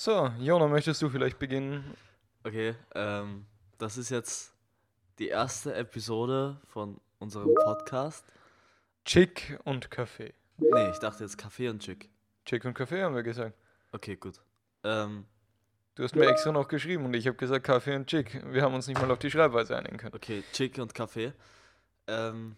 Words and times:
So, 0.00 0.30
Jona, 0.38 0.68
möchtest 0.68 1.02
du 1.02 1.08
vielleicht 1.08 1.40
beginnen? 1.40 1.82
Okay, 2.44 2.76
ähm, 2.94 3.46
das 3.78 3.98
ist 3.98 4.10
jetzt 4.10 4.54
die 5.18 5.26
erste 5.26 5.74
Episode 5.74 6.60
von 6.68 7.00
unserem 7.18 7.52
Podcast. 7.52 8.24
Chick 9.04 9.58
und 9.64 9.90
Kaffee. 9.90 10.34
Nee, 10.58 10.90
ich 10.90 11.00
dachte 11.00 11.24
jetzt 11.24 11.36
Kaffee 11.36 11.68
und 11.68 11.82
Chick. 11.82 12.08
Chick 12.44 12.64
und 12.64 12.74
Kaffee 12.74 13.02
haben 13.02 13.16
wir 13.16 13.24
gesagt. 13.24 13.56
Okay, 13.90 14.14
gut. 14.14 14.40
Ähm, 14.84 15.26
Du 15.96 16.04
hast 16.04 16.14
mir 16.14 16.28
extra 16.28 16.52
noch 16.52 16.68
geschrieben 16.68 17.04
und 17.06 17.14
ich 17.14 17.26
habe 17.26 17.36
gesagt 17.36 17.66
Kaffee 17.66 17.96
und 17.96 18.06
Chick. 18.06 18.40
Wir 18.52 18.62
haben 18.62 18.74
uns 18.74 18.86
nicht 18.86 19.00
mal 19.00 19.10
auf 19.10 19.18
die 19.18 19.32
Schreibweise 19.32 19.76
einigen 19.76 19.96
können. 19.96 20.14
okay, 20.14 20.44
Chick 20.52 20.78
und 20.78 20.94
Kaffee. 20.94 21.32
Ähm, 22.06 22.56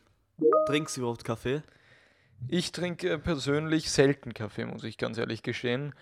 trinkst 0.66 0.98
du 0.98 1.00
überhaupt 1.00 1.24
Kaffee? 1.24 1.62
Ich 2.48 2.70
trinke 2.72 3.18
persönlich 3.18 3.90
selten 3.90 4.34
Kaffee, 4.34 4.66
muss 4.66 4.84
ich 4.84 4.98
ganz 4.98 5.16
ehrlich 5.16 5.42
gestehen. 5.42 5.94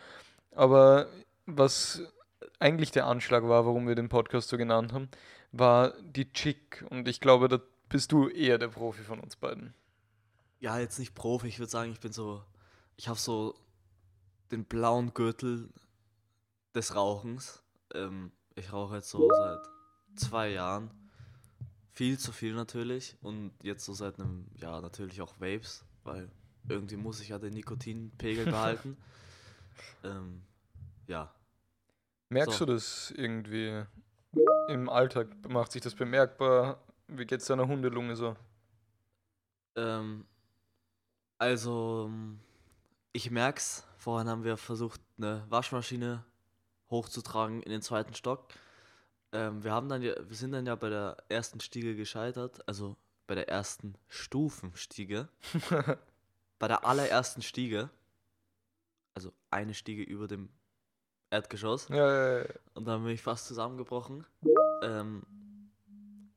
Aber 0.50 1.07
was 1.48 2.02
eigentlich 2.58 2.91
der 2.91 3.06
Anschlag 3.06 3.45
war, 3.45 3.64
warum 3.66 3.88
wir 3.88 3.95
den 3.95 4.09
Podcast 4.09 4.48
so 4.48 4.56
genannt 4.56 4.92
haben, 4.92 5.09
war 5.52 5.95
die 6.02 6.30
Chick. 6.32 6.84
Und 6.90 7.09
ich 7.09 7.20
glaube, 7.20 7.48
da 7.48 7.60
bist 7.88 8.12
du 8.12 8.28
eher 8.28 8.59
der 8.59 8.68
Profi 8.68 9.02
von 9.02 9.20
uns 9.20 9.36
beiden. 9.36 9.74
Ja, 10.60 10.78
jetzt 10.78 10.98
nicht 10.98 11.14
Profi, 11.14 11.48
ich 11.48 11.59
würde 11.59 11.70
sagen, 11.70 11.92
ich 11.92 12.00
bin 12.00 12.12
so, 12.12 12.42
ich 12.96 13.09
habe 13.09 13.18
so 13.18 13.54
den 14.50 14.64
blauen 14.64 15.14
Gürtel 15.14 15.70
des 16.74 16.95
Rauchens. 16.95 17.62
Ähm, 17.95 18.32
ich 18.54 18.73
rauche 18.73 18.96
jetzt 18.96 19.10
so 19.10 19.28
seit 19.32 19.60
zwei 20.16 20.51
Jahren. 20.51 20.90
Viel 21.92 22.18
zu 22.18 22.32
viel 22.32 22.54
natürlich. 22.54 23.16
Und 23.23 23.52
jetzt 23.62 23.84
so 23.84 23.95
seit 23.95 24.18
einem 24.18 24.46
Jahr 24.54 24.80
natürlich 24.80 25.20
auch 25.23 25.40
Vapes, 25.40 25.84
weil 26.04 26.30
irgendwie 26.68 26.96
muss 26.96 27.20
ich 27.20 27.28
ja 27.28 27.38
den 27.38 27.54
Nikotinpegel 27.54 28.45
behalten. 28.51 28.96
ähm, 30.04 30.42
ja. 31.06 31.32
Merkst 32.30 32.59
So. 32.59 32.66
du 32.66 32.74
das 32.74 33.10
irgendwie 33.16 33.84
im 34.68 34.88
Alltag? 34.88 35.29
Macht 35.48 35.73
sich 35.73 35.82
das 35.82 35.95
bemerkbar? 35.95 36.82
Wie 37.07 37.24
geht's 37.24 37.46
deiner 37.46 37.66
Hundelunge 37.66 38.16
so? 38.16 38.37
Ähm, 39.76 40.26
also, 41.38 42.10
ich 43.12 43.30
merk's. 43.30 43.87
Vorhin 43.96 44.29
haben 44.29 44.45
wir 44.45 44.56
versucht, 44.56 45.01
eine 45.16 45.45
Waschmaschine 45.49 46.24
hochzutragen 46.90 47.62
in 47.62 47.71
den 47.71 47.82
zweiten 47.82 48.15
Stock. 48.15 48.49
Ähm, 49.32 49.65
wir 49.65 49.73
haben 49.73 49.88
dann 49.88 50.02
ja, 50.02 50.15
wir 50.26 50.37
sind 50.37 50.52
dann 50.52 50.66
ja 50.66 50.74
bei 50.74 50.88
der 50.88 51.16
ersten 51.29 51.60
Stiege 51.60 51.96
gescheitert, 51.96 52.66
also 52.68 52.96
bei 53.26 53.34
der 53.34 53.49
ersten 53.49 53.95
Stufenstiege. 54.09 55.29
bei 56.59 56.68
der 56.68 56.84
allerersten 56.84 57.43
Stiege, 57.43 57.90
also 59.15 59.32
eine 59.51 59.74
Stiege 59.74 60.02
über 60.02 60.29
dem 60.29 60.49
Erdgeschoss. 61.30 61.88
Ja, 61.88 61.96
ja, 61.96 62.38
ja. 62.38 62.45
Und 62.74 62.87
dann 62.87 63.04
bin 63.04 63.12
ich 63.12 63.23
fast 63.23 63.46
zusammengebrochen. 63.46 64.26
Ähm, 64.82 65.22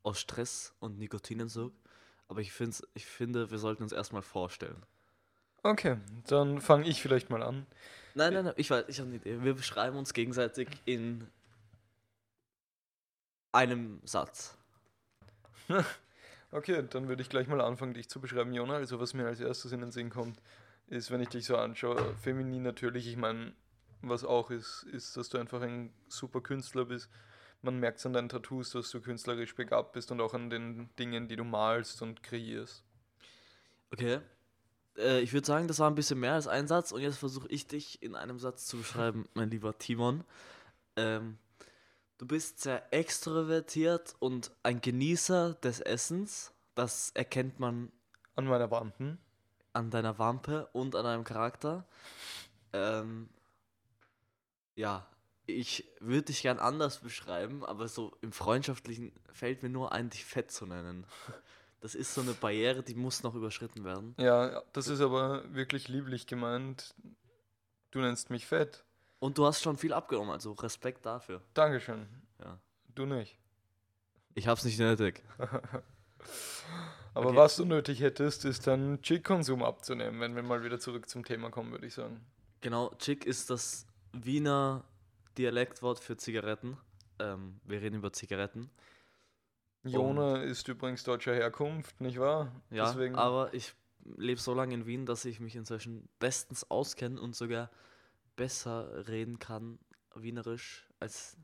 aus 0.02 0.20
Stress 0.20 0.74
und 0.80 0.98
Nikotinentzug. 0.98 1.72
Aber 2.28 2.40
ich, 2.40 2.52
find's, 2.52 2.86
ich 2.94 3.06
finde, 3.06 3.50
wir 3.50 3.58
sollten 3.58 3.82
uns 3.82 3.92
erstmal 3.92 4.22
vorstellen. 4.22 4.82
Okay, 5.62 5.98
dann 6.26 6.60
fange 6.60 6.88
ich 6.88 7.00
vielleicht 7.00 7.30
mal 7.30 7.42
an. 7.42 7.66
Nein, 8.14 8.34
nein, 8.34 8.44
nein, 8.46 8.54
ich 8.56 8.70
weiß, 8.70 8.84
ich 8.88 8.98
habe 8.98 9.08
eine 9.08 9.16
Idee. 9.16 9.42
Wir 9.42 9.54
beschreiben 9.54 9.96
uns 9.96 10.12
gegenseitig 10.12 10.68
in 10.84 11.26
einem 13.52 14.00
Satz. 14.04 14.56
Okay, 16.54 16.84
dann 16.90 17.08
würde 17.08 17.22
ich 17.22 17.30
gleich 17.30 17.48
mal 17.48 17.62
anfangen, 17.62 17.94
dich 17.94 18.10
zu 18.10 18.20
beschreiben, 18.20 18.52
Jona. 18.52 18.74
Also 18.74 19.00
was 19.00 19.14
mir 19.14 19.26
als 19.26 19.40
erstes 19.40 19.72
in 19.72 19.80
den 19.80 19.90
Sinn 19.90 20.10
kommt, 20.10 20.38
ist, 20.86 21.10
wenn 21.10 21.22
ich 21.22 21.30
dich 21.30 21.46
so 21.46 21.56
anschaue, 21.56 22.14
feminin 22.16 22.62
natürlich, 22.62 23.08
ich 23.08 23.16
meine, 23.16 23.54
was 24.08 24.24
auch 24.24 24.50
ist, 24.50 24.84
ist, 24.84 25.16
dass 25.16 25.28
du 25.28 25.38
einfach 25.38 25.62
ein 25.62 25.92
super 26.08 26.40
Künstler 26.40 26.84
bist. 26.84 27.08
Man 27.62 27.78
merkt 27.78 27.98
es 27.98 28.06
an 28.06 28.12
deinen 28.12 28.28
Tattoos, 28.28 28.70
dass 28.70 28.90
du 28.90 29.00
künstlerisch 29.00 29.54
begabt 29.54 29.92
bist 29.92 30.10
und 30.10 30.20
auch 30.20 30.34
an 30.34 30.50
den 30.50 30.90
Dingen, 30.98 31.28
die 31.28 31.36
du 31.36 31.44
malst 31.44 32.02
und 32.02 32.22
kreierst. 32.22 32.84
Okay. 33.92 34.20
Äh, 34.96 35.20
ich 35.20 35.32
würde 35.32 35.46
sagen, 35.46 35.68
das 35.68 35.78
war 35.78 35.88
ein 35.88 35.94
bisschen 35.94 36.18
mehr 36.18 36.34
als 36.34 36.48
ein 36.48 36.66
Satz 36.66 36.92
und 36.92 37.00
jetzt 37.00 37.18
versuche 37.18 37.48
ich 37.48 37.66
dich 37.66 38.02
in 38.02 38.14
einem 38.16 38.38
Satz 38.38 38.66
zu 38.66 38.78
beschreiben, 38.78 39.28
mein 39.34 39.50
lieber 39.50 39.78
Timon. 39.78 40.24
Ähm, 40.96 41.38
du 42.18 42.26
bist 42.26 42.60
sehr 42.60 42.92
extrovertiert 42.92 44.16
und 44.18 44.50
ein 44.62 44.80
Genießer 44.80 45.54
des 45.54 45.80
Essens. 45.80 46.52
Das 46.74 47.10
erkennt 47.14 47.60
man 47.60 47.92
An 48.34 48.46
meiner 48.46 48.70
hm? 48.98 49.18
an 49.74 49.90
deiner 49.90 50.18
Wampe 50.18 50.68
und 50.72 50.96
an 50.96 51.04
deinem 51.04 51.24
Charakter. 51.24 51.86
Ähm, 52.72 53.28
ja, 54.74 55.06
ich 55.46 55.88
würde 56.00 56.26
dich 56.26 56.42
gern 56.42 56.58
anders 56.58 56.98
beschreiben, 56.98 57.64
aber 57.64 57.88
so 57.88 58.16
im 58.20 58.32
Freundschaftlichen 58.32 59.12
fällt 59.32 59.62
mir 59.62 59.68
nur 59.68 59.92
ein, 59.92 60.08
dich 60.10 60.24
fett 60.24 60.50
zu 60.50 60.66
nennen. 60.66 61.04
Das 61.80 61.94
ist 61.96 62.14
so 62.14 62.20
eine 62.20 62.32
Barriere, 62.32 62.82
die 62.82 62.94
muss 62.94 63.22
noch 63.24 63.34
überschritten 63.34 63.84
werden. 63.84 64.14
Ja, 64.18 64.62
das 64.72 64.86
ist 64.86 65.00
aber 65.00 65.42
wirklich 65.52 65.88
lieblich 65.88 66.26
gemeint. 66.28 66.94
Du 67.90 67.98
nennst 68.00 68.30
mich 68.30 68.46
fett. 68.46 68.84
Und 69.18 69.36
du 69.38 69.44
hast 69.46 69.62
schon 69.62 69.76
viel 69.76 69.92
abgenommen, 69.92 70.30
also 70.30 70.52
Respekt 70.52 71.04
dafür. 71.06 71.42
Dankeschön. 71.54 72.06
Ja. 72.40 72.58
Du 72.94 73.04
nicht. 73.06 73.36
Ich 74.34 74.46
hab's 74.46 74.64
nicht 74.64 74.78
nötig. 74.78 75.22
Aber 77.14 77.26
Okay. 77.26 77.36
was 77.36 77.56
du 77.56 77.64
nötig 77.64 78.00
hättest, 78.00 78.44
ist 78.44 78.66
dann 78.66 79.02
Chick-Konsum 79.02 79.62
abzunehmen, 79.62 80.20
wenn 80.20 80.34
wir 80.34 80.42
mal 80.42 80.64
wieder 80.64 80.80
zurück 80.80 81.08
zum 81.08 81.24
Thema 81.24 81.50
kommen, 81.50 81.70
würde 81.72 81.86
ich 81.86 81.94
sagen. 81.94 82.24
Genau, 82.62 82.94
Chick 82.98 83.26
ist 83.26 83.50
das 83.50 83.86
Wiener 84.12 84.84
Dialektwort 85.38 85.98
für 85.98 86.16
Zigaretten. 86.16 86.76
Ähm, 87.18 87.60
wir 87.64 87.80
reden 87.80 87.96
über 87.96 88.12
Zigaretten. 88.12 88.70
Jona 89.84 90.42
ist 90.42 90.68
übrigens 90.68 91.02
deutscher 91.02 91.34
Herkunft, 91.34 92.00
nicht 92.00 92.18
wahr? 92.20 92.52
Ja, 92.70 92.86
Deswegen, 92.86 93.16
aber 93.16 93.52
ich 93.52 93.74
lebe 94.16 94.40
so 94.40 94.54
lange 94.54 94.74
in 94.74 94.86
Wien, 94.86 95.06
dass 95.06 95.24
ich 95.24 95.40
mich 95.40 95.56
inzwischen 95.56 96.08
bestens 96.20 96.70
auskenne 96.70 97.20
und 97.20 97.34
sogar 97.34 97.70
besser 98.36 99.08
reden 99.08 99.38
kann, 99.38 99.78
wienerisch, 100.14 100.88
als 101.00 101.36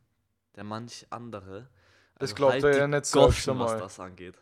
der 0.55 0.65
manch 0.65 1.07
andere. 1.11 1.69
Das 2.15 2.31
Also 2.31 2.35
glaubt 2.37 2.53
halt 2.55 2.65
er 2.65 2.79
ja 2.79 2.87
nicht 2.87 3.13
Goschen, 3.13 3.59
was 3.59 3.71
einmal. 3.73 3.79
das 3.81 4.01
angeht. 4.01 4.41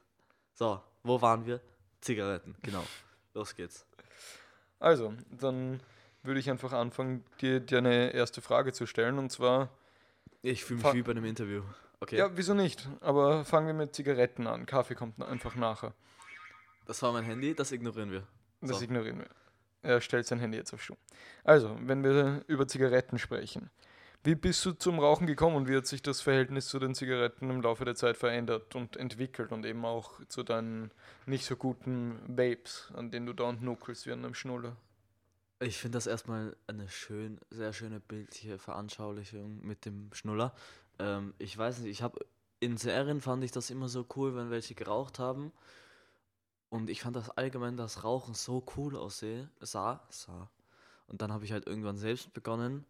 So, 0.53 0.81
wo 1.03 1.21
waren 1.23 1.47
wir? 1.47 1.61
Zigaretten, 2.01 2.55
genau. 2.63 2.85
Los 3.35 3.55
geht's. 3.55 3.87
Also, 4.79 5.15
dann 5.31 5.81
würde 6.27 6.41
ich 6.41 6.51
einfach 6.51 6.73
anfangen, 6.73 7.25
dir, 7.41 7.61
dir 7.61 7.79
eine 7.79 8.13
erste 8.13 8.41
Frage 8.41 8.73
zu 8.73 8.87
stellen. 8.87 9.19
Und 9.19 9.31
zwar, 9.31 9.71
Ich 10.43 10.65
fühle 10.65 10.83
mich 10.83 10.95
wie 10.95 11.03
bei 11.03 11.13
einem 11.13 11.25
Interview. 11.25 11.63
Okay, 12.01 12.17
ja, 12.19 12.31
wieso 12.37 12.53
nicht? 12.55 12.89
Aber 13.01 13.45
fangen 13.45 13.67
wir 13.69 13.75
mit 13.75 13.95
Zigaretten 13.95 14.47
an. 14.47 14.67
Kaffee 14.67 14.95
kommt 14.95 15.23
einfach 15.23 15.55
nachher. 15.55 15.95
das 16.85 17.01
war 17.03 17.13
mein 17.13 17.25
Handy, 17.25 17.55
das 17.55 17.73
ignorieren 17.73 18.11
wir. 18.11 18.25
Das 18.61 18.79
So. 18.79 18.85
ignorieren 18.85 19.19
wir. 19.21 19.29
Er 19.83 20.01
stellt 20.01 20.27
sein 20.27 20.39
Handy 20.41 20.59
jetzt 20.59 20.75
auf 20.75 20.83
Stumm. 20.83 20.97
Also, 21.45 21.77
wenn 21.81 22.03
wir 22.05 22.43
über 22.49 22.67
Zigaretten 22.69 23.19
sprechen. 23.19 23.71
Wie 24.25 24.35
bist 24.35 24.65
du 24.67 24.73
zum 24.73 24.99
Rauchen 24.99 25.29
gekommen 25.29 25.55
und 25.55 25.69
wie 25.69 25.77
hat 25.77 25.87
sich 25.87 26.03
das 26.03 26.21
Verhältnis 26.21 26.67
zu 26.67 26.81
den 26.81 26.97
Zigaretten 26.97 27.49
im 27.49 27.61
Laufe 27.63 27.85
der 27.85 27.95
Zeit 27.95 28.17
verändert 28.17 28.75
und 28.75 28.97
entwickelt 28.97 29.53
und 29.53 29.65
eben 29.65 29.85
auch 29.85 30.21
zu 30.29 30.43
deinen 30.43 30.91
nicht 31.27 31.45
so 31.45 31.55
guten 31.55 32.19
Vapes, 32.27 32.93
an 32.97 33.13
denen 33.13 33.27
du 33.27 33.33
dauernd 33.35 33.63
nuckelst 33.63 34.05
wie 34.07 34.13
an 34.13 34.25
einem 34.25 34.35
Schnuller? 34.35 34.77
Ich 35.59 35.79
finde 35.79 35.97
das 35.97 36.07
erstmal 36.07 36.55
eine 36.67 36.89
schön, 36.89 37.41
sehr 37.51 37.73
schöne 37.73 37.99
bildliche 37.99 38.59
Veranschaulichung 38.59 39.65
mit 39.67 39.87
dem 39.87 40.13
Schnuller. 40.13 40.55
Ähm, 40.99 41.33
ich 41.39 41.57
weiß 41.57 41.79
nicht, 41.79 41.91
ich 41.91 42.03
habe 42.03 42.27
in 42.61 42.77
Serien 42.77 43.21
fand 43.21 43.43
ich 43.43 43.53
das 43.53 43.71
immer 43.71 43.89
so 43.89 44.07
cool, 44.17 44.35
wenn 44.35 44.51
welche 44.51 44.75
geraucht 44.75 45.19
haben. 45.19 45.53
Und 46.69 46.91
ich 46.91 47.03
fand 47.03 47.17
das 47.17 47.31
allgemein, 47.31 47.77
das 47.77 48.05
Rauchen 48.05 48.35
so 48.35 48.65
cool 48.77 48.97
aussehe, 48.97 49.49
sah, 49.61 50.03
sah. 50.11 50.51
Und 51.07 51.23
dann 51.23 51.33
habe 51.33 51.45
ich 51.45 51.53
halt 51.53 51.67
irgendwann 51.67 51.97
selbst 51.97 52.35
begonnen, 52.35 52.85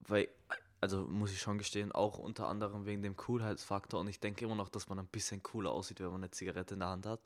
weil, 0.00 0.28
also 0.80 1.02
muss 1.06 1.32
ich 1.32 1.40
schon 1.40 1.58
gestehen, 1.58 1.90
auch 1.92 2.18
unter 2.18 2.46
anderem 2.48 2.84
wegen 2.86 3.02
dem 3.02 3.16
Coolheitsfaktor. 3.16 4.00
Und 4.00 4.08
ich 4.08 4.20
denke 4.20 4.44
immer 4.44 4.54
noch, 4.54 4.68
dass 4.68 4.88
man 4.88 4.98
ein 4.98 5.06
bisschen 5.06 5.42
cooler 5.42 5.72
aussieht, 5.72 6.00
wenn 6.00 6.06
man 6.10 6.22
eine 6.22 6.30
Zigarette 6.30 6.74
in 6.74 6.80
der 6.80 6.90
Hand 6.90 7.06
hat. 7.06 7.20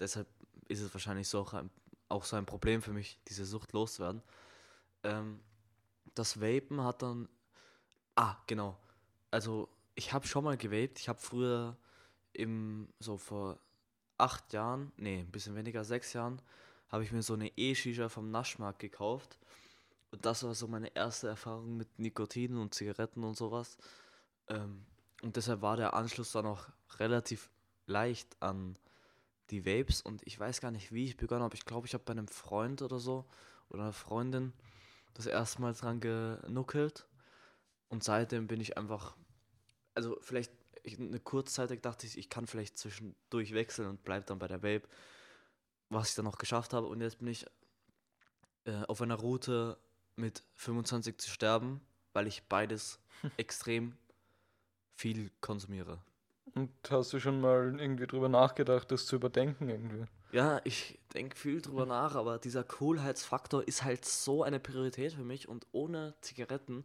Deshalb 0.00 0.26
ist 0.68 0.80
es 0.80 0.92
wahrscheinlich 0.94 1.28
so 1.28 1.40
auch 1.40 1.52
ein, 1.52 1.70
auch 2.14 2.24
so 2.24 2.36
ein 2.36 2.46
Problem 2.46 2.80
für 2.80 2.92
mich, 2.92 3.18
diese 3.28 3.44
Sucht 3.44 3.72
loszuwerden. 3.72 4.22
Ähm, 5.02 5.40
das 6.14 6.40
Vapen 6.40 6.82
hat 6.82 7.02
dann. 7.02 7.28
Ah, 8.14 8.36
genau. 8.46 8.78
Also, 9.30 9.68
ich 9.94 10.12
habe 10.12 10.26
schon 10.26 10.44
mal 10.44 10.56
gewaped. 10.56 10.98
Ich 11.00 11.08
habe 11.08 11.20
früher 11.20 11.76
im, 12.32 12.88
so 13.00 13.16
vor 13.16 13.58
acht 14.16 14.52
Jahren, 14.52 14.92
nee, 14.96 15.20
ein 15.20 15.30
bisschen 15.30 15.56
weniger, 15.56 15.84
sechs 15.84 16.12
Jahren, 16.12 16.40
habe 16.88 17.02
ich 17.02 17.12
mir 17.12 17.22
so 17.22 17.34
eine 17.34 17.50
E-Shisha 17.56 18.08
vom 18.08 18.30
Naschmarkt 18.30 18.78
gekauft. 18.78 19.38
Und 20.12 20.24
das 20.24 20.44
war 20.44 20.54
so 20.54 20.68
meine 20.68 20.94
erste 20.94 21.28
Erfahrung 21.28 21.76
mit 21.76 21.98
Nikotin 21.98 22.56
und 22.56 22.74
Zigaretten 22.74 23.24
und 23.24 23.36
sowas. 23.36 23.76
Ähm, 24.48 24.84
und 25.22 25.34
deshalb 25.34 25.62
war 25.62 25.76
der 25.76 25.94
Anschluss 25.94 26.30
dann 26.32 26.46
auch 26.46 26.68
relativ 26.98 27.50
leicht 27.86 28.40
an 28.40 28.76
die 29.50 29.66
Vapes. 29.66 30.00
Und 30.00 30.22
ich 30.26 30.38
weiß 30.38 30.60
gar 30.60 30.70
nicht, 30.70 30.92
wie 30.92 31.04
ich 31.04 31.16
begonnen 31.16 31.42
habe. 31.42 31.54
Ich 31.54 31.64
glaube, 31.64 31.86
ich 31.86 31.94
habe 31.94 32.04
bei 32.04 32.12
einem 32.12 32.28
Freund 32.28 32.82
oder 32.82 32.98
so 32.98 33.26
oder 33.68 33.82
einer 33.82 33.92
Freundin 33.92 34.52
das 35.14 35.26
erste 35.26 35.60
Mal 35.60 35.74
dran 35.74 36.00
genuckelt. 36.00 37.06
Und 37.88 38.02
seitdem 38.02 38.46
bin 38.46 38.60
ich 38.60 38.76
einfach, 38.76 39.16
also 39.94 40.18
vielleicht 40.20 40.52
ich, 40.84 40.98
eine 40.98 41.18
kurzzeitig 41.18 41.80
dachte 41.80 42.06
ich, 42.06 42.18
ich 42.18 42.28
kann 42.28 42.46
vielleicht 42.46 42.78
zwischendurch 42.78 43.54
wechseln 43.54 43.88
und 43.88 44.04
bleib 44.04 44.26
dann 44.26 44.38
bei 44.38 44.48
der 44.48 44.62
Vape, 44.62 44.86
was 45.88 46.10
ich 46.10 46.14
dann 46.14 46.26
auch 46.26 46.38
geschafft 46.38 46.72
habe. 46.72 46.86
Und 46.86 47.00
jetzt 47.00 47.18
bin 47.18 47.28
ich 47.28 47.46
äh, 48.64 48.82
auf 48.86 49.00
einer 49.00 49.16
Route 49.16 49.78
mit 50.16 50.42
25 50.54 51.18
zu 51.18 51.30
sterben, 51.30 51.80
weil 52.12 52.26
ich 52.26 52.44
beides 52.44 53.00
extrem 53.36 53.96
viel 54.94 55.30
konsumiere. 55.40 56.00
Und 56.54 56.70
hast 56.88 57.12
du 57.12 57.18
schon 57.18 57.40
mal 57.40 57.78
irgendwie 57.78 58.06
drüber 58.06 58.28
nachgedacht, 58.28 58.90
das 58.92 59.06
zu 59.06 59.16
überdenken 59.16 59.68
irgendwie? 59.68 60.04
Ja, 60.30 60.60
ich 60.64 60.98
denke 61.12 61.36
viel 61.36 61.60
drüber 61.60 61.86
nach, 61.86 62.14
aber 62.14 62.38
dieser 62.38 62.64
Coolheitsfaktor 62.64 63.66
ist 63.66 63.84
halt 63.84 64.04
so 64.04 64.42
eine 64.42 64.60
Priorität 64.60 65.12
für 65.12 65.24
mich 65.24 65.48
und 65.48 65.66
ohne 65.72 66.14
Zigaretten, 66.20 66.84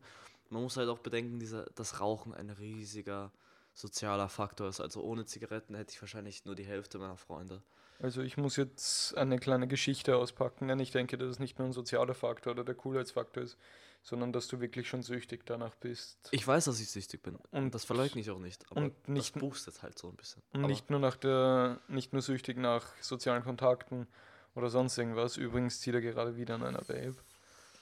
man 0.49 0.63
muss 0.63 0.77
halt 0.77 0.89
auch 0.89 0.99
bedenken, 0.99 1.39
dieser, 1.39 1.65
das 1.75 1.99
Rauchen 1.99 2.33
ein 2.33 2.49
riesiger 2.49 3.31
sozialer 3.73 4.29
Faktor 4.29 4.69
ist. 4.69 4.81
Also 4.81 5.01
ohne 5.03 5.25
Zigaretten 5.25 5.75
hätte 5.75 5.93
ich 5.93 6.01
wahrscheinlich 6.01 6.45
nur 6.45 6.55
die 6.55 6.65
Hälfte 6.65 6.97
meiner 6.97 7.17
Freunde. 7.17 7.61
Also 8.01 8.21
ich 8.21 8.37
muss 8.37 8.55
jetzt 8.55 9.17
eine 9.17 9.39
kleine 9.39 9.67
Geschichte 9.67 10.15
auspacken, 10.15 10.69
denn 10.69 10.79
ich 10.79 10.91
denke, 10.91 11.17
dass 11.17 11.29
es 11.29 11.39
nicht 11.39 11.59
nur 11.59 11.67
ein 11.67 11.73
sozialer 11.73 12.13
Faktor 12.13 12.53
oder 12.53 12.63
der 12.63 12.75
Coolheitsfaktor 12.75 13.43
ist, 13.43 13.57
sondern 14.01 14.31
dass 14.31 14.47
du 14.47 14.61
wirklich 14.61 14.87
schon 14.87 15.03
süchtig 15.03 15.45
danach 15.45 15.75
bist. 15.75 16.29
Ich 16.31 16.47
weiß, 16.47 16.65
dass 16.65 16.79
ich 16.79 16.89
süchtig 16.89 17.21
bin. 17.21 17.37
Und 17.51 17.75
das 17.75 17.83
verleugne 17.83 18.21
ich 18.21 18.29
auch 18.29 18.39
nicht. 18.39 18.65
Aber 18.71 18.81
und 18.81 19.09
nicht, 19.09 19.35
das 19.35 19.41
boostet 19.41 19.83
halt 19.83 19.99
so 19.99 20.07
ein 20.07 20.15
bisschen. 20.15 20.41
Und 20.53 20.67
nicht 20.67 20.89
nur 20.89 20.99
nach 20.99 21.17
der, 21.17 21.79
nicht 21.89 22.13
nur 22.13 22.21
süchtig 22.21 22.57
nach 22.57 22.85
sozialen 23.01 23.43
Kontakten 23.43 24.07
oder 24.55 24.69
sonst 24.69 24.97
irgendwas. 24.97 25.35
Übrigens 25.35 25.81
zieht 25.81 25.93
er 25.93 26.01
gerade 26.01 26.37
wieder 26.37 26.55
an 26.55 26.63
einer 26.63 26.81
Babe. 26.81 27.15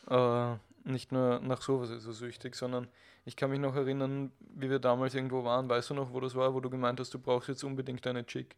Äh, 0.09 0.89
nicht 0.89 1.11
nur 1.11 1.39
nach 1.41 1.61
sowas 1.61 1.91
ist 1.91 2.05
er 2.05 2.13
süchtig, 2.13 2.55
sondern 2.55 2.87
ich 3.25 3.35
kann 3.35 3.51
mich 3.51 3.59
noch 3.59 3.75
erinnern, 3.75 4.31
wie 4.39 4.69
wir 4.69 4.79
damals 4.79 5.13
irgendwo 5.13 5.43
waren. 5.43 5.69
Weißt 5.69 5.91
du 5.91 5.93
noch, 5.93 6.13
wo 6.13 6.19
das 6.19 6.33
war, 6.33 6.53
wo 6.53 6.59
du 6.59 6.69
gemeint 6.69 6.99
hast, 6.99 7.13
du 7.13 7.19
brauchst 7.19 7.49
jetzt 7.49 7.63
unbedingt 7.63 8.07
eine 8.07 8.25
Chick? 8.25 8.55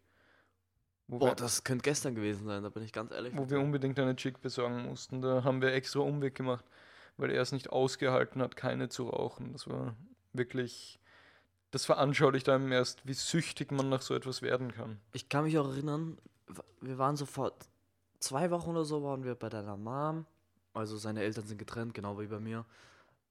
Boah, 1.17 1.35
das 1.35 1.63
könnte 1.63 1.83
gestern 1.83 2.15
gewesen 2.15 2.45
sein, 2.45 2.63
da 2.63 2.69
bin 2.69 2.83
ich 2.83 2.93
ganz 2.93 3.11
ehrlich. 3.11 3.35
Wo 3.35 3.49
wir 3.49 3.59
unbedingt 3.59 3.99
eine 3.99 4.15
Chick 4.15 4.41
besorgen 4.41 4.83
mussten. 4.83 5.21
Da 5.21 5.43
haben 5.43 5.61
wir 5.61 5.73
extra 5.73 5.99
Umweg 5.99 6.35
gemacht 6.35 6.63
weil 7.19 7.31
er 7.31 7.41
es 7.41 7.51
nicht 7.51 7.69
ausgehalten 7.69 8.41
hat, 8.41 8.55
keine 8.55 8.89
zu 8.89 9.09
rauchen. 9.09 9.51
Das 9.51 9.67
war 9.67 9.95
wirklich, 10.33 10.99
das 11.71 11.85
veranschaulicht 11.85 12.47
einem 12.49 12.71
erst, 12.71 13.05
wie 13.05 13.13
süchtig 13.13 13.71
man 13.71 13.89
nach 13.89 14.01
so 14.01 14.15
etwas 14.15 14.41
werden 14.41 14.73
kann. 14.73 14.99
Ich 15.11 15.27
kann 15.29 15.43
mich 15.43 15.57
auch 15.57 15.67
erinnern, 15.67 16.17
wir 16.81 16.97
waren 16.97 17.17
sofort, 17.17 17.67
zwei 18.19 18.49
Wochen 18.51 18.71
oder 18.71 18.85
so 18.85 19.03
waren 19.03 19.23
wir 19.23 19.35
bei 19.35 19.49
deiner 19.49 19.77
Mom, 19.77 20.25
also 20.73 20.97
seine 20.97 21.21
Eltern 21.21 21.45
sind 21.45 21.57
getrennt, 21.57 21.93
genau 21.93 22.19
wie 22.19 22.27
bei 22.27 22.39
mir. 22.39 22.65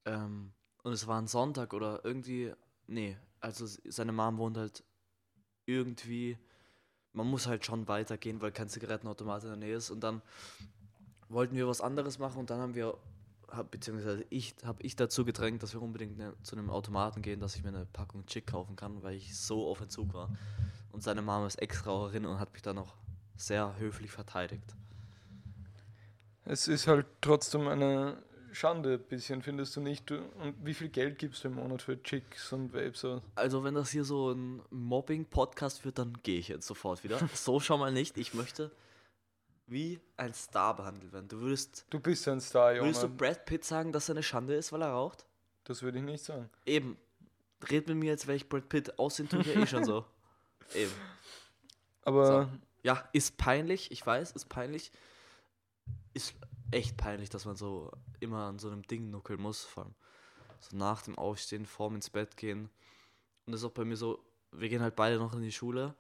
Ähm, 0.05 0.53
und 0.83 0.93
es 0.93 1.07
war 1.07 1.21
ein 1.21 1.27
Sonntag 1.27 1.73
oder 1.73 2.05
irgendwie, 2.05 2.53
nee, 2.87 3.17
also 3.41 3.67
seine 3.67 4.13
Mom 4.13 4.37
wohnt 4.37 4.59
halt 4.59 4.85
irgendwie, 5.65 6.39
man 7.13 7.27
muss 7.27 7.47
halt 7.47 7.65
schon 7.65 7.89
weitergehen, 7.89 8.41
weil 8.41 8.53
kein 8.53 8.69
Zigarettenautomat 8.69 9.43
in 9.45 9.49
der 9.49 9.57
Nähe 9.57 9.77
ist. 9.77 9.91
Und 9.91 10.01
dann 10.01 10.23
wollten 11.29 11.57
wir 11.57 11.67
was 11.69 11.81
anderes 11.81 12.19
machen 12.19 12.39
und 12.39 12.51
dann 12.51 12.61
haben 12.61 12.75
wir 12.75 12.97
hab, 13.51 13.71
beziehungsweise 13.71 14.25
ich 14.31 14.55
habe 14.65 14.83
ich 14.83 14.95
dazu 14.97 15.25
gedrängt, 15.25 15.63
dass 15.63 15.73
wir 15.73 15.83
unbedingt 15.83 16.19
ne, 16.19 16.35
zu 16.43 16.57
einem 16.57 16.71
Automaten 16.71 17.23
gehen, 17.23 17.41
dass 17.41 17.57
ich 17.57 17.63
mir 17.63 17.71
eine 17.71 17.87
Packung 17.87 18.27
Chick 18.27 18.49
kaufen 18.49 18.77
kann, 18.77 19.03
weil 19.03 19.15
ich 19.15 19.37
so 19.39 19.67
auf 19.69 19.81
Entzug 19.81 20.13
war. 20.13 20.31
Und 20.93 21.03
seine 21.03 21.23
Mama 21.23 21.47
ist 21.47 21.61
Ex-Raucherin 21.61 22.27
und 22.27 22.39
hat 22.39 22.53
mich 22.53 22.63
dann 22.63 22.77
noch 22.77 22.95
sehr 23.37 23.79
höflich 23.79 24.11
verteidigt. 24.11 24.75
Es 26.45 26.69
ist 26.69 26.87
halt 26.87 27.07
trotzdem 27.21 27.69
eine 27.69 28.23
Schande, 28.53 28.99
bisschen, 28.99 29.43
findest 29.43 29.77
du 29.77 29.81
nicht? 29.81 30.11
Und 30.11 30.55
wie 30.63 30.75
viel 30.75 30.89
Geld 30.89 31.19
gibst 31.19 31.45
du 31.45 31.49
im 31.49 31.55
Monat 31.55 31.83
für 31.83 32.03
Chicks 32.03 32.53
und 32.53 32.73
Vapes? 32.73 33.07
Also, 33.35 33.65
wenn 33.65 33.75
das 33.75 33.91
hier 33.91 34.05
so 34.05 34.33
ein 34.33 34.63
Mobbing-Podcast 34.71 35.85
wird, 35.85 35.99
dann 35.99 36.19
gehe 36.23 36.39
ich 36.39 36.49
jetzt 36.49 36.67
sofort 36.67 37.05
wieder. 37.05 37.19
so 37.35 37.61
schon 37.61 37.81
mal 37.81 37.93
nicht. 37.93 38.17
Ich 38.19 38.35
möchte 38.35 38.71
wie 39.67 40.01
ein 40.17 40.35
Star 40.35 40.75
behandelt 40.75 41.13
werden. 41.13 41.29
Du 41.29 41.41
würdest. 41.41 41.87
Du 41.91 42.01
bist 42.01 42.27
ein 42.29 42.41
Star, 42.41 42.73
Junge. 42.73 42.89
Würdest 42.89 43.03
du 43.03 43.09
Brad 43.09 43.45
Pitt 43.45 43.65
sagen, 43.65 43.93
dass 43.93 44.09
er 44.09 44.15
eine 44.15 44.23
Schande 44.23 44.55
ist, 44.55 44.73
weil 44.73 44.83
er 44.83 44.91
raucht? 44.91 45.27
Das 45.65 45.83
würde 45.83 45.99
ich 45.99 46.05
nicht 46.05 46.25
sagen. 46.25 46.49
Eben. 46.65 46.97
Red 47.71 47.89
mit 47.89 47.97
mir, 47.97 48.13
als 48.13 48.27
wäre 48.27 48.37
ich 48.37 48.49
Brad 48.49 48.69
Pitt. 48.69 48.99
Aussehen 48.99 49.29
tue 49.29 49.41
ich 49.41 49.55
ja 49.55 49.61
eh 49.61 49.67
schon 49.67 49.85
so. 49.85 50.05
Eben. 50.75 50.93
Aber. 52.03 52.27
So. 52.27 52.49
Ja, 52.83 53.09
ist 53.13 53.37
peinlich, 53.37 53.91
ich 53.91 54.07
weiß, 54.07 54.33
ist 54.33 54.49
peinlich. 54.49 54.93
Ist 56.15 56.35
echt 56.71 56.97
peinlich, 56.97 57.31
dass 57.31 57.45
man 57.45 57.57
so 57.57 57.91
immer 58.21 58.47
an 58.47 58.59
so 58.59 58.69
einem 58.69 58.83
Ding 58.83 59.11
nuckeln 59.11 59.41
muss. 59.41 59.65
Vor 59.65 59.85
allem 59.85 59.95
so 60.61 60.77
nach 60.77 61.03
dem 61.03 61.17
Aufstehen, 61.17 61.67
vorm 61.67 61.95
ins 61.95 62.11
Bett 62.11 62.37
gehen. 62.37 62.71
Und 63.47 63.53
das 63.53 63.61
ist 63.61 63.67
auch 63.67 63.73
bei 63.73 63.85
mir 63.85 63.97
so, 63.97 64.23
wir 64.53 64.69
gehen 64.69 64.83
halt 64.83 64.97
beide 64.97 65.19
noch 65.19 65.35
in 65.35 65.43
die 65.43 65.53
Schule. 65.53 65.95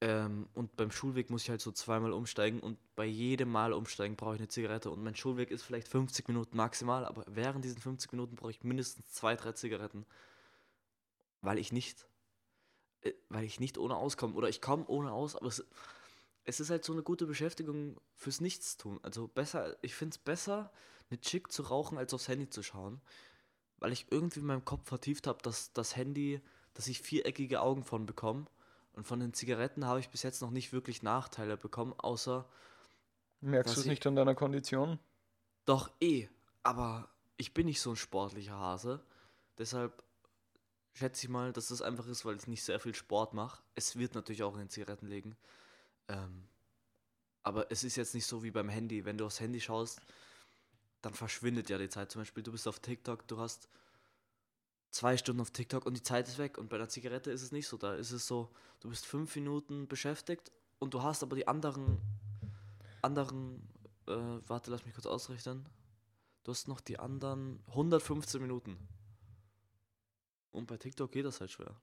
Ähm, 0.00 0.48
und 0.54 0.76
beim 0.76 0.90
Schulweg 0.90 1.30
muss 1.30 1.44
ich 1.44 1.50
halt 1.50 1.60
so 1.60 1.72
zweimal 1.72 2.12
umsteigen 2.12 2.60
und 2.60 2.78
bei 2.96 3.06
jedem 3.06 3.50
Mal 3.50 3.72
umsteigen 3.72 4.16
brauche 4.16 4.34
ich 4.34 4.40
eine 4.40 4.48
Zigarette. 4.48 4.90
Und 4.90 5.02
mein 5.02 5.16
Schulweg 5.16 5.50
ist 5.50 5.62
vielleicht 5.62 5.88
50 5.88 6.28
Minuten 6.28 6.56
maximal, 6.56 7.04
aber 7.04 7.24
während 7.28 7.64
diesen 7.64 7.80
50 7.80 8.12
Minuten 8.12 8.36
brauche 8.36 8.50
ich 8.50 8.62
mindestens 8.62 9.10
zwei, 9.12 9.36
drei 9.36 9.52
Zigaretten. 9.52 10.04
Weil 11.40 11.58
ich 11.58 11.72
nicht, 11.72 12.06
äh, 13.02 13.12
weil 13.30 13.44
ich 13.44 13.58
nicht 13.58 13.78
ohne 13.78 13.96
auskomme. 13.96 14.34
Oder 14.34 14.48
ich 14.48 14.60
komme 14.60 14.86
ohne 14.86 15.12
aus, 15.12 15.34
aber 15.34 15.46
es, 15.46 15.64
es 16.46 16.60
ist 16.60 16.70
halt 16.70 16.84
so 16.84 16.92
eine 16.92 17.02
gute 17.02 17.26
Beschäftigung 17.26 18.00
fürs 18.14 18.40
Nichtstun. 18.40 19.00
Also 19.02 19.28
besser, 19.28 19.76
ich 19.82 19.94
finde 19.94 20.14
es 20.14 20.18
besser, 20.18 20.72
eine 21.10 21.20
Chick 21.20 21.52
zu 21.52 21.62
rauchen, 21.62 21.98
als 21.98 22.14
aufs 22.14 22.28
Handy 22.28 22.48
zu 22.48 22.62
schauen. 22.62 23.00
Weil 23.78 23.92
ich 23.92 24.06
irgendwie 24.10 24.40
in 24.40 24.46
meinem 24.46 24.64
Kopf 24.64 24.88
vertieft 24.88 25.26
habe, 25.26 25.42
dass 25.42 25.72
das 25.72 25.96
Handy, 25.96 26.40
dass 26.72 26.86
ich 26.86 27.02
viereckige 27.02 27.60
Augen 27.60 27.84
von 27.84 28.06
bekomme 28.06 28.46
und 28.92 29.06
von 29.06 29.20
den 29.20 29.34
Zigaretten 29.34 29.84
habe 29.84 30.00
ich 30.00 30.08
bis 30.08 30.22
jetzt 30.22 30.40
noch 30.40 30.50
nicht 30.50 30.72
wirklich 30.72 31.02
Nachteile 31.02 31.56
bekommen, 31.56 31.94
außer. 31.98 32.48
Merkst 33.42 33.76
du 33.76 33.80
es 33.80 33.86
nicht 33.86 34.06
an 34.06 34.16
deiner 34.16 34.34
Kondition? 34.34 34.98
Doch, 35.66 35.90
eh. 36.00 36.28
Aber 36.62 37.10
ich 37.36 37.52
bin 37.52 37.66
nicht 37.66 37.80
so 37.80 37.90
ein 37.90 37.96
sportlicher 37.96 38.58
Hase. 38.58 39.04
Deshalb 39.58 40.02
schätze 40.94 41.26
ich 41.26 41.28
mal, 41.28 41.52
dass 41.52 41.68
das 41.68 41.82
einfach 41.82 42.06
ist, 42.06 42.24
weil 42.24 42.36
ich 42.36 42.46
nicht 42.46 42.64
sehr 42.64 42.80
viel 42.80 42.94
Sport 42.94 43.34
mache. 43.34 43.62
Es 43.74 43.96
wird 43.96 44.14
natürlich 44.14 44.42
auch 44.42 44.54
in 44.54 44.60
den 44.60 44.70
Zigaretten 44.70 45.08
liegen. 45.08 45.36
Ähm, 46.08 46.48
aber 47.42 47.70
es 47.70 47.84
ist 47.84 47.96
jetzt 47.96 48.14
nicht 48.14 48.26
so 48.26 48.42
wie 48.42 48.50
beim 48.50 48.68
Handy. 48.68 49.04
Wenn 49.04 49.18
du 49.18 49.26
aufs 49.26 49.40
Handy 49.40 49.60
schaust, 49.60 50.00
dann 51.02 51.14
verschwindet 51.14 51.70
ja 51.70 51.78
die 51.78 51.88
Zeit. 51.88 52.10
Zum 52.10 52.22
Beispiel, 52.22 52.42
du 52.42 52.52
bist 52.52 52.66
auf 52.66 52.80
TikTok, 52.80 53.26
du 53.28 53.38
hast 53.38 53.68
zwei 54.90 55.16
Stunden 55.16 55.40
auf 55.40 55.50
TikTok 55.50 55.86
und 55.86 55.96
die 55.96 56.02
Zeit 56.02 56.26
ist 56.26 56.38
weg. 56.38 56.58
Und 56.58 56.68
bei 56.68 56.78
der 56.78 56.88
Zigarette 56.88 57.30
ist 57.30 57.42
es 57.42 57.52
nicht 57.52 57.68
so. 57.68 57.76
Da 57.76 57.94
ist 57.94 58.10
es 58.10 58.26
so, 58.26 58.50
du 58.80 58.88
bist 58.88 59.06
fünf 59.06 59.34
Minuten 59.36 59.86
beschäftigt 59.86 60.50
und 60.78 60.94
du 60.94 61.02
hast 61.02 61.22
aber 61.22 61.36
die 61.36 61.46
anderen, 61.46 62.00
anderen, 63.02 63.68
äh, 64.06 64.40
warte, 64.46 64.70
lass 64.70 64.84
mich 64.84 64.94
kurz 64.94 65.06
ausrechnen. 65.06 65.68
Du 66.44 66.52
hast 66.52 66.68
noch 66.68 66.80
die 66.80 66.98
anderen 66.98 67.60
115 67.68 68.40
Minuten. 68.40 68.76
Und 70.52 70.66
bei 70.66 70.76
TikTok 70.76 71.12
geht 71.12 71.26
das 71.26 71.40
halt 71.40 71.50
schwer. 71.50 71.76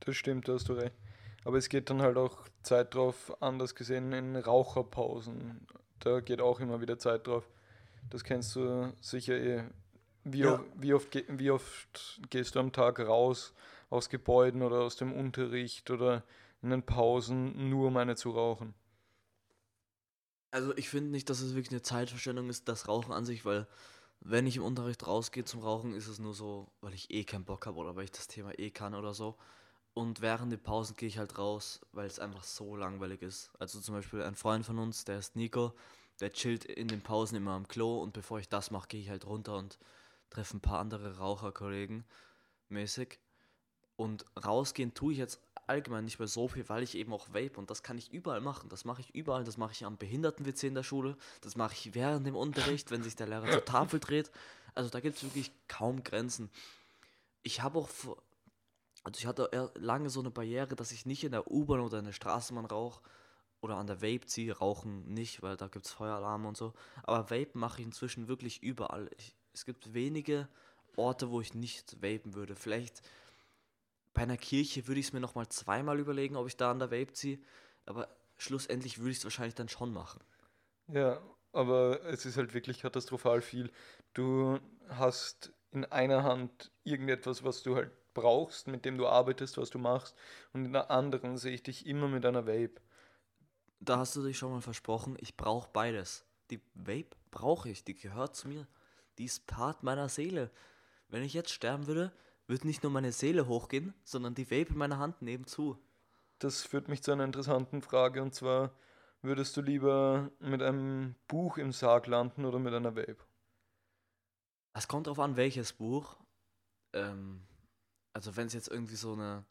Das 0.00 0.16
stimmt, 0.16 0.48
da 0.48 0.54
hast 0.54 0.68
du 0.68 0.72
recht. 0.72 0.96
Aber 1.44 1.58
es 1.58 1.68
geht 1.68 1.90
dann 1.90 2.02
halt 2.02 2.16
auch 2.16 2.38
Zeit 2.62 2.94
drauf, 2.94 3.36
anders 3.40 3.74
gesehen 3.74 4.12
in 4.12 4.36
Raucherpausen. 4.36 5.66
Da 5.98 6.20
geht 6.20 6.40
auch 6.40 6.60
immer 6.60 6.80
wieder 6.80 6.98
Zeit 6.98 7.26
drauf. 7.26 7.48
Das 8.10 8.24
kennst 8.24 8.56
du 8.56 8.92
sicher 9.00 9.34
eh. 9.34 9.64
Wie, 10.24 10.40
ja. 10.40 10.54
oft, 10.54 10.64
wie, 10.76 10.94
oft, 10.94 11.24
wie 11.28 11.50
oft 11.50 12.20
gehst 12.30 12.54
du 12.54 12.60
am 12.60 12.72
Tag 12.72 13.00
raus 13.00 13.54
aus 13.90 14.08
Gebäuden 14.08 14.62
oder 14.62 14.80
aus 14.80 14.96
dem 14.96 15.12
Unterricht 15.12 15.90
oder 15.90 16.22
in 16.62 16.70
den 16.70 16.84
Pausen, 16.84 17.68
nur 17.68 17.88
um 17.88 17.96
eine 17.96 18.14
zu 18.14 18.30
rauchen? 18.30 18.74
Also 20.52 20.76
ich 20.76 20.88
finde 20.88 21.10
nicht, 21.10 21.28
dass 21.28 21.40
es 21.40 21.54
wirklich 21.54 21.72
eine 21.72 21.82
Zeitverschwendung 21.82 22.48
ist, 22.50 22.68
das 22.68 22.86
Rauchen 22.86 23.12
an 23.12 23.24
sich, 23.24 23.44
weil 23.44 23.66
wenn 24.20 24.46
ich 24.46 24.56
im 24.56 24.62
Unterricht 24.62 25.06
rausgehe 25.06 25.44
zum 25.44 25.60
Rauchen, 25.60 25.94
ist 25.94 26.06
es 26.06 26.18
nur 26.18 26.34
so, 26.34 26.70
weil 26.80 26.94
ich 26.94 27.10
eh 27.10 27.24
keinen 27.24 27.44
Bock 27.44 27.66
habe 27.66 27.78
oder 27.78 27.96
weil 27.96 28.04
ich 28.04 28.12
das 28.12 28.28
Thema 28.28 28.52
eh 28.58 28.70
kann 28.70 28.94
oder 28.94 29.14
so. 29.14 29.36
Und 29.94 30.22
während 30.22 30.50
der 30.50 30.56
Pausen 30.56 30.96
gehe 30.96 31.08
ich 31.08 31.18
halt 31.18 31.36
raus, 31.38 31.80
weil 31.92 32.06
es 32.06 32.18
einfach 32.18 32.44
so 32.44 32.76
langweilig 32.76 33.22
ist. 33.22 33.50
Also 33.58 33.80
zum 33.80 33.94
Beispiel 33.94 34.22
ein 34.22 34.34
Freund 34.34 34.64
von 34.64 34.78
uns, 34.78 35.04
der 35.04 35.18
ist 35.18 35.36
Nico, 35.36 35.74
der 36.20 36.32
chillt 36.32 36.64
in 36.64 36.88
den 36.88 37.02
Pausen 37.02 37.36
immer 37.36 37.52
am 37.52 37.68
Klo 37.68 38.00
und 38.00 38.12
bevor 38.12 38.38
ich 38.38 38.48
das 38.48 38.70
mache, 38.70 38.88
gehe 38.88 39.00
ich 39.00 39.10
halt 39.10 39.26
runter 39.26 39.56
und 39.56 39.78
treffe 40.30 40.56
ein 40.56 40.60
paar 40.60 40.78
andere 40.78 41.18
Raucherkollegen 41.18 42.04
mäßig. 42.68 43.18
Und 43.96 44.24
rausgehen 44.42 44.94
tue 44.94 45.12
ich 45.12 45.18
jetzt 45.18 45.40
allgemein 45.66 46.04
nicht 46.04 46.18
mehr 46.18 46.28
so 46.28 46.48
viel, 46.48 46.68
weil 46.68 46.82
ich 46.82 46.96
eben 46.96 47.12
auch 47.12 47.28
vape 47.28 47.56
und 47.56 47.70
das 47.70 47.82
kann 47.82 47.98
ich 47.98 48.12
überall 48.12 48.40
machen. 48.40 48.68
Das 48.68 48.84
mache 48.84 49.00
ich 49.00 49.14
überall. 49.14 49.44
Das 49.44 49.58
mache 49.58 49.72
ich 49.72 49.84
am 49.84 49.96
Behinderten-WC 49.96 50.68
in 50.68 50.74
der 50.74 50.82
Schule. 50.82 51.16
Das 51.40 51.56
mache 51.56 51.74
ich 51.74 51.94
während 51.94 52.26
dem 52.26 52.34
Unterricht, 52.34 52.90
wenn 52.90 53.02
sich 53.02 53.14
der 53.14 53.28
Lehrer 53.28 53.50
zur 53.50 53.64
Tafel 53.64 54.00
dreht. 54.00 54.30
Also 54.74 54.90
da 54.90 55.00
gibt 55.00 55.16
es 55.16 55.22
wirklich 55.22 55.52
kaum 55.68 56.02
Grenzen. 56.02 56.50
Ich 57.42 57.62
habe 57.62 57.78
auch, 57.78 57.88
also 59.04 59.18
ich 59.18 59.26
hatte 59.26 59.72
lange 59.74 60.10
so 60.10 60.20
eine 60.20 60.30
Barriere, 60.30 60.76
dass 60.76 60.92
ich 60.92 61.06
nicht 61.06 61.24
in 61.24 61.32
der 61.32 61.50
U-Bahn 61.50 61.80
oder 61.80 61.98
in 61.98 62.04
der 62.04 62.12
Straßenbahn 62.12 62.66
rauche 62.66 63.02
oder 63.60 63.76
an 63.76 63.86
der 63.86 64.02
Vape 64.02 64.26
ziehe. 64.26 64.56
Rauchen 64.56 65.12
nicht, 65.12 65.42
weil 65.42 65.56
da 65.56 65.68
gibt 65.68 65.86
es 65.86 65.92
Feueralarme 65.92 66.46
und 66.48 66.56
so. 66.56 66.72
Aber 67.02 67.30
Vape 67.30 67.50
mache 67.54 67.80
ich 67.80 67.86
inzwischen 67.86 68.28
wirklich 68.28 68.62
überall. 68.62 69.10
Ich, 69.16 69.34
es 69.52 69.64
gibt 69.64 69.92
wenige 69.94 70.48
Orte, 70.96 71.30
wo 71.30 71.40
ich 71.40 71.54
nicht 71.54 72.02
vapen 72.02 72.34
würde. 72.34 72.54
Vielleicht 72.54 73.02
bei 74.14 74.22
einer 74.22 74.36
Kirche 74.36 74.86
würde 74.86 75.00
ich 75.00 75.06
es 75.06 75.12
mir 75.12 75.20
nochmal 75.20 75.48
zweimal 75.48 75.98
überlegen, 75.98 76.36
ob 76.36 76.46
ich 76.46 76.56
da 76.56 76.70
an 76.70 76.78
der 76.78 76.90
Vape 76.90 77.12
ziehe. 77.12 77.38
Aber 77.86 78.08
schlussendlich 78.36 78.98
würde 78.98 79.10
ich 79.10 79.18
es 79.18 79.24
wahrscheinlich 79.24 79.54
dann 79.54 79.68
schon 79.68 79.92
machen. 79.92 80.20
Ja, 80.88 81.20
aber 81.52 82.04
es 82.04 82.24
ist 82.24 82.36
halt 82.36 82.54
wirklich 82.54 82.82
katastrophal 82.82 83.40
viel. 83.40 83.70
Du 84.14 84.60
hast 84.88 85.52
in 85.70 85.84
einer 85.86 86.22
Hand 86.22 86.70
irgendetwas, 86.84 87.44
was 87.44 87.62
du 87.62 87.76
halt 87.76 87.90
brauchst, 88.14 88.68
mit 88.68 88.84
dem 88.84 88.98
du 88.98 89.06
arbeitest, 89.06 89.58
was 89.58 89.70
du 89.70 89.78
machst, 89.78 90.16
und 90.52 90.64
in 90.64 90.72
der 90.72 90.90
anderen 90.90 91.38
sehe 91.38 91.54
ich 91.54 91.62
dich 91.62 91.86
immer 91.86 92.08
mit 92.08 92.24
einer 92.24 92.46
Vape. 92.46 92.80
Da 93.80 93.98
hast 93.98 94.14
du 94.16 94.22
dich 94.22 94.38
schon 94.38 94.52
mal 94.52 94.60
versprochen, 94.60 95.16
ich 95.20 95.36
brauche 95.36 95.70
beides. 95.72 96.24
Die 96.50 96.60
Vape 96.74 97.16
brauche 97.30 97.68
ich, 97.68 97.84
die 97.84 97.94
gehört 97.94 98.36
zu 98.36 98.48
mir. 98.48 98.66
Die 99.18 99.24
ist 99.24 99.46
Part 99.46 99.82
meiner 99.82 100.08
Seele. 100.08 100.50
Wenn 101.08 101.22
ich 101.22 101.34
jetzt 101.34 101.50
sterben 101.50 101.86
würde, 101.86 102.12
würde 102.46 102.66
nicht 102.66 102.82
nur 102.82 102.92
meine 102.92 103.12
Seele 103.12 103.46
hochgehen, 103.46 103.94
sondern 104.04 104.34
die 104.34 104.50
Vape 104.50 104.72
in 104.72 104.78
meiner 104.78 104.98
Hand 104.98 105.22
nebenzu. 105.22 105.78
Das 106.38 106.62
führt 106.62 106.88
mich 106.88 107.02
zu 107.02 107.12
einer 107.12 107.24
interessanten 107.24 107.82
Frage, 107.82 108.22
und 108.22 108.34
zwar, 108.34 108.72
würdest 109.20 109.56
du 109.56 109.62
lieber 109.62 110.30
mit 110.40 110.62
einem 110.62 111.14
Buch 111.28 111.58
im 111.58 111.72
Sarg 111.72 112.06
landen 112.06 112.44
oder 112.44 112.58
mit 112.58 112.74
einer 112.74 112.96
Vape? 112.96 113.24
Es 114.74 114.88
kommt 114.88 115.06
darauf 115.06 115.20
an, 115.20 115.36
welches 115.36 115.72
Buch. 115.72 116.16
Ähm, 116.92 117.46
also 118.12 118.36
wenn 118.36 118.46
es 118.46 118.52
jetzt 118.52 118.68
irgendwie 118.68 118.96
so 118.96 119.12
eine 119.12 119.44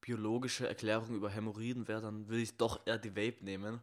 biologische 0.00 0.68
Erklärung 0.68 1.14
über 1.14 1.30
Hämorrhoiden 1.30 1.88
wäre, 1.88 2.00
dann 2.00 2.28
würde 2.28 2.42
ich 2.42 2.56
doch 2.56 2.86
eher 2.86 2.98
die 2.98 3.16
Vape 3.16 3.44
nehmen. 3.44 3.80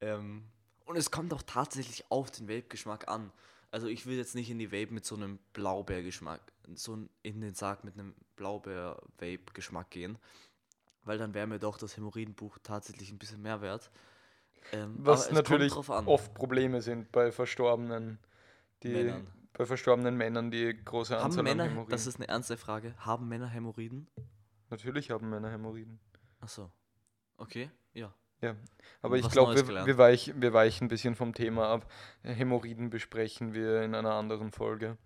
Ähm, 0.00 0.44
und 0.84 0.96
es 0.96 1.10
kommt 1.10 1.32
auch 1.32 1.42
tatsächlich 1.42 2.04
auf 2.10 2.30
den 2.30 2.48
Vape-Geschmack 2.48 3.08
an. 3.08 3.32
Also 3.70 3.86
ich 3.86 4.06
will 4.06 4.16
jetzt 4.16 4.34
nicht 4.34 4.50
in 4.50 4.58
die 4.58 4.72
Vape 4.72 4.92
mit 4.92 5.04
so 5.04 5.14
einem 5.14 5.38
Blaubeer-Geschmack, 5.52 6.40
so 6.74 6.98
in 7.22 7.40
den 7.40 7.54
Sarg 7.54 7.84
mit 7.84 7.94
einem 7.94 8.14
Blaubeer-Vape-Geschmack 8.36 9.90
gehen, 9.90 10.18
weil 11.04 11.18
dann 11.18 11.32
wäre 11.34 11.46
mir 11.46 11.58
doch 11.58 11.78
das 11.78 11.96
Hämorrhoidenbuch 11.96 12.58
tatsächlich 12.62 13.12
ein 13.12 13.18
bisschen 13.18 13.40
mehr 13.40 13.60
wert. 13.62 13.90
Ähm, 14.72 14.96
Was 14.98 15.30
natürlich 15.30 15.74
oft 15.74 16.34
Probleme 16.34 16.82
sind 16.82 17.10
bei 17.12 17.32
Verstorbenen, 17.32 18.18
die 18.82 18.88
Männern. 18.88 19.26
Bei 19.52 19.66
verstorbenen 19.66 20.16
Männern, 20.16 20.50
die 20.50 20.76
große 20.84 21.16
Anzahl 21.16 21.38
haben 21.38 21.44
Männer, 21.44 21.64
an 21.64 21.68
Hämorrhoiden. 21.70 21.90
Das 21.90 22.06
ist 22.06 22.16
eine 22.16 22.28
ernste 22.28 22.56
Frage. 22.56 22.94
Haben 22.98 23.28
Männer 23.28 23.48
Hämorrhoiden? 23.48 24.08
Natürlich 24.70 25.10
haben 25.10 25.28
Männer 25.28 25.50
Hämorrhoiden. 25.50 26.00
Ach 26.40 26.48
so. 26.48 26.70
Okay, 27.36 27.70
ja. 27.92 28.14
Ja, 28.42 28.56
aber 29.02 29.18
ich 29.18 29.28
glaube, 29.28 29.54
wir, 29.54 29.86
wir, 29.86 29.98
weich, 29.98 30.32
wir 30.34 30.54
weichen 30.54 30.86
ein 30.86 30.88
bisschen 30.88 31.14
vom 31.14 31.34
Thema 31.34 31.68
ab. 31.68 31.92
Hämorrhoiden 32.22 32.88
besprechen 32.88 33.52
wir 33.52 33.82
in 33.82 33.94
einer 33.94 34.14
anderen 34.14 34.50
Folge. 34.50 34.96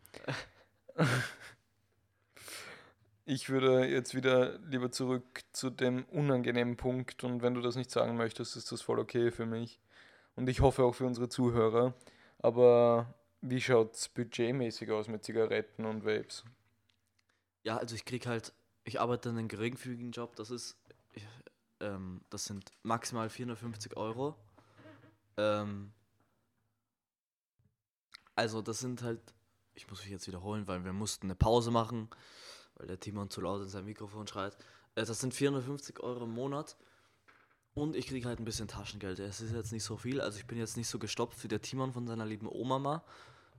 ich 3.25 3.51
würde 3.51 3.87
jetzt 3.87 4.15
wieder 4.15 4.61
lieber 4.61 4.93
zurück 4.93 5.43
zu 5.53 5.71
dem 5.71 6.05
unangenehmen 6.05 6.77
Punkt 6.77 7.25
und 7.25 7.43
wenn 7.43 7.55
du 7.55 7.61
das 7.61 7.75
nicht 7.75 7.91
sagen 7.91 8.17
möchtest, 8.17 8.55
ist 8.55 8.71
das 8.71 8.83
voll 8.83 9.01
okay 9.01 9.33
für 9.33 9.47
mich. 9.47 9.81
Und 10.37 10.49
ich 10.49 10.61
hoffe 10.61 10.85
auch 10.85 10.95
für 10.95 11.07
unsere 11.07 11.29
Zuhörer. 11.29 11.95
Aber 12.39 13.15
wie 13.49 13.61
schaut 13.61 13.95
es 13.95 14.09
budgetmäßig 14.09 14.91
aus 14.91 15.09
mit 15.09 15.25
Zigaretten 15.25 15.85
und 15.85 16.05
Vapes? 16.05 16.45
Ja, 17.63 17.77
also 17.77 17.95
ich 17.95 18.05
krieg 18.05 18.27
halt, 18.27 18.53
ich 18.85 19.01
arbeite 19.01 19.31
in 19.31 19.39
einem 19.39 19.49
geringfügigen 19.49 20.13
Job, 20.13 20.37
das 20.37 20.51
ist, 20.51 20.77
ich, 21.13 21.27
ähm, 21.81 22.21
das 22.31 22.45
sind 22.45 22.71
maximal 22.83 23.31
450 23.31 23.97
Euro. 23.97 24.37
Ähm, 25.37 25.93
also 28.35 28.63
das 28.63 28.81
sind 28.81 29.03
halt, 29.03 29.21
ich 29.75 29.89
muss 29.89 30.03
mich 30.03 30.11
jetzt 30.11 30.27
wiederholen, 30.27 30.67
weil 30.67 30.85
wir 30.85 30.93
mussten 30.93 31.27
eine 31.27 31.35
Pause 31.35 31.71
machen 31.71 32.09
weil 32.77 32.87
der 32.87 33.01
Timon 33.01 33.31
zu 33.31 33.41
laut 33.41 33.63
in 33.63 33.69
sein 33.69 33.85
Mikrofon 33.85 34.27
schreit. 34.27 34.57
Äh, 34.95 35.05
das 35.05 35.21
sind 35.21 35.35
450 35.35 36.01
Euro 36.01 36.25
im 36.25 36.33
Monat. 36.33 36.77
Und 37.75 37.97
ich 37.97 38.07
kriege 38.07 38.29
halt 38.29 38.39
ein 38.39 38.45
bisschen 38.45 38.69
Taschengeld. 38.69 39.19
Es 39.19 39.41
ist 39.41 39.53
jetzt 39.53 39.73
nicht 39.73 39.83
so 39.83 39.97
viel. 39.97 40.21
Also 40.21 40.39
ich 40.39 40.47
bin 40.47 40.59
jetzt 40.59 40.77
nicht 40.77 40.89
so 40.89 40.99
gestopft 40.99 41.43
wie 41.43 41.49
der 41.49 41.61
Timon 41.61 41.93
von 41.93 42.07
seiner 42.07 42.25
lieben 42.25 42.49
Oma. 42.49 43.03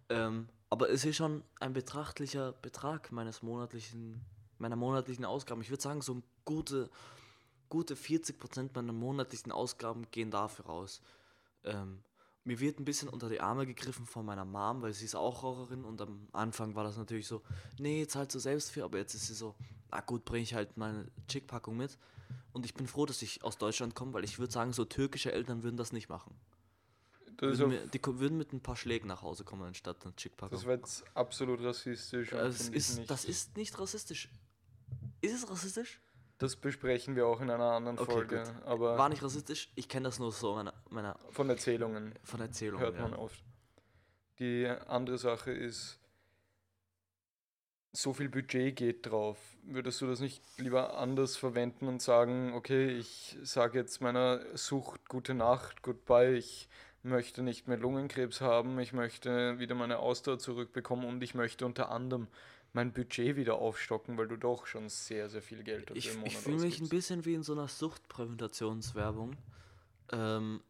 Ähm, 0.09 0.47
aber 0.69 0.89
es 0.89 1.05
ist 1.05 1.15
schon 1.15 1.43
ein 1.59 1.73
betrachtlicher 1.73 2.53
Betrag 2.53 3.11
meines 3.11 3.41
monatlichen, 3.41 4.21
meiner 4.57 4.75
monatlichen 4.75 5.25
Ausgaben. 5.25 5.61
Ich 5.61 5.69
würde 5.69 5.83
sagen, 5.83 6.01
so 6.01 6.21
gute, 6.43 6.89
gute 7.69 7.95
40% 7.95 8.71
meiner 8.73 8.93
monatlichen 8.93 9.51
Ausgaben 9.51 10.09
gehen 10.11 10.31
dafür 10.31 10.65
raus. 10.65 11.01
Ähm, 11.63 12.03
mir 12.43 12.59
wird 12.59 12.79
ein 12.79 12.85
bisschen 12.85 13.09
unter 13.09 13.27
die 13.27 13.41
Arme 13.41 13.65
gegriffen 13.65 14.05
von 14.05 14.25
meiner 14.25 14.45
Mom, 14.45 14.81
weil 14.81 14.93
sie 14.93 15.05
ist 15.05 15.15
auch 15.15 15.43
Raucherin 15.43 15.83
und 15.83 15.99
am 16.01 16.27
Anfang 16.31 16.75
war 16.75 16.83
das 16.83 16.95
natürlich 16.95 17.27
so, 17.27 17.41
nee, 17.79 18.05
zahlst 18.05 18.35
du 18.35 18.39
selbst 18.39 18.69
für, 18.71 18.83
aber 18.83 18.99
jetzt 18.99 19.15
ist 19.15 19.27
sie 19.27 19.33
so, 19.33 19.55
na 19.91 20.01
gut, 20.01 20.25
bringe 20.25 20.43
ich 20.43 20.53
halt 20.53 20.77
meine 20.77 21.07
Chick-Packung 21.27 21.75
mit. 21.75 21.97
Und 22.53 22.65
ich 22.65 22.73
bin 22.73 22.87
froh, 22.87 23.05
dass 23.05 23.21
ich 23.21 23.43
aus 23.43 23.57
Deutschland 23.57 23.95
komme, 23.95 24.13
weil 24.13 24.23
ich 24.23 24.39
würde 24.39 24.53
sagen, 24.53 24.73
so 24.73 24.85
türkische 24.85 25.31
Eltern 25.31 25.63
würden 25.63 25.77
das 25.77 25.91
nicht 25.91 26.07
machen. 26.07 26.35
Das 27.37 27.59
würden 27.59 27.69
mir, 27.69 27.87
die 27.87 27.99
würden 28.05 28.37
mit 28.37 28.53
ein 28.53 28.61
paar 28.61 28.75
Schlägen 28.75 29.07
nach 29.07 29.21
Hause 29.21 29.43
kommen, 29.43 29.63
anstatt 29.63 30.05
einer 30.05 30.15
Chick-Packung. 30.15 30.57
Das 30.57 30.65
wäre 30.65 30.77
jetzt 30.77 31.03
absolut 31.13 31.61
rassistisch. 31.61 32.29
Das 32.29 32.69
ist, 32.69 33.09
das 33.09 33.25
ist 33.25 33.57
nicht 33.57 33.77
rassistisch. 33.79 34.29
Ist 35.21 35.33
es 35.33 35.49
rassistisch? 35.49 35.99
Das 36.37 36.55
besprechen 36.55 37.15
wir 37.15 37.27
auch 37.27 37.39
in 37.39 37.49
einer 37.49 37.71
anderen 37.71 37.97
okay, 37.97 38.11
Folge. 38.11 38.43
Aber 38.65 38.97
War 38.97 39.09
nicht 39.09 39.23
rassistisch, 39.23 39.71
ich 39.75 39.87
kenne 39.87 40.05
das 40.05 40.19
nur 40.19 40.31
so 40.31 40.55
meiner, 40.55 40.73
meiner 40.89 41.17
von 41.29 41.49
Erzählungen. 41.49 42.13
Von 42.23 42.41
Erzählungen. 42.41 42.85
Hört 42.85 42.99
man 42.99 43.11
ja. 43.11 43.17
oft. 43.17 43.41
Die 44.39 44.67
andere 44.67 45.17
Sache 45.17 45.51
ist, 45.51 45.97
so 47.93 48.13
viel 48.13 48.27
Budget 48.27 48.75
geht 48.75 49.05
drauf. 49.05 49.37
Würdest 49.63 50.01
du 50.01 50.07
das 50.07 50.19
nicht 50.19 50.43
lieber 50.57 50.97
anders 50.97 51.37
verwenden 51.37 51.87
und 51.87 52.01
sagen, 52.01 52.53
okay, 52.53 52.89
ich 52.89 53.37
sage 53.43 53.79
jetzt 53.79 54.01
meiner 54.01 54.41
Sucht 54.57 55.07
gute 55.07 55.33
Nacht, 55.33 55.81
goodbye, 55.81 56.35
ich 56.35 56.67
möchte 57.05 57.41
nicht 57.41 57.67
mehr 57.67 57.77
Lungenkrebs 57.77 58.41
haben, 58.41 58.79
ich 58.79 58.91
möchte 58.91 59.59
wieder 59.59 59.75
meine 59.75 59.99
Ausdauer 59.99 60.39
zurückbekommen 60.39 61.05
und 61.05 61.23
ich 61.23 61.35
möchte 61.35 61.65
unter 61.65 61.89
anderem 61.89 62.27
mein 62.73 62.91
Budget 62.91 63.37
wieder 63.37 63.55
aufstocken, 63.55 64.17
weil 64.17 64.27
du 64.27 64.35
doch 64.35 64.65
schon 64.65 64.89
sehr, 64.89 65.29
sehr 65.29 65.41
viel 65.41 65.63
Geld 65.63 65.89
dafür 65.89 65.95
ich, 65.95 66.09
im 66.09 66.17
Monat 66.17 66.27
Ich 66.27 66.37
fühle 66.37 66.57
mich 66.57 66.81
ein 66.81 66.89
bisschen 66.89 67.23
wie 67.23 67.33
in 67.33 67.43
so 67.43 67.53
einer 67.53 67.69
Suchtpräventationswerbung. 67.69 69.37
Ähm, 70.11 70.61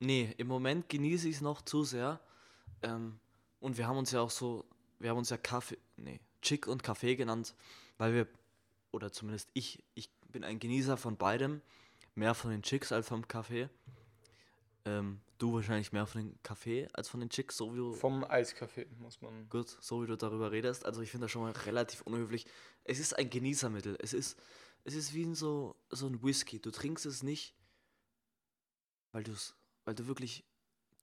nee, 0.00 0.34
im 0.36 0.48
Moment 0.48 0.90
genieße 0.90 1.28
ich 1.28 1.36
es 1.36 1.40
noch 1.40 1.62
zu 1.62 1.82
sehr. 1.82 2.20
Ähm, 2.82 3.18
und 3.58 3.78
wir 3.78 3.86
haben 3.86 3.96
uns 3.96 4.10
ja 4.10 4.20
auch 4.20 4.30
so, 4.30 4.66
wir 4.98 5.10
haben 5.10 5.18
uns 5.18 5.30
ja 5.30 5.38
Kaffee, 5.38 5.78
nee, 5.96 6.20
Chick 6.42 6.66
und 6.66 6.82
Kaffee 6.82 7.16
genannt, 7.16 7.54
weil 7.96 8.12
wir, 8.12 8.26
oder 8.90 9.10
zumindest 9.10 9.48
ich, 9.54 9.82
ich 9.94 10.10
bin 10.28 10.44
ein 10.44 10.58
Genießer 10.58 10.98
von 10.98 11.16
beidem. 11.16 11.62
Mehr 12.14 12.34
von 12.34 12.50
den 12.50 12.62
Chicks 12.62 12.92
als 12.92 13.08
vom 13.08 13.26
Kaffee. 13.28 13.70
Ähm, 14.84 15.20
du 15.38 15.52
wahrscheinlich 15.52 15.92
mehr 15.92 16.06
von 16.06 16.22
den 16.22 16.42
Kaffee 16.42 16.88
als 16.92 17.08
von 17.08 17.20
den 17.20 17.28
Chicks, 17.28 17.56
so 17.56 17.72
wie 17.72 17.76
du. 17.76 17.92
Vom 17.92 18.24
Eiskaffee 18.24 18.86
muss 18.98 19.20
man. 19.20 19.48
Gut, 19.48 19.76
so 19.80 20.02
wie 20.02 20.06
du 20.06 20.16
darüber 20.16 20.52
redest. 20.52 20.86
Also 20.86 21.02
ich 21.02 21.10
finde 21.10 21.24
das 21.24 21.32
schon 21.32 21.42
mal 21.42 21.52
relativ 21.52 22.02
unhöflich. 22.02 22.46
Es 22.84 22.98
ist 22.98 23.16
ein 23.18 23.28
Genießermittel. 23.28 23.96
Es 24.00 24.12
ist, 24.12 24.38
es 24.84 24.94
ist 24.94 25.12
wie 25.14 25.34
so, 25.34 25.76
so 25.90 26.06
ein 26.06 26.22
Whisky. 26.22 26.60
Du 26.60 26.70
trinkst 26.70 27.04
es 27.06 27.22
nicht, 27.22 27.54
weil, 29.12 29.22
du's, 29.22 29.54
weil 29.84 29.94
du 29.94 30.06
wirklich 30.06 30.44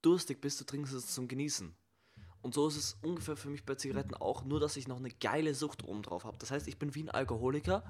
durstig 0.01 0.41
bist, 0.41 0.59
du 0.59 0.65
trinkst 0.65 0.93
es 0.93 1.13
zum 1.13 1.27
Genießen. 1.27 1.75
Und 2.41 2.53
so 2.53 2.67
ist 2.67 2.77
es 2.77 2.97
ungefähr 3.01 3.35
für 3.35 3.49
mich 3.49 3.65
bei 3.65 3.75
Zigaretten 3.75 4.13
auch, 4.13 4.43
nur 4.45 4.59
dass 4.59 4.77
ich 4.77 4.87
noch 4.87 4.97
eine 4.97 5.09
geile 5.09 5.53
Sucht 5.53 5.83
oben 5.83 6.03
drauf 6.03 6.23
habe. 6.23 6.37
Das 6.37 6.51
heißt, 6.51 6.67
ich 6.67 6.79
bin 6.79 6.95
wie 6.95 7.03
ein 7.03 7.09
Alkoholiker 7.09 7.83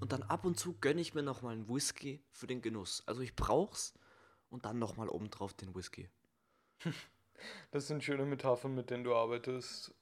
und 0.00 0.12
dann 0.12 0.22
ab 0.24 0.44
und 0.44 0.58
zu 0.58 0.74
gönne 0.74 1.00
ich 1.00 1.14
mir 1.14 1.22
nochmal 1.22 1.54
einen 1.54 1.68
Whisky 1.68 2.22
für 2.30 2.46
den 2.46 2.60
Genuss. 2.60 3.02
Also 3.06 3.22
ich 3.22 3.34
brauch's, 3.34 3.94
und 4.50 4.64
dann 4.64 4.78
nochmal 4.78 5.08
obendrauf 5.08 5.52
den 5.54 5.74
Whisky. 5.74 6.08
Das 7.72 7.88
sind 7.88 8.02
schöne 8.02 8.24
Metaphern, 8.24 8.74
mit 8.76 8.90
denen 8.90 9.04
du 9.04 9.14
arbeitest. 9.14 9.92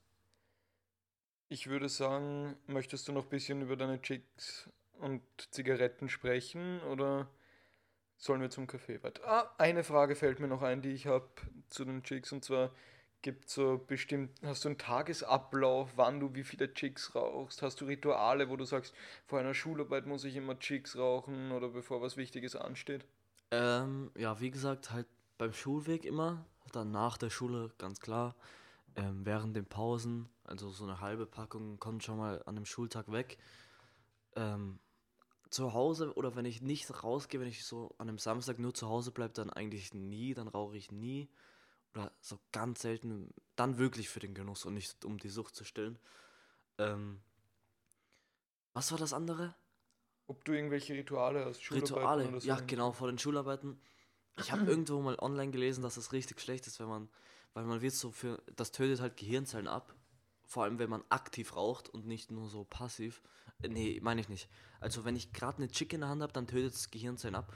Ich 1.48 1.66
würde 1.66 1.88
sagen, 1.88 2.56
möchtest 2.66 3.08
du 3.08 3.12
noch 3.12 3.24
ein 3.24 3.30
bisschen 3.30 3.62
über 3.62 3.76
deine 3.76 4.00
Chicks 4.00 4.70
und 5.00 5.22
Zigaretten 5.50 6.08
sprechen 6.08 6.80
oder 6.82 7.28
sollen 8.16 8.40
wir 8.40 8.50
zum 8.50 8.66
Kaffee 8.66 9.02
weiter? 9.02 9.22
Ah, 9.26 9.54
eine 9.58 9.82
Frage 9.82 10.14
fällt 10.14 10.40
mir 10.40 10.48
noch 10.48 10.62
ein, 10.62 10.82
die 10.82 10.92
ich 10.92 11.06
habe 11.06 11.28
zu 11.68 11.84
den 11.84 12.02
Chicks 12.04 12.32
und 12.32 12.44
zwar 12.44 12.70
gibt 13.22 13.50
so 13.50 13.78
bestimmt, 13.86 14.30
hast 14.42 14.64
du 14.64 14.68
einen 14.70 14.78
Tagesablauf, 14.78 15.92
wann 15.96 16.20
du 16.20 16.34
wie 16.34 16.42
viele 16.44 16.72
Chicks 16.72 17.14
rauchst? 17.14 17.62
Hast 17.62 17.80
du 17.80 17.84
Rituale, 17.84 18.48
wo 18.48 18.56
du 18.56 18.64
sagst, 18.64 18.94
vor 19.26 19.38
einer 19.38 19.54
Schularbeit 19.54 20.06
muss 20.06 20.24
ich 20.24 20.36
immer 20.36 20.58
Chicks 20.58 20.96
rauchen 20.96 21.52
oder 21.52 21.68
bevor 21.68 22.00
was 22.00 22.16
Wichtiges 22.16 22.56
ansteht? 22.56 23.04
Ähm, 23.52 24.10
ja, 24.16 24.40
wie 24.40 24.50
gesagt, 24.50 24.90
halt 24.90 25.06
beim 25.36 25.52
Schulweg 25.52 26.06
immer, 26.06 26.46
dann 26.72 26.90
nach 26.90 27.18
der 27.18 27.28
Schule, 27.28 27.70
ganz 27.76 28.00
klar. 28.00 28.34
Ähm, 28.96 29.26
während 29.26 29.54
den 29.54 29.66
Pausen, 29.66 30.30
also 30.44 30.70
so 30.70 30.84
eine 30.84 31.00
halbe 31.00 31.26
Packung 31.26 31.78
kommt 31.78 32.02
schon 32.02 32.16
mal 32.16 32.42
an 32.46 32.54
dem 32.54 32.64
Schultag 32.64 33.12
weg. 33.12 33.36
Ähm, 34.36 34.78
zu 35.50 35.74
Hause 35.74 36.14
oder 36.14 36.34
wenn 36.34 36.46
ich 36.46 36.62
nicht 36.62 37.04
rausgehe, 37.04 37.40
wenn 37.40 37.48
ich 37.48 37.66
so 37.66 37.94
an 37.98 38.08
einem 38.08 38.18
Samstag 38.18 38.58
nur 38.58 38.72
zu 38.72 38.88
Hause 38.88 39.12
bleibe, 39.12 39.34
dann 39.34 39.50
eigentlich 39.50 39.92
nie, 39.92 40.32
dann 40.32 40.48
rauche 40.48 40.78
ich 40.78 40.90
nie. 40.90 41.28
Oder 41.94 42.10
so 42.22 42.38
ganz 42.52 42.80
selten, 42.80 43.34
dann 43.54 43.76
wirklich 43.76 44.08
für 44.08 44.20
den 44.20 44.32
Genuss 44.32 44.64
und 44.64 44.72
nicht 44.72 45.04
um 45.04 45.18
die 45.18 45.28
Sucht 45.28 45.54
zu 45.54 45.64
stillen. 45.64 45.98
Ähm, 46.78 47.20
was 48.72 48.92
war 48.92 48.98
das 48.98 49.12
andere? 49.12 49.54
Ob 50.32 50.44
du 50.44 50.52
irgendwelche 50.52 50.94
Rituale 50.94 51.44
hast, 51.44 51.62
Schularbeiten 51.62 51.94
Rituale. 51.94 52.40
so. 52.40 52.48
Ja, 52.48 52.58
genau, 52.66 52.92
vor 52.92 53.08
den 53.08 53.18
Schularbeiten. 53.18 53.78
Ich 54.38 54.50
habe 54.50 54.64
irgendwo 54.64 55.00
mal 55.02 55.18
online 55.18 55.50
gelesen, 55.50 55.82
dass 55.82 55.96
das 55.96 56.12
richtig 56.12 56.40
schlecht 56.40 56.66
ist, 56.66 56.80
wenn 56.80 56.88
man, 56.88 57.08
weil 57.52 57.64
man 57.64 57.82
wird 57.82 57.92
so 57.92 58.10
für, 58.10 58.42
das 58.56 58.72
tötet 58.72 59.00
halt 59.00 59.18
Gehirnzellen 59.18 59.68
ab. 59.68 59.94
Vor 60.46 60.64
allem, 60.64 60.78
wenn 60.78 60.88
man 60.88 61.04
aktiv 61.10 61.54
raucht 61.54 61.90
und 61.90 62.06
nicht 62.06 62.30
nur 62.30 62.48
so 62.48 62.64
passiv. 62.64 63.22
Äh, 63.62 63.68
Nee, 63.68 64.00
meine 64.02 64.22
ich 64.22 64.28
nicht. 64.30 64.48
Also, 64.80 65.04
wenn 65.04 65.16
ich 65.16 65.32
gerade 65.32 65.58
eine 65.58 65.68
Chick 65.68 65.92
in 65.92 66.00
der 66.00 66.08
Hand 66.08 66.22
habe, 66.22 66.32
dann 66.32 66.46
tötet 66.46 66.74
es 66.74 66.90
Gehirnzellen 66.90 67.34
ab. 67.34 67.54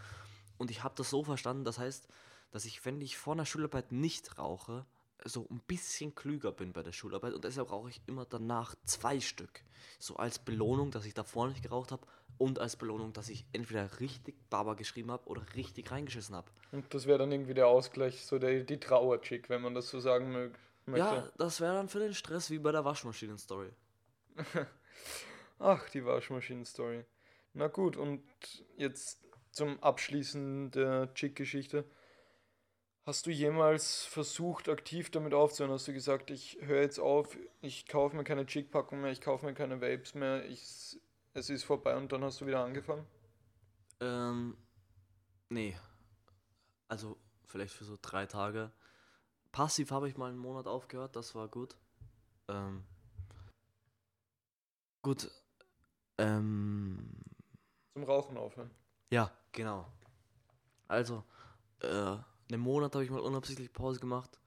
Und 0.58 0.70
ich 0.70 0.82
habe 0.82 0.94
das 0.96 1.10
so 1.10 1.24
verstanden, 1.24 1.64
das 1.64 1.78
heißt, 1.78 2.08
dass 2.50 2.64
ich, 2.66 2.84
wenn 2.84 3.00
ich 3.00 3.16
vor 3.16 3.32
einer 3.32 3.46
Schularbeit 3.46 3.90
nicht 3.90 4.38
rauche, 4.38 4.86
so 5.24 5.46
ein 5.50 5.60
bisschen 5.66 6.14
klüger 6.14 6.52
bin 6.52 6.72
bei 6.72 6.82
der 6.82 6.92
Schularbeit 6.92 7.34
und 7.34 7.44
deshalb 7.44 7.70
rauche 7.70 7.90
ich 7.90 8.00
immer 8.06 8.24
danach 8.24 8.74
zwei 8.84 9.20
Stück. 9.20 9.62
So 9.98 10.16
als 10.16 10.38
Belohnung, 10.38 10.90
dass 10.90 11.04
ich 11.06 11.14
davor 11.14 11.48
nicht 11.48 11.62
geraucht 11.62 11.90
habe 11.90 12.06
und 12.38 12.58
als 12.58 12.76
Belohnung, 12.76 13.12
dass 13.12 13.28
ich 13.28 13.46
entweder 13.52 14.00
richtig 14.00 14.34
Baba 14.50 14.74
geschrieben 14.74 15.10
habe 15.10 15.26
oder 15.28 15.42
richtig 15.54 15.90
reingeschissen 15.90 16.34
habe. 16.34 16.50
Und 16.72 16.92
das 16.92 17.06
wäre 17.06 17.18
dann 17.18 17.32
irgendwie 17.32 17.54
der 17.54 17.68
Ausgleich, 17.68 18.24
so 18.24 18.38
der, 18.38 18.64
die 18.64 18.78
Trauerchick, 18.78 19.48
wenn 19.48 19.62
man 19.62 19.74
das 19.74 19.88
so 19.88 20.00
sagen 20.00 20.32
mög 20.32 20.58
möchte. 20.86 21.06
Ja, 21.06 21.32
das 21.38 21.60
wäre 21.60 21.74
dann 21.74 21.88
für 21.88 22.00
den 22.00 22.14
Stress 22.14 22.50
wie 22.50 22.58
bei 22.58 22.72
der 22.72 22.84
Waschmaschinen-Story. 22.84 23.70
Ach, 25.58 25.88
die 25.90 26.04
Waschmaschinen-Story. 26.04 27.04
Na 27.54 27.68
gut, 27.68 27.96
und 27.96 28.22
jetzt 28.76 29.26
zum 29.52 29.82
Abschließen 29.82 30.70
der 30.70 31.12
Chick-Geschichte. 31.14 31.84
Hast 33.06 33.24
du 33.26 33.30
jemals 33.30 34.04
versucht, 34.04 34.68
aktiv 34.68 35.10
damit 35.10 35.32
aufzuhören? 35.32 35.72
Hast 35.72 35.88
du 35.88 35.92
gesagt, 35.92 36.30
ich 36.30 36.58
höre 36.60 36.82
jetzt 36.82 36.98
auf, 36.98 37.38
ich 37.62 37.86
kaufe 37.86 38.16
mir 38.16 38.24
keine 38.24 38.44
Chick-Packung 38.44 39.00
mehr, 39.00 39.12
ich 39.12 39.20
kaufe 39.20 39.46
mir 39.46 39.54
keine 39.54 39.80
Vapes 39.80 40.14
mehr, 40.14 40.44
ich, 40.44 41.00
es 41.36 41.50
ist 41.50 41.64
vorbei 41.64 41.94
und 41.96 42.10
dann 42.10 42.24
hast 42.24 42.40
du 42.40 42.46
wieder 42.46 42.64
angefangen? 42.64 43.06
Ähm, 44.00 44.56
nee. 45.50 45.76
Also 46.88 47.16
vielleicht 47.44 47.74
für 47.74 47.84
so 47.84 47.98
drei 48.00 48.26
Tage. 48.26 48.72
Passiv 49.52 49.90
habe 49.90 50.08
ich 50.08 50.16
mal 50.16 50.30
einen 50.30 50.38
Monat 50.38 50.66
aufgehört, 50.66 51.14
das 51.16 51.34
war 51.34 51.48
gut. 51.48 51.76
Ähm, 52.48 52.84
gut. 55.02 55.30
Ähm, 56.18 57.10
Zum 57.94 58.04
Rauchen 58.04 58.36
aufhören. 58.36 58.70
ja, 59.10 59.30
genau. 59.52 59.86
Also, 60.88 61.24
äh, 61.80 62.16
einen 62.48 62.60
Monat 62.60 62.94
habe 62.94 63.04
ich 63.04 63.10
mal 63.10 63.20
unabsichtlich 63.20 63.72
Pause 63.72 64.00
gemacht. 64.00 64.38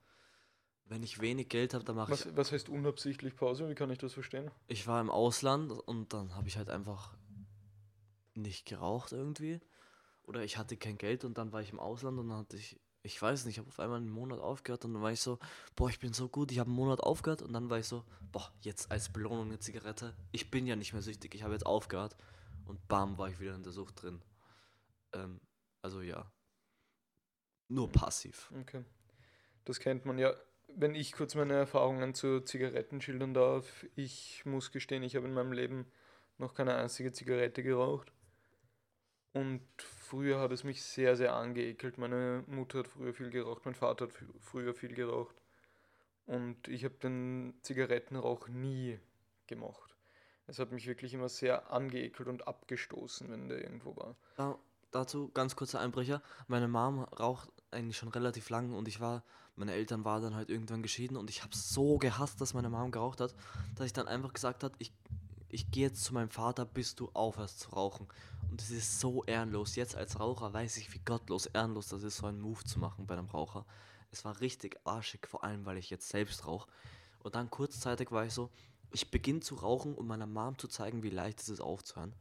Wenn 0.90 1.04
ich 1.04 1.20
wenig 1.20 1.48
Geld 1.48 1.72
habe, 1.72 1.84
dann 1.84 1.94
mache 1.94 2.12
ich 2.12 2.36
Was, 2.36 2.50
heißt 2.50 2.68
unabsichtlich 2.68 3.36
Pause? 3.36 3.68
Wie 3.68 3.76
kann 3.76 3.90
ich 3.90 3.98
das 3.98 4.12
verstehen? 4.12 4.50
ich 4.66 4.88
war 4.88 5.00
im 5.00 5.08
Ausland 5.08 5.70
und 5.70 6.12
dann 6.12 6.34
habe 6.34 6.48
ich 6.48 6.56
halt 6.56 6.68
einfach 6.68 7.14
nicht 8.34 8.66
geraucht 8.66 9.12
irgendwie. 9.12 9.60
Oder 10.24 10.42
ich 10.42 10.58
hatte 10.58 10.76
kein 10.76 10.98
Geld 10.98 11.24
und 11.24 11.38
dann 11.38 11.52
war 11.52 11.62
ich 11.62 11.70
im 11.70 11.78
Ausland 11.78 12.18
und 12.18 12.28
dann 12.28 12.38
hatte 12.38 12.56
ich, 12.56 12.80
ich 13.04 13.22
weiß 13.22 13.44
nicht, 13.44 13.54
ich 13.54 13.58
habe 13.60 13.68
auf 13.68 13.78
einmal 13.78 13.98
einen 13.98 14.10
Monat 14.10 14.40
aufgehört 14.40 14.84
und 14.84 14.94
dann 14.94 15.02
war 15.02 15.12
ich 15.12 15.20
so, 15.20 15.38
boah, 15.76 15.88
ich 15.88 16.00
bin 16.00 16.12
so 16.12 16.28
gut, 16.28 16.50
ich 16.50 16.58
habe 16.58 16.68
einen 16.68 16.76
Monat 16.76 16.98
aufgehört 16.98 17.42
und 17.42 17.52
dann 17.52 17.70
war 17.70 17.78
ich 17.78 17.86
so, 17.86 18.04
boah, 18.32 18.52
jetzt 18.62 18.90
als 18.90 19.12
Belohnung 19.12 19.46
eine 19.46 19.60
Zigarette. 19.60 20.16
Ich 20.32 20.50
bin 20.50 20.66
ja 20.66 20.74
nicht 20.74 20.92
mehr 20.92 21.02
süchtig, 21.02 21.36
ich 21.36 21.44
habe 21.44 21.52
jetzt 21.52 21.66
aufgehört 21.66 22.16
und 22.64 22.88
bam, 22.88 23.16
war 23.16 23.28
ich 23.28 23.38
wieder 23.38 23.54
in 23.54 23.62
der 23.62 23.72
Sucht 23.72 24.02
drin. 24.02 24.20
Ähm, 25.12 25.40
also 25.82 26.00
ja. 26.00 26.28
Nur 27.68 27.88
passiv. 27.92 28.50
Okay. 28.60 28.84
Das 29.64 29.78
kennt 29.78 30.04
man 30.04 30.18
ja. 30.18 30.34
Wenn 30.76 30.94
ich 30.94 31.12
kurz 31.12 31.34
meine 31.34 31.54
Erfahrungen 31.54 32.14
zu 32.14 32.40
Zigaretten 32.40 33.00
schildern 33.00 33.34
darf, 33.34 33.86
ich 33.96 34.44
muss 34.44 34.72
gestehen, 34.72 35.02
ich 35.02 35.16
habe 35.16 35.26
in 35.26 35.34
meinem 35.34 35.52
Leben 35.52 35.86
noch 36.38 36.54
keine 36.54 36.74
einzige 36.74 37.12
Zigarette 37.12 37.62
geraucht. 37.62 38.12
Und 39.32 39.62
früher 39.78 40.40
hat 40.40 40.50
es 40.50 40.64
mich 40.64 40.82
sehr, 40.82 41.16
sehr 41.16 41.34
angeekelt. 41.34 41.98
Meine 41.98 42.42
Mutter 42.46 42.80
hat 42.80 42.88
früher 42.88 43.14
viel 43.14 43.30
geraucht, 43.30 43.64
mein 43.64 43.74
Vater 43.74 44.06
hat 44.06 44.14
früher 44.40 44.74
viel 44.74 44.94
geraucht. 44.94 45.36
Und 46.26 46.68
ich 46.68 46.84
habe 46.84 46.94
den 46.94 47.54
Zigarettenrauch 47.62 48.48
nie 48.48 48.98
gemocht. 49.46 49.96
Es 50.46 50.58
hat 50.58 50.72
mich 50.72 50.86
wirklich 50.86 51.14
immer 51.14 51.28
sehr 51.28 51.70
angeekelt 51.70 52.28
und 52.28 52.48
abgestoßen, 52.48 53.30
wenn 53.30 53.48
der 53.48 53.62
irgendwo 53.62 53.96
war. 53.96 54.16
Da, 54.36 54.58
dazu 54.90 55.30
ganz 55.32 55.54
kurzer 55.54 55.80
Einbrecher. 55.80 56.22
Meine 56.48 56.66
Mom 56.66 57.04
raucht 57.04 57.50
eigentlich 57.72 57.96
schon 57.96 58.08
relativ 58.08 58.50
lang 58.50 58.72
und 58.72 58.88
ich 58.88 59.00
war, 59.00 59.22
meine 59.56 59.72
Eltern 59.72 60.04
waren 60.04 60.22
dann 60.22 60.34
halt 60.34 60.50
irgendwann 60.50 60.82
geschieden 60.82 61.16
und 61.16 61.30
ich 61.30 61.42
habe 61.42 61.54
so 61.54 61.98
gehasst, 61.98 62.40
dass 62.40 62.54
meine 62.54 62.70
Mom 62.70 62.90
geraucht 62.90 63.20
hat, 63.20 63.34
dass 63.76 63.86
ich 63.86 63.92
dann 63.92 64.08
einfach 64.08 64.32
gesagt 64.32 64.64
habe, 64.64 64.74
ich, 64.78 64.92
ich 65.48 65.70
gehe 65.70 65.86
jetzt 65.86 66.04
zu 66.04 66.14
meinem 66.14 66.30
Vater, 66.30 66.64
bis 66.64 66.94
du 66.94 67.10
aufhörst 67.12 67.60
zu 67.60 67.70
rauchen. 67.70 68.06
Und 68.50 68.60
es 68.60 68.70
ist 68.70 69.00
so 69.00 69.24
ehrenlos. 69.24 69.76
Jetzt 69.76 69.94
als 69.94 70.18
Raucher 70.18 70.52
weiß 70.52 70.76
ich, 70.78 70.92
wie 70.92 70.98
gottlos 70.98 71.46
ehrenlos 71.46 71.88
das 71.88 72.02
ist, 72.02 72.16
so 72.16 72.26
einen 72.26 72.40
Move 72.40 72.64
zu 72.64 72.78
machen 72.80 73.06
bei 73.06 73.16
einem 73.16 73.28
Raucher. 73.28 73.64
Es 74.10 74.24
war 74.24 74.40
richtig 74.40 74.78
arschig, 74.84 75.26
vor 75.28 75.44
allem 75.44 75.66
weil 75.66 75.78
ich 75.78 75.90
jetzt 75.90 76.08
selbst 76.08 76.46
rauche. 76.46 76.68
Und 77.22 77.34
dann 77.34 77.50
kurzzeitig 77.50 78.10
war 78.10 78.24
ich 78.24 78.32
so, 78.32 78.50
ich 78.92 79.10
beginne 79.10 79.40
zu 79.40 79.54
rauchen, 79.54 79.94
um 79.94 80.06
meiner 80.06 80.26
Mom 80.26 80.58
zu 80.58 80.66
zeigen, 80.66 81.02
wie 81.02 81.10
leicht 81.10 81.40
es 81.40 81.48
ist 81.48 81.60
aufzuhören. 81.60 82.12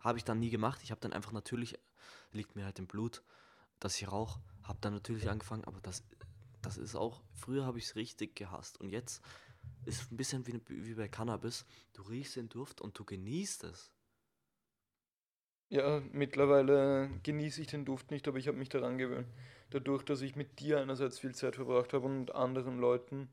Habe 0.00 0.18
ich 0.18 0.24
dann 0.24 0.38
nie 0.38 0.50
gemacht. 0.50 0.80
Ich 0.82 0.90
habe 0.90 1.00
dann 1.00 1.12
einfach 1.12 1.32
natürlich, 1.32 1.78
liegt 2.32 2.56
mir 2.56 2.64
halt 2.64 2.78
im 2.78 2.86
Blut, 2.86 3.22
dass 3.80 3.96
ich 3.96 4.10
rauche. 4.10 4.40
Habe 4.68 4.78
dann 4.82 4.92
natürlich 4.92 5.28
angefangen, 5.30 5.64
aber 5.64 5.80
das, 5.80 6.04
das 6.60 6.76
ist 6.76 6.94
auch, 6.94 7.22
früher 7.32 7.64
habe 7.64 7.78
ich 7.78 7.86
es 7.86 7.96
richtig 7.96 8.36
gehasst. 8.36 8.78
Und 8.80 8.90
jetzt 8.90 9.22
ist 9.86 10.02
es 10.02 10.10
ein 10.12 10.16
bisschen 10.18 10.46
wie, 10.46 10.60
wie 10.68 10.94
bei 10.94 11.08
Cannabis. 11.08 11.64
Du 11.94 12.02
riechst 12.02 12.36
den 12.36 12.50
Duft 12.50 12.82
und 12.82 12.98
du 12.98 13.04
genießt 13.04 13.64
es. 13.64 13.90
Ja, 15.70 16.02
mittlerweile 16.12 17.10
genieße 17.22 17.62
ich 17.62 17.66
den 17.68 17.86
Duft 17.86 18.10
nicht, 18.10 18.28
aber 18.28 18.38
ich 18.38 18.46
habe 18.46 18.58
mich 18.58 18.68
daran 18.68 18.98
gewöhnt. 18.98 19.28
Dadurch, 19.70 20.02
dass 20.02 20.20
ich 20.20 20.36
mit 20.36 20.60
dir 20.60 20.80
einerseits 20.80 21.18
viel 21.18 21.34
Zeit 21.34 21.56
verbracht 21.56 21.92
habe 21.94 22.06
und 22.06 22.34
anderen 22.34 22.78
Leuten, 22.78 23.30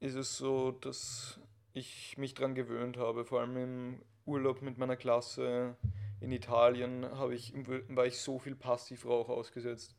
ist 0.00 0.14
es 0.14 0.36
so, 0.36 0.72
dass 0.72 1.40
ich 1.72 2.16
mich 2.18 2.34
daran 2.34 2.54
gewöhnt 2.54 2.96
habe. 2.96 3.24
Vor 3.24 3.40
allem 3.40 3.56
im 3.56 4.02
Urlaub 4.26 4.62
mit 4.62 4.78
meiner 4.78 4.96
Klasse 4.96 5.76
in 6.20 6.32
Italien 6.32 7.04
habe 7.04 7.34
ich, 7.34 7.54
war 7.88 8.06
ich 8.06 8.18
so 8.18 8.38
viel 8.38 8.54
Passivrauch 8.54 9.28
ausgesetzt, 9.28 9.95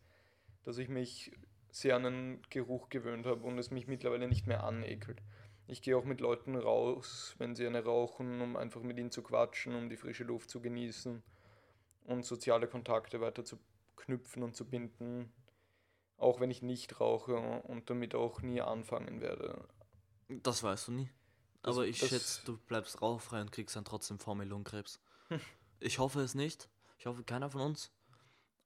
dass 0.67 0.77
ich 0.79 0.89
mich 0.89 1.31
sehr 1.71 1.95
an 1.95 2.03
den 2.03 2.41
Geruch 2.49 2.89
gewöhnt 2.89 3.25
habe 3.25 3.43
und 3.43 3.57
es 3.57 3.71
mich 3.71 3.87
mittlerweile 3.87 4.27
nicht 4.27 4.47
mehr 4.47 4.65
anekelt. 4.65 5.21
Ich 5.67 5.81
gehe 5.81 5.97
auch 5.97 6.03
mit 6.03 6.19
Leuten 6.19 6.55
raus, 6.55 7.35
wenn 7.37 7.55
sie 7.55 7.65
eine 7.65 7.83
rauchen, 7.85 8.41
um 8.41 8.57
einfach 8.57 8.81
mit 8.81 8.97
ihnen 8.97 9.11
zu 9.11 9.21
quatschen, 9.21 9.75
um 9.75 9.89
die 9.89 9.95
frische 9.95 10.25
Luft 10.25 10.49
zu 10.49 10.61
genießen 10.61 11.23
und 12.03 12.25
soziale 12.25 12.67
Kontakte 12.67 13.21
weiter 13.21 13.45
zu 13.45 13.57
knüpfen 13.95 14.43
und 14.43 14.55
zu 14.57 14.65
binden. 14.65 15.31
Auch 16.17 16.41
wenn 16.41 16.51
ich 16.51 16.61
nicht 16.61 16.99
rauche 16.99 17.35
und 17.37 17.89
damit 17.89 18.13
auch 18.15 18.41
nie 18.41 18.59
anfangen 18.61 19.21
werde. 19.21 19.67
Das 20.27 20.63
weißt 20.63 20.89
du 20.89 20.91
nie. 20.91 21.09
Das- 21.61 21.75
Aber 21.77 21.85
ich 21.87 21.97
schätze, 21.99 22.41
du 22.45 22.57
bleibst 22.57 23.01
rauchfrei 23.01 23.39
und 23.39 23.51
kriegst 23.53 23.75
dann 23.77 23.85
trotzdem 23.85 24.19
vor 24.19 24.35
mir 24.35 24.45
Lungenkrebs. 24.45 24.99
Ich 25.79 25.99
hoffe 25.99 26.21
es 26.21 26.33
nicht. 26.35 26.69
Ich 26.97 27.05
hoffe 27.05 27.23
keiner 27.23 27.49
von 27.49 27.61
uns. 27.61 27.93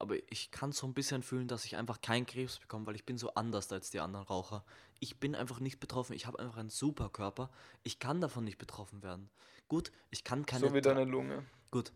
Aber 0.02 0.16
ich 0.30 0.50
kann 0.50 0.72
so 0.72 0.84
ein 0.88 0.94
bisschen 0.94 1.22
fühlen, 1.22 1.46
dass 1.46 1.64
ich 1.64 1.76
einfach 1.76 2.00
keinen 2.00 2.26
Krebs 2.26 2.58
bekomme, 2.58 2.86
weil 2.86 2.96
ich 2.96 3.04
bin 3.04 3.18
so 3.18 3.34
anders 3.34 3.70
als 3.70 3.90
die 3.90 4.00
anderen 4.00 4.26
Raucher. 4.26 4.64
Ich 4.98 5.20
bin 5.20 5.36
einfach 5.36 5.60
nicht 5.60 5.78
betroffen. 5.78 6.12
Ich 6.14 6.26
habe 6.26 6.40
einfach 6.40 6.56
einen 6.56 6.70
Superkörper. 6.70 7.50
Ich 7.84 8.00
kann 8.00 8.20
davon 8.20 8.42
nicht 8.42 8.58
betroffen 8.58 9.04
werden. 9.04 9.30
Gut, 9.68 9.92
ich 10.10 10.24
kann 10.24 10.44
keine. 10.44 10.66
so 10.66 10.74
wie 10.74 10.80
deine 10.80 11.04
Lunge. 11.04 11.44
Gut. 11.70 11.92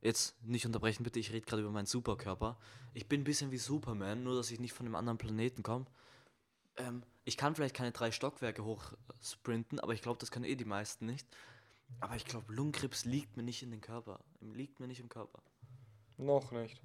Jetzt 0.00 0.42
nicht 0.42 0.64
unterbrechen, 0.64 1.02
bitte. 1.02 1.18
Ich 1.18 1.30
rede 1.30 1.44
gerade 1.44 1.60
über 1.60 1.70
meinen 1.70 1.84
Superkörper. 1.84 2.56
Ich 2.94 3.10
bin 3.10 3.20
ein 3.20 3.24
bisschen 3.24 3.50
wie 3.50 3.58
Superman, 3.58 4.24
nur 4.24 4.34
dass 4.34 4.50
ich 4.50 4.58
nicht 4.58 4.72
von 4.72 4.86
einem 4.86 4.94
anderen 4.94 5.18
Planeten 5.18 5.62
komme. 5.62 5.84
Ähm, 6.78 7.02
ich 7.26 7.36
kann 7.36 7.54
vielleicht 7.54 7.76
keine 7.76 7.92
drei 7.92 8.10
Stockwerke 8.10 8.64
hoch 8.64 8.94
sprinten, 9.22 9.80
aber 9.80 9.92
ich 9.92 10.00
glaube, 10.00 10.18
das 10.18 10.30
können 10.30 10.46
eh 10.46 10.56
die 10.56 10.64
meisten 10.64 11.04
nicht. 11.04 11.28
Aber 12.00 12.16
ich 12.16 12.24
glaube, 12.24 12.50
Lungenkrebs 12.54 13.04
liegt 13.04 13.36
mir 13.36 13.42
nicht 13.42 13.62
in 13.62 13.70
den 13.70 13.82
Körper. 13.82 14.18
Liegt 14.40 14.80
mir 14.80 14.86
nicht 14.86 15.00
im 15.00 15.10
Körper. 15.10 15.42
Noch 16.16 16.52
nicht. 16.52 16.80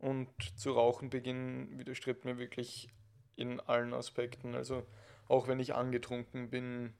Und 0.00 0.28
zu 0.58 0.72
rauchen 0.72 1.10
beginnen 1.10 1.78
widerstrebt 1.78 2.24
mir 2.24 2.38
wirklich 2.38 2.88
in 3.36 3.60
allen 3.60 3.92
Aspekten. 3.94 4.54
Also 4.54 4.84
auch 5.28 5.46
wenn 5.46 5.60
ich 5.60 5.74
angetrunken 5.74 6.50
bin, 6.50 6.94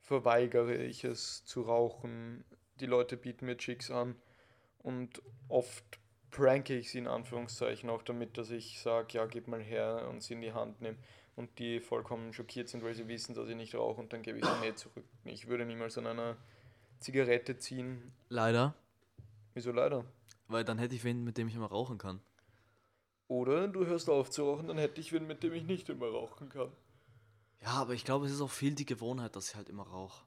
verweigere 0.00 0.76
ich 0.76 1.04
es 1.04 1.44
zu 1.44 1.62
rauchen. 1.62 2.44
Die 2.80 2.86
Leute 2.86 3.16
bieten 3.16 3.46
mir 3.46 3.56
Chicks 3.56 3.90
an 3.90 4.16
und 4.78 5.20
oft 5.48 5.98
pranke 6.30 6.76
ich 6.76 6.90
sie 6.90 6.98
in 6.98 7.06
Anführungszeichen 7.06 7.88
auch 7.90 8.02
damit, 8.02 8.38
dass 8.38 8.50
ich 8.50 8.80
sage, 8.80 9.08
ja, 9.12 9.26
gib 9.26 9.46
mal 9.48 9.62
her 9.62 10.08
und 10.10 10.22
sie 10.22 10.34
in 10.34 10.40
die 10.40 10.52
Hand 10.52 10.80
nehme 10.80 10.96
und 11.36 11.58
die 11.58 11.80
vollkommen 11.80 12.32
schockiert 12.32 12.68
sind, 12.68 12.82
weil 12.84 12.94
sie 12.94 13.08
wissen, 13.08 13.34
dass 13.34 13.48
ich 13.48 13.56
nicht 13.56 13.74
rauche 13.74 14.00
und 14.00 14.12
dann 14.12 14.22
gebe 14.22 14.38
ich 14.38 14.44
sie 14.44 14.60
nicht 14.60 14.78
zurück. 14.78 15.04
Ich 15.24 15.46
würde 15.48 15.64
niemals 15.64 15.96
an 15.98 16.06
einer 16.06 16.36
Zigarette 17.00 17.58
ziehen. 17.58 18.12
Leider, 18.28 18.74
Wieso 19.54 19.70
leider? 19.72 20.04
weil 20.48 20.64
dann 20.64 20.78
hätte 20.78 20.94
ich 20.94 21.04
wen, 21.04 21.24
mit 21.24 21.38
dem 21.38 21.48
ich 21.48 21.54
immer 21.54 21.66
rauchen 21.66 21.98
kann. 21.98 22.20
Oder 23.28 23.68
du 23.68 23.86
hörst 23.86 24.08
auf 24.10 24.30
zu 24.30 24.44
rauchen, 24.44 24.68
dann 24.68 24.78
hätte 24.78 25.00
ich 25.00 25.12
wen, 25.12 25.26
mit 25.26 25.42
dem 25.42 25.52
ich 25.54 25.64
nicht 25.64 25.88
immer 25.88 26.06
rauchen 26.08 26.48
kann. 26.48 26.70
Ja, 27.62 27.70
aber 27.70 27.94
ich 27.94 28.04
glaube, 28.04 28.26
es 28.26 28.32
ist 28.32 28.40
auch 28.42 28.50
viel 28.50 28.74
die 28.74 28.84
Gewohnheit, 28.84 29.34
dass 29.36 29.48
ich 29.50 29.54
halt 29.56 29.68
immer 29.70 29.86
rauche. 29.86 30.26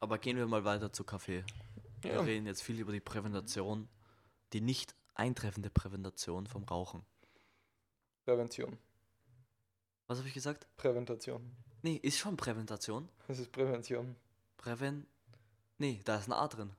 Aber 0.00 0.18
gehen 0.18 0.36
wir 0.36 0.46
mal 0.46 0.64
weiter 0.64 0.92
zu 0.92 1.04
Kaffee. 1.04 1.44
Wir 2.02 2.12
Ja. 2.14 2.20
reden 2.20 2.46
jetzt 2.46 2.62
viel 2.62 2.78
über 2.78 2.92
die 2.92 3.00
Prävention, 3.00 3.88
die 4.52 4.60
nicht 4.60 4.94
eintreffende 5.14 5.70
Prävention 5.70 6.46
vom 6.46 6.64
Rauchen. 6.64 7.02
Prävention. 8.24 8.78
Was 10.06 10.18
habe 10.18 10.28
ich 10.28 10.34
gesagt? 10.34 10.66
Präventation. 10.76 11.56
Nee, 11.82 11.96
ist 11.96 12.18
schon 12.18 12.36
Präventation. 12.36 13.08
Das 13.28 13.38
ist 13.38 13.52
Prävention. 13.52 14.16
Präven. 14.56 15.06
Nee, 15.78 16.00
da 16.04 16.18
ist 16.18 16.28
ein 16.28 16.32
A 16.32 16.46
drin. 16.48 16.70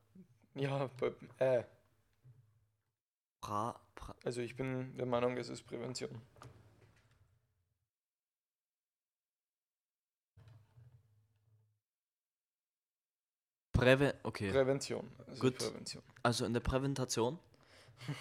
Ja, 0.54 0.89
äh. 1.38 1.63
Pra, 3.41 3.80
pra, 3.95 4.15
Also 4.23 4.41
ich 4.41 4.56
bin 4.56 4.95
der 4.97 5.06
Meinung, 5.06 5.36
es 5.38 5.49
ist 5.49 5.63
Prävention. 5.63 6.21
Präve. 13.71 14.13
Okay. 14.23 14.51
Prävention. 14.51 15.12
Ist 15.27 15.39
Gut. 15.39 15.58
Prävention. 15.58 16.04
Also 16.23 16.45
in 16.45 16.54
der 16.54 16.62
Präventation. 16.62 17.39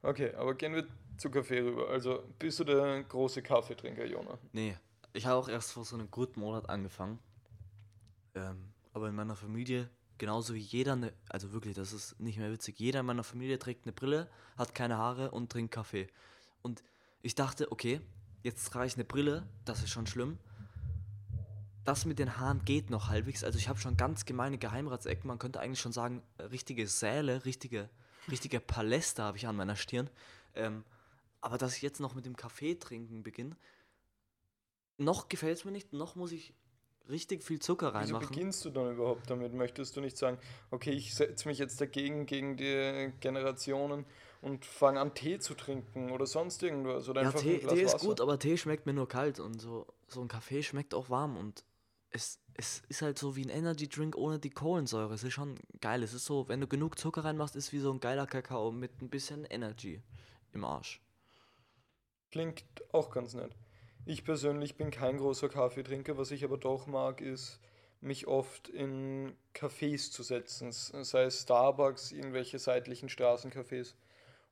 Okay, 0.00 0.32
aber 0.36 0.54
gehen 0.54 0.74
wir 0.74 0.86
zu 1.16 1.28
Kaffee 1.28 1.58
rüber. 1.58 1.88
Also 1.88 2.22
bist 2.38 2.60
du 2.60 2.64
der 2.64 3.02
große 3.02 3.42
Kaffeetrinker, 3.42 4.04
Jona? 4.04 4.38
Nee, 4.52 4.76
ich 5.12 5.26
habe 5.26 5.36
auch 5.36 5.48
erst 5.48 5.72
vor 5.72 5.84
so 5.84 5.96
einem 5.96 6.08
guten 6.08 6.38
Monat 6.38 6.68
angefangen. 6.70 7.18
Ähm, 8.36 8.72
aber 8.92 9.08
in 9.08 9.16
meiner 9.16 9.34
Familie, 9.34 9.90
genauso 10.18 10.54
wie 10.54 10.60
jeder, 10.60 10.96
ne, 10.96 11.12
also 11.28 11.52
wirklich, 11.52 11.74
das 11.74 11.92
ist 11.92 12.18
nicht 12.20 12.38
mehr 12.38 12.52
witzig, 12.52 12.78
jeder 12.78 13.00
in 13.00 13.06
meiner 13.06 13.24
Familie 13.24 13.58
trägt 13.58 13.84
eine 13.84 13.92
Brille, 13.92 14.28
hat 14.56 14.74
keine 14.74 14.98
Haare 14.98 15.30
und 15.30 15.50
trinkt 15.50 15.72
Kaffee. 15.72 16.08
Und 16.62 16.82
ich 17.22 17.34
dachte, 17.34 17.72
okay, 17.72 18.00
jetzt 18.42 18.70
trage 18.70 18.86
ich 18.86 18.94
eine 18.94 19.04
Brille, 19.04 19.48
das 19.64 19.82
ist 19.82 19.90
schon 19.90 20.06
schlimm. 20.06 20.38
Das 21.84 22.04
mit 22.04 22.18
den 22.18 22.36
Haaren 22.36 22.64
geht 22.64 22.90
noch 22.90 23.08
halbwegs. 23.08 23.44
Also 23.44 23.58
ich 23.58 23.68
habe 23.68 23.78
schon 23.78 23.96
ganz 23.96 24.26
gemeine 24.26 24.58
Geheimratsecken. 24.58 25.26
Man 25.26 25.38
könnte 25.38 25.60
eigentlich 25.60 25.80
schon 25.80 25.92
sagen, 25.92 26.22
äh, 26.36 26.44
richtige 26.44 26.86
Säle, 26.86 27.46
richtige, 27.46 27.88
richtige 28.30 28.60
Paläste 28.60 29.22
habe 29.22 29.38
ich 29.38 29.46
an 29.46 29.56
meiner 29.56 29.76
Stirn. 29.76 30.10
Ähm, 30.54 30.84
aber 31.40 31.56
dass 31.56 31.76
ich 31.76 31.82
jetzt 31.82 32.00
noch 32.00 32.14
mit 32.14 32.26
dem 32.26 32.36
Kaffee 32.36 32.74
trinken 32.74 33.22
beginne, 33.22 33.56
noch 34.98 35.28
gefällt 35.28 35.56
es 35.56 35.64
mir 35.64 35.70
nicht, 35.70 35.92
noch 35.92 36.16
muss 36.16 36.32
ich 36.32 36.52
richtig 37.08 37.42
viel 37.44 37.58
Zucker 37.60 37.88
Wieso 37.88 37.94
reinmachen. 37.94 38.28
beginnst 38.28 38.64
du 38.64 38.70
dann 38.70 38.92
überhaupt 38.92 39.28
damit? 39.30 39.54
Möchtest 39.54 39.96
du 39.96 40.00
nicht 40.00 40.16
sagen, 40.16 40.38
okay, 40.70 40.90
ich 40.90 41.14
setze 41.14 41.48
mich 41.48 41.58
jetzt 41.58 41.80
dagegen, 41.80 42.26
gegen 42.26 42.56
die 42.56 43.12
Generationen 43.20 44.04
und 44.42 44.64
fange 44.64 45.00
an, 45.00 45.14
Tee 45.14 45.38
zu 45.38 45.54
trinken 45.54 46.10
oder 46.10 46.26
sonst 46.26 46.62
irgendwas? 46.62 47.08
Oder 47.08 47.22
Ja, 47.22 47.28
einfach 47.28 47.40
Tee, 47.40 47.58
Tee 47.58 47.82
ist 47.82 47.94
Wasser? 47.94 48.06
gut, 48.06 48.20
aber 48.20 48.38
Tee 48.38 48.56
schmeckt 48.56 48.86
mir 48.86 48.92
nur 48.94 49.08
kalt 49.08 49.40
und 49.40 49.60
so, 49.60 49.86
so 50.06 50.20
ein 50.20 50.28
Kaffee 50.28 50.62
schmeckt 50.62 50.94
auch 50.94 51.10
warm 51.10 51.36
und 51.36 51.64
es, 52.10 52.40
es 52.54 52.82
ist 52.88 53.02
halt 53.02 53.18
so 53.18 53.36
wie 53.36 53.44
ein 53.44 53.50
Energy 53.50 53.88
Drink 53.88 54.16
ohne 54.16 54.38
die 54.38 54.50
Kohlensäure. 54.50 55.12
Es 55.14 55.22
ist 55.22 55.34
schon 55.34 55.58
geil. 55.80 56.02
Es 56.02 56.14
ist 56.14 56.24
so, 56.24 56.48
wenn 56.48 56.60
du 56.60 56.66
genug 56.66 56.98
Zucker 56.98 57.24
reinmachst, 57.24 57.54
ist 57.54 57.72
wie 57.72 57.78
so 57.78 57.92
ein 57.92 58.00
geiler 58.00 58.26
Kakao 58.26 58.72
mit 58.72 59.02
ein 59.02 59.10
bisschen 59.10 59.44
Energy 59.44 60.02
im 60.52 60.64
Arsch. 60.64 61.00
Klingt 62.30 62.64
auch 62.92 63.10
ganz 63.10 63.34
nett. 63.34 63.54
Ich 64.10 64.24
persönlich 64.24 64.76
bin 64.76 64.90
kein 64.90 65.18
großer 65.18 65.50
Kaffeetrinker, 65.50 66.16
was 66.16 66.30
ich 66.30 66.42
aber 66.42 66.56
doch 66.56 66.86
mag, 66.86 67.20
ist 67.20 67.60
mich 68.00 68.26
oft 68.26 68.66
in 68.70 69.36
Cafés 69.54 70.10
zu 70.10 70.22
setzen, 70.22 70.72
sei 70.72 71.24
es 71.24 71.42
Starbucks, 71.42 72.12
irgendwelche 72.12 72.58
seitlichen 72.58 73.10
Straßencafés 73.10 73.92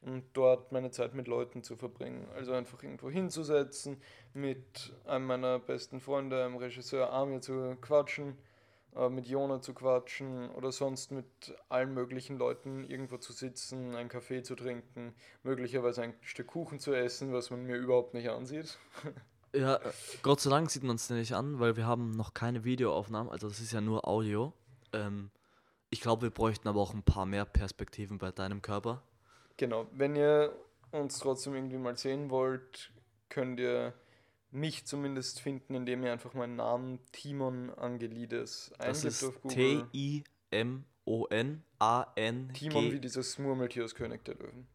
und 0.02 0.24
dort 0.34 0.72
meine 0.72 0.90
Zeit 0.90 1.14
mit 1.14 1.26
Leuten 1.26 1.62
zu 1.62 1.74
verbringen. 1.74 2.28
Also 2.34 2.52
einfach 2.52 2.82
irgendwo 2.82 3.08
hinzusetzen, 3.08 4.02
mit 4.34 4.92
einem 5.06 5.24
meiner 5.24 5.58
besten 5.58 6.00
Freunde, 6.00 6.44
einem 6.44 6.56
Regisseur 6.56 7.10
Amir 7.10 7.40
zu 7.40 7.78
quatschen, 7.80 8.36
äh, 8.94 9.08
mit 9.08 9.26
Jona 9.26 9.62
zu 9.62 9.72
quatschen 9.72 10.50
oder 10.50 10.70
sonst 10.70 11.12
mit 11.12 11.56
allen 11.70 11.94
möglichen 11.94 12.36
Leuten 12.36 12.84
irgendwo 12.84 13.16
zu 13.16 13.32
sitzen, 13.32 13.94
einen 13.94 14.10
Kaffee 14.10 14.42
zu 14.42 14.54
trinken, 14.54 15.14
möglicherweise 15.44 16.02
ein 16.02 16.12
Stück 16.20 16.48
Kuchen 16.48 16.78
zu 16.78 16.92
essen, 16.92 17.32
was 17.32 17.50
man 17.50 17.64
mir 17.64 17.76
überhaupt 17.76 18.12
nicht 18.12 18.28
ansieht. 18.28 18.76
Ja, 19.56 19.76
äh, 19.76 19.92
Gott 20.22 20.40
sei 20.40 20.50
Dank 20.50 20.70
sieht 20.70 20.82
man 20.82 20.96
es 20.96 21.08
nicht 21.10 21.34
an, 21.34 21.58
weil 21.58 21.76
wir 21.76 21.86
haben 21.86 22.10
noch 22.10 22.34
keine 22.34 22.64
Videoaufnahmen, 22.64 23.30
also 23.30 23.48
das 23.48 23.60
ist 23.60 23.72
ja 23.72 23.80
nur 23.80 24.06
Audio. 24.06 24.52
Ähm, 24.92 25.30
ich 25.90 26.00
glaube, 26.00 26.22
wir 26.22 26.30
bräuchten 26.30 26.68
aber 26.68 26.80
auch 26.80 26.94
ein 26.94 27.02
paar 27.02 27.26
mehr 27.26 27.44
Perspektiven 27.44 28.18
bei 28.18 28.32
deinem 28.32 28.62
Körper. 28.62 29.02
Genau, 29.56 29.86
wenn 29.92 30.16
ihr 30.16 30.54
uns 30.90 31.18
trotzdem 31.18 31.54
irgendwie 31.54 31.78
mal 31.78 31.96
sehen 31.96 32.30
wollt, 32.30 32.92
könnt 33.28 33.58
ihr 33.60 33.94
mich 34.50 34.86
zumindest 34.86 35.40
finden, 35.40 35.74
indem 35.74 36.04
ihr 36.04 36.12
einfach 36.12 36.34
meinen 36.34 36.56
Namen 36.56 37.00
Timon 37.12 37.70
Angelides 37.70 38.72
Das 38.78 38.88
eingibt 38.88 39.04
ist 39.04 39.24
auf 39.24 39.40
Google. 39.42 39.86
T-I-M-O-N-A-N. 39.92 40.92
Timon 42.54 42.92
wie 42.92 43.00
dieses 43.00 43.38
Murmeltier 43.38 43.84
aus 43.84 43.94
König 43.94 44.24
der 44.24 44.34
Löwen. 44.36 44.66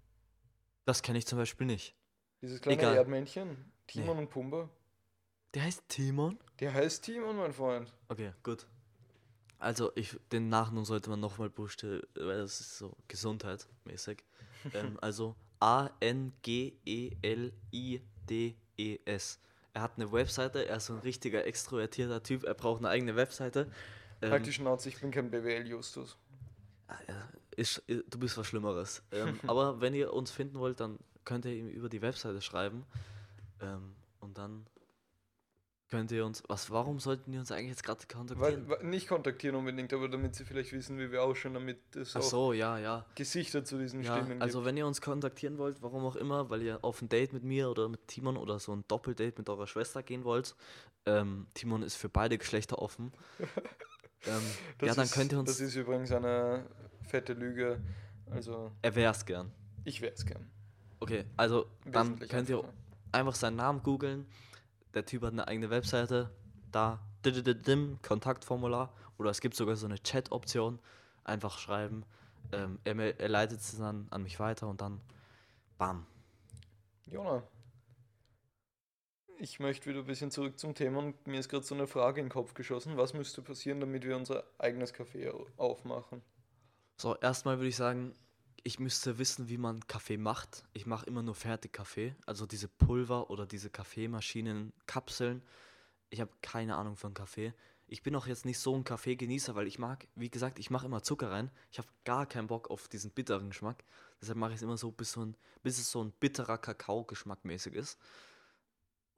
Das 0.86 1.02
kenne 1.02 1.17
ich 1.17 1.28
zum 1.28 1.38
Beispiel 1.38 1.67
nicht. 1.67 1.96
Dieses 2.41 2.62
kleine 2.62 2.80
Egal. 2.80 2.96
Erdmännchen, 2.96 3.72
Timon 3.91 4.17
und 4.19 4.30
Pumba. 4.30 4.69
Der 5.54 5.63
heißt 5.63 5.84
Timon? 5.89 6.39
Der 6.60 6.73
heißt 6.73 7.04
Timon, 7.04 7.36
mein 7.38 7.51
Freund. 7.54 7.93
Okay, 8.08 8.32
gut. 8.43 8.65
Also, 9.60 9.91
ich, 9.95 10.17
den 10.32 10.49
Nachnamen 10.49 10.86
sollte 10.86 11.10
man 11.10 11.19
nochmal 11.19 11.49
buchstabieren, 11.49 12.01
weil 12.15 12.38
das 12.39 12.60
ist 12.62 12.77
so 12.77 12.95
gesundheitmäßig. 13.08 14.23
ähm, 14.73 14.97
also 15.01 15.36
A-N-G-E-L-I-D-E-S. 18.32 19.39
Er 19.73 19.82
hat 19.82 19.93
eine 19.95 20.12
Webseite, 20.12 20.67
er 20.67 20.77
ist 20.77 20.88
so 20.88 20.93
ein 20.93 20.99
richtiger 20.99 21.45
extrovertierter 21.45 22.21
Typ, 22.23 22.43
er 22.43 22.54
braucht 22.54 22.80
eine 22.80 22.89
eigene 22.89 23.15
Webseite. 23.15 23.71
Ähm, 24.21 24.32
Halt 24.32 24.45
die 24.45 24.51
Schnauze, 24.54 24.89
ich 24.89 24.99
bin 24.99 25.12
kein 25.12 25.32
BWL-Justus. 25.32 26.17
Ah, 26.88 26.97
i- 27.58 28.04
du 28.10 28.19
bist 28.19 28.38
was 28.38 28.47
Schlimmeres. 28.47 29.01
Ähm, 29.12 29.39
aber 29.47 29.80
wenn 29.80 29.93
ihr 29.93 30.12
uns 30.13 30.32
finden 30.32 30.60
wollt, 30.60 30.80
dann 30.82 30.99
könnt 31.23 31.45
ihr 31.45 31.54
ihm 31.54 31.69
über 31.69 31.88
die 31.88 32.01
Webseite 32.01 32.41
schreiben. 32.41 32.86
Ähm, 33.62 33.95
und 34.19 34.38
dann 34.38 34.65
könnt 35.91 36.12
ihr 36.12 36.26
uns. 36.26 36.41
Was, 36.47 36.71
warum 36.71 37.00
sollten 37.00 37.32
die 37.32 37.38
uns 37.38 37.52
eigentlich 37.52 37.69
jetzt 37.69 37.84
gerade 37.84 38.06
kontaktieren? 38.08 38.69
Weil, 38.69 38.80
weil, 38.80 38.88
nicht 38.88 39.08
kontaktieren 39.08 39.56
unbedingt, 39.56 39.93
aber 39.93 40.08
damit 40.08 40.36
sie 40.36 40.45
vielleicht 40.45 40.71
wissen, 40.71 40.97
wie 40.97 41.12
wir 41.12 41.21
ausschauen, 41.21 41.54
damit 41.54 41.95
es 41.95 42.15
Ach 42.15 42.21
auch 42.21 42.24
so, 42.24 42.54
ja, 42.54 42.80
ja. 42.80 43.06
Gesichter 43.15 43.63
zu 43.63 43.78
diesen 43.78 44.02
ja 44.02 44.15
Stimmen 44.15 44.41
also 44.41 44.60
gibt. 44.60 44.67
wenn 44.67 44.78
ihr 44.78 44.88
uns 44.88 45.02
kontaktieren 45.02 45.58
wollt, 45.58 45.82
warum 45.82 46.06
auch 46.06 46.15
immer, 46.15 46.50
weil 46.50 46.63
ihr 46.63 46.84
auf 46.84 47.02
ein 47.02 47.10
Date 47.10 47.34
mit 47.34 47.43
mir 47.43 47.69
oder 47.69 47.89
mit 47.89 48.08
Timon 48.08 48.38
oder 48.38 48.58
so 48.58 48.74
ein 48.74 48.86
Doppeldate 48.88 49.36
mit 49.38 49.50
eurer 49.50 49.67
Schwester 49.67 50.02
gehen 50.02 50.24
wollt, 50.24 50.56
ähm, 51.06 51.47
Timon 51.54 51.84
ist 51.84 51.95
für 51.95 52.10
beide 52.10 52.38
Geschlechter 52.38 52.80
offen. 52.80 53.12
ähm, 54.26 54.41
ja, 54.82 54.95
dann 54.95 55.06
ist, 55.06 55.13
könnt 55.13 55.34
ihr 55.34 55.39
uns. 55.39 55.50
Das 55.50 55.60
ist 55.60 55.76
übrigens 55.76 56.12
eine 56.12 56.65
fette 57.04 57.34
Lüge. 57.34 57.82
Also, 58.30 58.71
er 58.82 58.95
wär's 58.95 59.26
gern. 59.26 59.52
ich 59.84 60.00
wäre 60.02 60.13
es 60.13 60.26
gern. 60.26 60.50
Okay, 61.02 61.26
also 61.36 61.65
dann 61.86 62.17
könnt 62.19 62.47
ihr. 62.47 62.63
Einfach 63.12 63.36
seinen 63.36 63.58
Namen 63.58 63.84
googeln. 63.84 64.28
Der 64.93 65.06
Typ 65.06 65.24
hat 65.24 65.34
eine 65.34 65.47
eigene 65.47 65.69
Webseite. 65.69 66.32
Da, 66.71 67.00
didididim, 67.26 68.00
Kontaktformular. 68.02 68.93
Oder 69.17 69.30
es 69.30 69.41
gibt 69.41 69.56
sogar 69.56 69.76
so 69.76 69.86
eine 69.86 70.02
Chat-Option. 70.02 70.80
Einfach 71.24 71.58
schreiben. 71.58 72.04
Ähm, 72.52 72.80
er, 72.84 73.19
er 73.19 73.30
leitet 73.30 73.60
es 73.60 73.78
dann 73.78 74.08
an 74.10 74.24
mich 74.24 74.39
weiter 74.39 74.67
und 74.67 74.82
dann 74.82 75.00
bam. 75.78 76.06
Jona, 77.06 77.43
ich 79.38 79.60
möchte 79.60 79.89
wieder 79.89 80.00
ein 80.00 80.06
bisschen 80.06 80.32
zurück 80.32 80.60
zum 80.60 80.76
Thema 80.76 81.00
und 81.00 81.28
mir 81.28 81.39
ist 81.39 81.50
gerade 81.50 81.63
so 81.63 81.76
eine 81.76 81.88
Frage 81.88 82.21
in 82.21 82.28
den 82.28 82.32
Kopf 82.32 82.54
geschossen. 82.54 82.97
Was 82.97 83.13
müsste 83.13 83.41
passieren, 83.41 83.80
damit 83.80 84.04
wir 84.04 84.15
unser 84.15 84.43
eigenes 84.60 84.93
Café 84.93 85.32
au- 85.32 85.47
aufmachen? 85.58 86.21
So, 86.97 87.15
erstmal 87.17 87.58
würde 87.58 87.69
ich 87.69 87.76
sagen, 87.76 88.13
ich 88.63 88.80
müsste 88.80 89.17
wissen, 89.17 89.50
wie 89.50 89.58
man 89.58 89.86
Kaffee 89.88 90.17
macht. 90.17 90.63
Ich 90.74 90.86
mache 90.86 91.06
immer 91.06 91.24
nur 91.24 91.36
Fertigkaffee. 91.36 92.15
Also 92.26 92.45
diese 92.45 92.67
Pulver 92.67 93.30
oder 93.30 93.45
diese 93.45 93.69
Kaffeemaschinen, 93.69 94.74
Kapseln. 94.86 95.41
Ich 96.10 96.21
habe 96.21 96.32
keine 96.41 96.76
Ahnung 96.76 96.95
von 96.95 97.13
Kaffee. 97.13 97.54
Ich 97.88 98.04
bin 98.04 98.15
auch 98.15 98.28
jetzt 98.28 98.45
nicht 98.45 98.60
so 98.60 98.76
ein 98.76 98.84
Kaffeegenießer, 98.84 99.56
weil 99.56 99.67
ich 99.67 99.80
mag, 99.80 100.08
wie 100.15 100.30
gesagt, 100.30 100.60
ich 100.60 100.69
mache 100.69 100.86
immer 100.86 101.04
Zucker 101.04 101.32
rein. 101.32 101.52
Ich 101.71 101.78
habe 101.78 101.89
gar 102.06 102.26
keinen 102.26 102.47
Bock 102.47 102.69
auf 102.69 102.88
diesen 102.88 103.12
bitteren 103.12 103.50
Geschmack. 103.50 103.84
Deshalb 104.21 104.38
mache 104.38 104.52
ich 104.52 104.58
es 104.58 104.62
immer 104.62 104.78
so 104.78 104.91
bis, 104.91 105.12
so 105.12 105.26
ein, 105.26 105.36
bis 105.63 105.78
es 105.78 105.91
so 105.91 106.04
ein 106.04 106.12
bitterer 106.12 106.58
Kakao-Geschmack 106.58 107.43
mäßig 107.43 107.74
ist. 107.74 108.00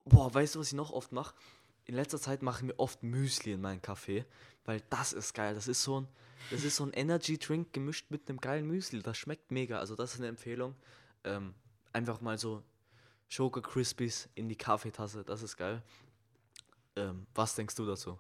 Boah, 0.06 0.34
weißt 0.34 0.56
du, 0.56 0.60
was 0.60 0.68
ich 0.68 0.74
noch 0.74 0.92
oft 0.92 1.12
mache? 1.12 1.36
In 1.86 1.96
letzter 1.96 2.20
Zeit 2.20 2.42
mache 2.42 2.60
ich 2.60 2.68
mir 2.68 2.80
oft 2.80 3.04
Müsli 3.04 3.54
in 3.54 3.62
meinen 3.62 3.82
Kaffee, 3.82 4.26
weil 4.66 4.82
das 4.90 5.14
ist 5.14 5.34
geil. 5.34 5.54
Das 5.54 5.68
ist 5.68 5.84
so 5.84 6.02
ein, 6.02 6.08
das 6.50 6.64
ist 6.64 6.78
so 6.78 6.86
ein 6.86 6.94
Energy 6.94 7.38
Drink 7.38 7.74
gemischt 7.74 8.10
mit 8.10 8.30
einem 8.30 8.40
geilen 8.40 8.68
Müsli. 8.68 9.02
Das 9.02 9.18
schmeckt 9.18 9.52
mega. 9.52 9.80
Also 9.80 9.96
das 9.96 10.14
ist 10.14 10.20
eine 10.20 10.30
Empfehlung. 10.30 10.76
Ähm, 11.24 11.54
einfach 11.92 12.22
mal 12.22 12.38
so 12.38 12.64
Schoko 13.28 13.62
Crispies 13.62 14.30
in 14.36 14.48
die 14.48 14.56
Kaffeetasse. 14.56 15.24
Das 15.24 15.42
ist 15.42 15.58
geil. 15.58 15.82
Ähm, 16.96 17.28
was 17.34 17.56
denkst 17.56 17.76
du 17.76 17.86
dazu? 17.86 18.20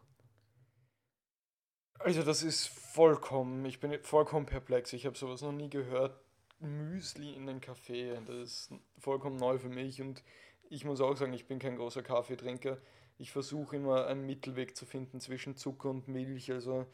Also, 1.99 2.23
das 2.23 2.43
ist 2.43 2.67
vollkommen, 2.67 3.63
ich 3.65 3.79
bin 3.79 3.97
vollkommen 4.01 4.45
perplex. 4.45 4.91
Ich 4.91 5.05
habe 5.05 5.17
sowas 5.17 5.41
noch 5.41 5.53
nie 5.53 5.69
gehört. 5.69 6.19
Müsli 6.59 7.33
in 7.33 7.45
den 7.45 7.61
Kaffee, 7.61 8.19
das 8.25 8.37
ist 8.37 8.73
vollkommen 8.97 9.35
neu 9.35 9.57
für 9.57 9.69
mich 9.69 10.01
und 10.01 10.23
ich 10.69 10.85
muss 10.85 11.01
auch 11.01 11.15
sagen, 11.15 11.33
ich 11.33 11.45
bin 11.45 11.59
kein 11.59 11.75
großer 11.75 12.01
Kaffeetrinker. 12.01 12.77
Ich 13.17 13.31
versuche 13.31 13.75
immer 13.75 14.07
einen 14.07 14.25
Mittelweg 14.25 14.75
zu 14.75 14.85
finden 14.85 15.19
zwischen 15.19 15.55
Zucker 15.55 15.89
und 15.89 16.07
Milch. 16.07 16.51
Also 16.51 16.85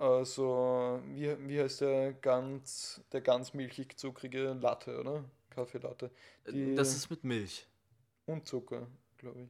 äh, 0.00 0.24
so, 0.24 1.00
wie, 1.14 1.36
wie 1.48 1.60
heißt 1.60 1.82
der 1.82 2.12
ganz, 2.14 3.00
der 3.12 3.20
ganz 3.20 3.54
milchig 3.54 3.96
zuckrige 3.98 4.52
Latte, 4.54 4.98
oder? 4.98 5.24
Kaffeelatte. 5.50 6.10
Die, 6.50 6.74
Das 6.74 6.94
ist 6.94 7.10
mit 7.10 7.24
Milch. 7.24 7.66
und 8.26 8.46
Zucker, 8.46 8.86
glaube 9.16 9.42
ich. 9.42 9.48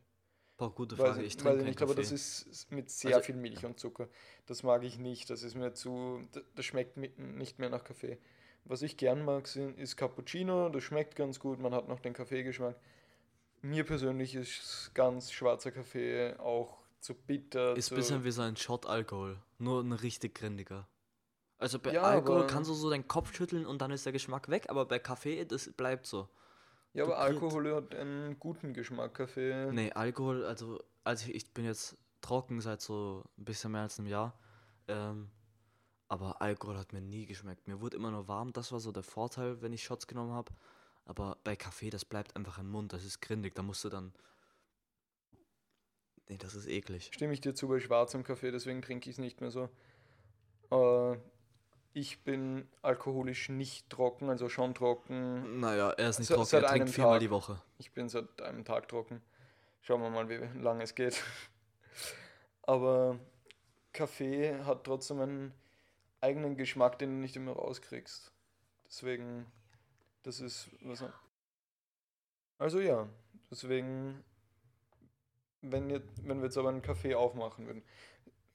Boah, 0.57 0.75
gute 0.75 0.99
Weiß 0.99 1.11
Frage. 1.11 1.21
ich, 1.23 1.27
Ich 1.29 1.35
weiß 1.37 1.43
trinke 1.43 1.57
keinen 1.59 1.67
nicht, 1.69 1.83
aber 1.83 1.95
das 1.95 2.11
ist 2.11 2.71
mit 2.73 2.91
sehr 2.91 3.15
Also- 3.17 3.27
viel 3.27 3.37
Milch 3.37 3.65
und 3.65 3.79
Zucker. 3.79 4.09
Das 4.47 4.63
mag 4.63 4.83
ich 4.83 4.99
nicht. 4.99 5.31
Das 5.31 5.43
ist 5.43 5.55
mir 5.55 5.73
zu. 5.75 6.21
Das 6.57 6.65
schmeckt 6.65 6.97
nicht 6.97 7.59
mehr 7.59 7.71
nach 7.71 7.85
Kaffee. 7.85 8.19
Was 8.65 8.83
ich 8.83 8.97
gern 8.97 9.25
mag, 9.25 9.47
sind, 9.47 9.79
ist 9.79 9.97
Cappuccino. 9.97 10.69
Das 10.69 10.83
schmeckt 10.83 11.15
ganz 11.17 11.39
gut. 11.39 11.61
Man 11.61 11.73
hat 11.75 11.87
noch 11.89 12.01
den 12.01 12.13
Kaffeegeschmack. 12.13 12.77
Mir 13.63 13.85
persönlich 13.85 14.35
ist 14.35 14.91
ganz 14.95 15.33
schwarzer 15.33 15.71
Kaffee 15.73 16.35
auch 16.39 16.79
zu 17.01 17.15
bitter. 17.15 17.77
Ist 17.77 17.93
ein 17.93 17.97
bisschen 17.97 18.25
wie 18.25 18.31
so 18.31 18.43
ein 18.43 18.57
Shot 18.57 18.87
Alkohol. 18.87 19.39
Nur 19.59 19.83
ein 19.83 19.93
richtig 19.93 20.35
grindiger. 20.35 20.87
Also 21.59 21.79
bei 21.79 21.93
Ja, 21.93 22.03
Alkohol 22.03 22.39
aber- 22.43 22.47
kannst 22.47 22.71
du 22.71 22.75
so 22.75 22.89
deinen 22.91 23.09
Kopf 23.09 23.35
schütteln 23.35 23.67
und 23.67 23.83
dann 23.83 23.91
ist 23.91 24.05
der 24.07 24.13
Geschmack 24.13 24.49
weg, 24.49 24.67
aber 24.69 24.85
bei 24.87 24.99
Kaffee, 25.01 25.45
das 25.45 25.73
bleibt 25.73 26.07
so. 26.07 26.29
ja, 26.93 27.05
aber 27.05 27.15
du 27.15 27.19
kriegst- 27.19 27.43
Alkohol 27.43 27.75
hat 27.75 27.95
einen 27.95 28.39
guten 28.39 28.73
Geschmack. 28.75 29.15
Kaffee. 29.15 29.71
Nee, 29.73 29.91
Alkohol, 29.93 30.45
also, 30.45 30.81
also 31.05 31.29
ich, 31.29 31.35
ich 31.35 31.55
bin 31.55 31.65
jetzt 31.65 31.97
trocken 32.21 32.61
seit 32.61 32.81
so 32.81 33.25
ein 33.37 33.45
bisschen 33.45 33.73
mehr 33.73 33.83
als 33.83 33.99
einem 33.99 34.09
Jahr. 34.09 34.39
Ähm, 34.87 35.31
aber 36.09 36.41
Alkohol 36.41 36.79
hat 36.79 36.93
mir 36.93 37.01
nie 37.01 37.27
geschmeckt. 37.27 37.67
Mir 37.69 37.81
wurde 37.81 37.97
immer 37.97 38.11
nur 38.11 38.27
warm. 38.29 38.53
Das 38.53 38.73
war 38.73 38.81
so 38.81 38.93
der 38.93 39.03
Vorteil, 39.03 39.61
wenn 39.61 39.73
ich 39.73 39.83
Shots 39.85 40.07
genommen 40.07 40.33
habe. 40.33 40.53
Aber 41.09 41.39
bei 41.43 41.57
Kaffee, 41.57 41.89
das 41.91 42.05
bleibt 42.05 42.37
einfach 42.37 42.59
im 42.59 42.71
Mund. 42.71 42.93
Das 42.93 43.03
ist 43.05 43.21
grindig. 43.21 43.55
Da 43.55 43.63
musst 43.63 43.83
du 43.83 43.89
dann. 43.89 44.13
Nee, 46.29 46.37
das 46.37 46.55
ist 46.55 46.67
eklig. 46.69 47.11
Stimme 47.13 47.33
ich 47.33 47.41
dir 47.41 47.55
zu 47.55 47.67
bei 47.67 47.81
schwarzem 47.81 48.23
Kaffee, 48.23 48.51
deswegen 48.51 48.83
trinke 48.83 49.09
ich 49.09 49.15
es 49.15 49.19
nicht 49.19 49.41
mehr 49.41 49.51
so. 49.51 49.71
Äh, 50.71 51.17
ich 51.95 52.23
bin 52.23 52.69
alkoholisch 52.83 53.49
nicht 53.49 53.89
trocken, 53.89 54.29
also 54.29 54.51
schon 54.51 54.75
trocken. 54.75 55.61
Naja, 55.61 55.91
er 55.93 56.11
ist 56.11 56.19
nicht 56.19 56.29
Se- 56.29 56.35
trocken. 56.35 56.57
Er 56.57 56.67
trinkt 56.67 56.91
viermal 56.91 57.15
Tag. 57.15 57.21
die 57.21 57.31
Woche. 57.31 57.63
Ich 57.79 57.93
bin 57.93 58.11
seit 58.11 58.43
einem 58.43 58.67
Tag 58.67 58.89
trocken. 58.89 59.23
Schauen 59.81 60.03
wir 60.03 60.11
mal, 60.11 60.29
wie 60.29 60.37
lange 60.61 60.83
es 60.85 60.95
geht. 60.95 61.23
Aber 62.63 63.19
Kaffee 63.95 64.63
hat 64.65 64.85
trotzdem 64.85 65.21
einen 65.21 65.55
eigenen 66.21 66.57
Geschmack, 66.59 66.99
den 66.99 67.09
du 67.11 67.17
nicht 67.17 67.37
immer 67.37 67.53
rauskriegst. 67.53 68.31
Deswegen, 68.87 69.47
das 70.29 70.41
ist 70.41 70.69
was. 70.83 71.03
an- 71.03 71.13
Also 72.59 72.81
ja, 72.81 73.09
deswegen, 73.51 74.23
wenn, 75.63 75.91
jetzt, 75.91 76.27
wenn 76.27 76.39
wir 76.39 76.45
jetzt 76.47 76.59
aber 76.59 76.69
einen 76.69 76.83
Kaffee 76.83 77.15
aufmachen 77.15 77.67
würden, 77.67 77.83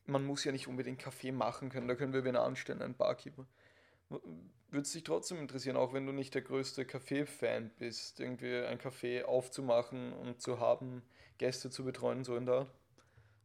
man 0.05 0.25
muss 0.25 0.43
ja 0.43 0.51
nicht 0.51 0.67
unbedingt 0.67 0.99
Kaffee 0.99 1.31
machen 1.31 1.69
können, 1.69 1.87
da 1.87 1.95
können 1.95 2.13
wir 2.13 2.23
wen 2.23 2.35
anstellen, 2.35 2.81
einen 2.81 2.95
Barkeeper. 2.95 3.47
Würde 4.09 4.81
es 4.83 4.91
dich 4.91 5.03
trotzdem 5.03 5.39
interessieren, 5.39 5.77
auch 5.77 5.93
wenn 5.93 6.05
du 6.05 6.13
nicht 6.13 6.33
der 6.35 6.41
größte 6.43 6.85
Kaffee-Fan 6.85 7.71
bist, 7.79 8.19
irgendwie 8.19 8.57
ein 8.57 8.77
Kaffee 8.77 9.23
aufzumachen 9.23 10.13
und 10.13 10.41
zu 10.41 10.59
haben, 10.59 11.03
Gäste 11.37 11.69
zu 11.71 11.83
betreuen, 11.85 12.23
so 12.23 12.35
in 12.35 12.45
der 12.45 12.55
Art? 12.55 12.73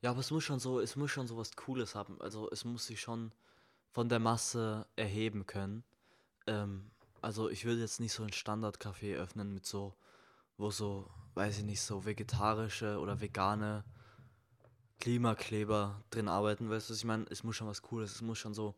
Ja, 0.03 0.11
aber 0.11 0.21
es 0.21 0.31
muss 0.31 0.45
schon 0.45 0.61
so, 0.61 0.81
es 0.81 0.97
muss 0.97 1.11
schon 1.11 1.27
so 1.27 1.37
was 1.37 1.57
Cooles 1.57 1.95
haben. 1.95 2.21
Also 2.21 2.49
es 2.51 2.65
muss 2.65 2.87
sich 2.87 3.01
schon 3.01 3.33
von 3.91 4.09
der 4.09 4.19
Masse 4.21 4.87
erheben 4.97 5.47
können. 5.47 5.85
Ähm, 6.47 6.91
also 7.23 7.49
ich 7.49 7.65
würde 7.65 7.81
jetzt 7.81 8.01
nicht 8.01 8.13
so 8.13 8.23
ein 8.23 8.33
Standard-Café 8.33 9.17
öffnen 9.17 9.53
mit 9.53 9.67
so, 9.67 9.95
wo 10.57 10.71
so, 10.71 11.11
weiß 11.35 11.59
ich 11.59 11.65
nicht, 11.65 11.81
so 11.81 12.05
vegetarische 12.05 12.99
oder 12.99 13.21
vegane 13.21 13.85
Klimakleber 15.01 16.03
drin 16.11 16.29
arbeiten. 16.29 16.71
Weißt 16.71 16.89
du, 16.89 16.93
was 16.93 16.99
ich 16.99 17.05
meine? 17.05 17.27
Es 17.31 17.45
muss 17.45 17.57
schon 17.57 17.69
was 17.69 17.83
Cooles, 17.83 18.17
es 18.17 18.23
muss 18.23 18.39
schon 18.39 18.55
so, 18.55 18.75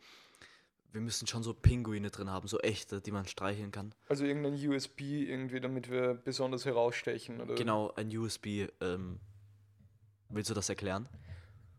wir 0.92 1.00
müssen 1.00 1.26
schon 1.26 1.42
so 1.42 1.54
Pinguine 1.54 2.10
drin 2.10 2.30
haben, 2.30 2.48
so 2.48 2.58
echte, 2.60 3.00
die 3.00 3.10
man 3.10 3.26
streicheln 3.26 3.70
kann. 3.70 3.94
Also 4.08 4.24
irgendein 4.24 4.54
USB 4.68 5.00
irgendwie, 5.00 5.60
damit 5.60 5.90
wir 5.90 6.14
besonders 6.14 6.64
herausstechen, 6.64 7.40
oder? 7.40 7.54
Genau, 7.54 7.92
ein 7.94 8.14
USB. 8.16 8.68
Ähm, 8.80 9.20
willst 10.28 10.50
du 10.50 10.54
das 10.54 10.68
erklären? 10.68 11.08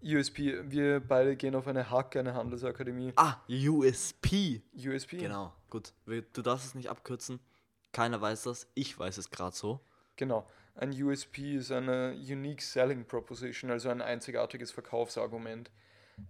USB, 0.04 0.40
wir 0.64 1.00
beide 1.00 1.36
gehen 1.36 1.56
auf 1.56 1.68
eine 1.68 1.90
Hack, 1.90 2.16
eine 2.16 2.34
Handelsakademie. 2.34 3.14
Ah, 3.16 3.36
USP. 3.48 4.62
USB? 4.76 5.18
Genau, 5.20 5.54
gut. 5.70 5.94
Du 6.06 6.42
darfst 6.42 6.66
es 6.68 6.76
nicht 6.76 6.90
abkürzen. 6.90 7.40
Keiner 7.92 8.20
weiß 8.20 8.44
das. 8.44 8.68
Ich 8.74 8.98
weiß 8.98 9.18
es 9.18 9.30
gerade 9.30 9.56
so. 9.56 9.80
Genau. 10.16 10.48
Ein 10.76 10.92
USP 10.92 11.56
ist 11.56 11.72
eine 11.72 12.14
Unique 12.14 12.62
Selling 12.62 13.06
Proposition, 13.06 13.70
also 13.70 13.90
ein 13.90 14.02
einzigartiges 14.02 14.72
Verkaufsargument, 14.72 15.70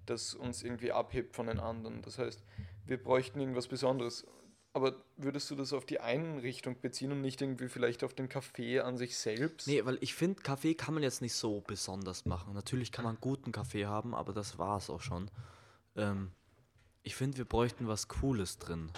das 0.06 0.34
uns 0.34 0.64
irgendwie 0.64 0.92
abhebt 0.92 1.36
von 1.36 1.48
den 1.48 1.60
anderen. 1.60 2.02
Das 2.02 2.18
heißt, 2.18 2.44
wir 2.86 3.02
bräuchten 3.02 3.40
irgendwas 3.40 3.68
Besonderes. 3.68 4.26
Aber 4.74 4.96
würdest 5.18 5.52
du 5.52 5.56
das 5.56 5.74
auf 5.74 5.86
die 5.86 6.00
Einrichtung 6.00 6.80
beziehen 6.80 7.12
und 7.12 7.22
nicht 7.22 7.42
irgendwie 7.42 7.68
vielleicht 7.68 8.06
auf 8.06 8.14
den 8.14 8.30
Kaffee 8.30 8.80
an 8.80 8.98
sich 8.98 9.18
selbst? 9.18 9.68
Nee, 9.68 9.84
weil 9.84 9.98
ich 10.00 10.16
finde, 10.16 10.42
Kaffee 10.42 10.76
kann 10.76 10.94
man 10.94 11.04
jetzt 11.04 11.22
nicht 11.22 11.34
so 11.34 11.60
besonders 11.62 12.26
machen. 12.26 12.54
Natürlich 12.54 12.94
kann 12.94 13.04
man 13.04 13.18
guten 13.20 13.52
Kaffee 13.52 13.86
haben, 13.86 14.16
aber 14.16 14.32
das 14.32 14.58
war 14.58 14.78
es 14.78 14.90
auch 14.90 15.02
schon. 15.02 15.30
Ähm, 15.98 16.32
ich 17.04 17.16
finde, 17.16 17.38
wir 17.38 17.46
bräuchten 17.46 17.88
was 17.88 18.08
Cooles 18.08 18.60
drin. 18.60 18.92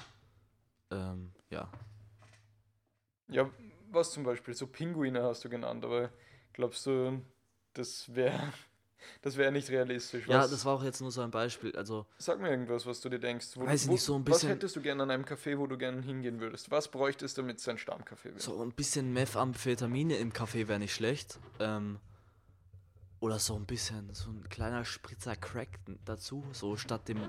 Ähm, 0.92 1.32
ja. 1.50 1.72
Ja, 3.30 3.50
was 3.90 4.12
zum 4.12 4.24
Beispiel? 4.24 4.54
So 4.54 4.68
Pinguine 4.68 5.24
hast 5.24 5.44
du 5.44 5.50
genannt, 5.50 5.84
aber 5.84 6.12
glaubst 6.54 6.86
du, 6.86 7.20
das 7.74 8.14
wäre 8.14 8.54
das 9.22 9.38
wär 9.38 9.52
nicht 9.52 9.70
realistisch? 9.70 10.28
Ja, 10.28 10.40
Was- 10.40 10.52
das 10.52 10.66
war 10.66 10.76
auch 10.76 10.84
jetzt 10.84 11.02
nur 11.02 11.12
so 11.12 11.22
ein 11.22 11.32
Beispiel. 11.32 11.76
Also, 11.76 12.06
Sag 12.18 12.40
mir 12.40 12.50
irgendwas, 12.50 12.86
was 12.86 13.02
du 13.02 13.10
dir 13.10 13.20
denkst. 13.20 13.48
Wo, 13.56 13.66
Weiß 13.66 13.84
ich 13.84 13.90
nicht, 13.90 14.04
so 14.04 14.16
ein 14.16 14.22
Was 14.28 14.36
bisschen- 14.38 14.50
hättest 14.50 14.76
du 14.76 14.82
gerne 14.82 15.04
an 15.04 15.12
einem 15.12 15.26
Café, 15.26 15.58
wo 15.58 15.68
du 15.68 15.78
gerne 15.78 16.02
hingehen 16.02 16.40
würdest? 16.40 16.72
Was 16.72 16.90
bräuchte 16.90 17.26
es, 17.26 17.34
damit 17.34 17.60
es 17.60 17.68
ein 17.68 17.78
Stammcafé 17.78 18.26
wäre? 18.26 18.40
so 18.40 18.62
ein 18.62 18.72
bisschen 18.72 19.14
Methamphetamine 19.14 20.16
im 20.18 20.34
Kaffee 20.34 20.68
wäre 20.68 20.80
nicht 20.80 20.94
schlecht. 20.94 21.40
Ähm, 21.60 22.00
oder 23.20 23.40
so 23.40 23.56
ein 23.56 23.66
bisschen, 23.66 24.14
so 24.14 24.30
ein 24.32 24.50
kleiner 24.50 24.84
Spritzer 24.84 25.38
Crack 25.38 25.80
dazu. 26.04 26.44
So 26.52 26.76
statt 26.76 27.08
dem, 27.08 27.20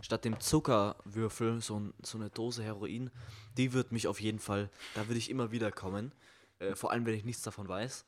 statt 0.00 0.24
dem 0.24 0.40
Zuckerwürfel, 0.40 1.60
so, 1.60 1.78
ein, 1.80 1.92
so 2.02 2.16
eine 2.16 2.30
Dose 2.30 2.62
Heroin. 2.62 3.10
Die 3.58 3.74
wird 3.74 3.92
mich 3.92 4.08
auf 4.08 4.20
jeden 4.22 4.38
Fall, 4.38 4.70
da 4.94 5.06
würde 5.06 5.18
ich 5.18 5.28
immer 5.28 5.50
wieder 5.52 5.70
kommen. 5.70 6.12
Äh, 6.60 6.74
vor 6.74 6.92
allem, 6.92 7.04
wenn 7.04 7.12
ich 7.14 7.24
nichts 7.24 7.42
davon 7.42 7.68
weiß. 7.68 8.06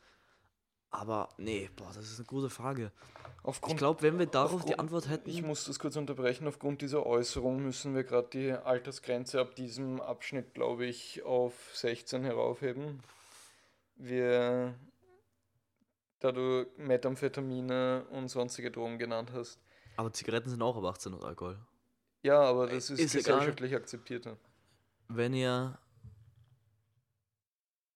Aber 0.90 1.28
nee, 1.36 1.68
boah, 1.76 1.88
das 1.94 2.10
ist 2.10 2.18
eine 2.18 2.26
gute 2.26 2.48
Frage. 2.48 2.90
Aufgrund, 3.42 3.72
Ich 3.74 3.78
glaube, 3.78 4.02
wenn 4.02 4.18
wir 4.18 4.26
darauf 4.26 4.50
die 4.50 4.56
aufgrund- 4.56 4.78
Antwort 4.80 5.08
hätten. 5.08 5.30
Ich 5.30 5.42
muss 5.42 5.64
das 5.64 5.78
kurz 5.78 5.96
unterbrechen. 5.96 6.46
Aufgrund 6.48 6.80
dieser 6.82 7.04
Äußerung 7.06 7.62
müssen 7.62 7.94
wir 7.94 8.02
gerade 8.04 8.28
die 8.32 8.50
Altersgrenze 8.52 9.40
ab 9.40 9.54
diesem 9.54 10.00
Abschnitt, 10.00 10.54
glaube 10.54 10.86
ich, 10.86 11.22
auf 11.22 11.54
16 11.74 12.24
heraufheben. 12.24 13.00
Wir, 13.96 14.74
da 16.20 16.32
du 16.32 16.66
Methamphetamine 16.76 18.04
und 18.10 18.28
sonstige 18.28 18.70
Drogen 18.70 18.98
genannt 18.98 19.30
hast. 19.32 19.60
aber 19.96 20.12
Zigaretten 20.12 20.50
sind 20.50 20.62
auch 20.62 20.76
ab 20.76 20.84
18 20.84 21.14
und 21.14 21.24
Alkohol. 21.24 21.58
Ja, 22.22 22.40
aber 22.40 22.66
das 22.66 22.90
ist, 22.90 22.98
Ist 23.00 23.14
egal. 23.14 23.34
gesellschaftlich 23.38 23.74
akzeptierter. 23.74 24.36
wenn 25.08 25.34
ihr. 25.34 25.78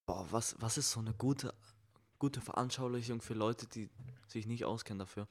Boah, 0.07 0.27
was, 0.31 0.57
was 0.61 0.79
ist 0.79 0.91
so 0.91 1.01
eine 1.01 1.13
gute, 1.15 1.53
gute 2.21 2.41
Veranschaulichung 2.41 3.21
für 3.21 3.35
Leute, 3.35 3.67
die 3.67 3.91
sich 4.29 4.47
nicht 4.47 4.65
auskennen 4.65 5.01
dafür? 5.01 5.27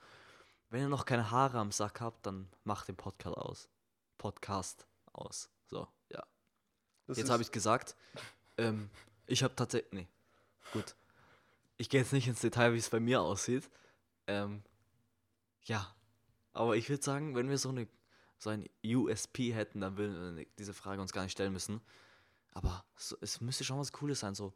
Wenn 0.69 0.81
ihr 0.81 0.89
noch 0.89 1.05
keine 1.05 1.31
Haare 1.31 1.59
am 1.59 1.71
Sack 1.71 2.01
habt, 2.01 2.25
dann 2.25 2.49
macht 2.65 2.89
den 2.89 2.97
Podcast 2.97 3.37
aus. 3.37 3.69
Podcast 4.17 4.85
aus. 5.13 5.49
So, 5.67 5.87
ja. 6.09 6.21
Das 7.07 7.17
Jetzt 7.17 7.29
habe 7.29 7.41
ich 7.41 7.51
gesagt. 7.51 7.95
Ähm, 8.57 8.89
ich 9.25 9.41
habe 9.41 9.55
tatsächlich. 9.55 9.93
Nee, 9.93 10.07
gut. 10.73 10.95
Ich 11.77 11.89
gehe 11.89 12.01
jetzt 12.01 12.11
nicht 12.11 12.27
ins 12.27 12.41
Detail, 12.41 12.73
wie 12.73 12.77
es 12.77 12.89
bei 12.89 12.99
mir 12.99 13.21
aussieht. 13.21 13.69
Ähm, 14.27 14.63
ja. 15.63 15.95
Aber 16.51 16.75
ich 16.75 16.89
würde 16.89 17.01
sagen, 17.01 17.35
wenn 17.35 17.49
wir 17.49 17.57
so 17.57 17.69
eine 17.69 17.87
so 18.39 18.49
ein 18.49 18.67
USP 18.83 19.53
hätten, 19.53 19.81
dann 19.81 19.97
würden 19.97 20.37
wir 20.37 20.45
diese 20.57 20.73
Frage 20.73 21.01
uns 21.01 21.11
gar 21.11 21.23
nicht 21.23 21.33
stellen 21.33 21.53
müssen. 21.53 21.81
Aber 22.53 22.85
so, 22.95 23.17
es 23.21 23.41
müsste 23.41 23.63
schon 23.63 23.77
was 23.79 23.91
Cooles 23.91 24.21
sein, 24.21 24.33
so, 24.33 24.53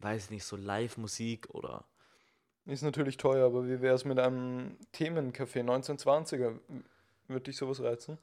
weiß 0.00 0.24
ich 0.24 0.30
nicht, 0.30 0.44
so 0.44 0.56
Live-Musik 0.56 1.50
oder. 1.50 1.84
Ist 2.66 2.82
natürlich 2.82 3.16
teuer, 3.16 3.46
aber 3.46 3.66
wie 3.66 3.80
wäre 3.80 3.94
es 3.94 4.04
mit 4.04 4.18
einem 4.18 4.76
Themencafé 4.94 5.62
1920er? 5.62 6.58
Würde 7.26 7.44
dich 7.44 7.56
sowas 7.56 7.82
reizen? 7.82 8.18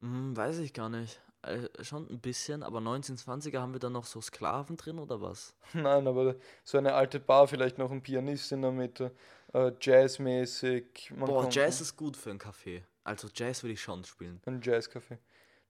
Hm, 0.00 0.36
weiß 0.36 0.58
ich 0.58 0.72
gar 0.72 0.88
nicht. 0.88 1.20
Äh, 1.42 1.68
schon 1.82 2.08
ein 2.10 2.20
bisschen, 2.20 2.62
aber 2.62 2.80
1920er 2.80 3.60
haben 3.60 3.72
wir 3.72 3.78
dann 3.78 3.92
noch 3.92 4.04
so 4.04 4.20
Sklaven 4.20 4.76
drin 4.76 4.98
oder 4.98 5.20
was? 5.20 5.54
Nein, 5.72 6.06
aber 6.06 6.36
so 6.64 6.78
eine 6.78 6.94
alte 6.94 7.20
Bar, 7.20 7.48
vielleicht 7.48 7.78
noch 7.78 7.90
ein 7.90 8.02
Pianist 8.02 8.52
in 8.52 8.62
der 8.62 8.72
Mitte, 8.72 9.12
äh, 9.52 9.72
jazzmäßig. 9.80 11.12
Man 11.14 11.28
Boah, 11.28 11.48
Jazz 11.50 11.80
ist 11.80 11.96
gut 11.96 12.16
für 12.16 12.30
ein 12.30 12.38
Café. 12.38 12.82
Also 13.04 13.28
Jazz 13.32 13.62
würde 13.62 13.74
ich 13.74 13.80
schon 13.80 14.04
spielen. 14.04 14.40
Ein 14.46 14.60
Jazzcafé. 14.60 15.18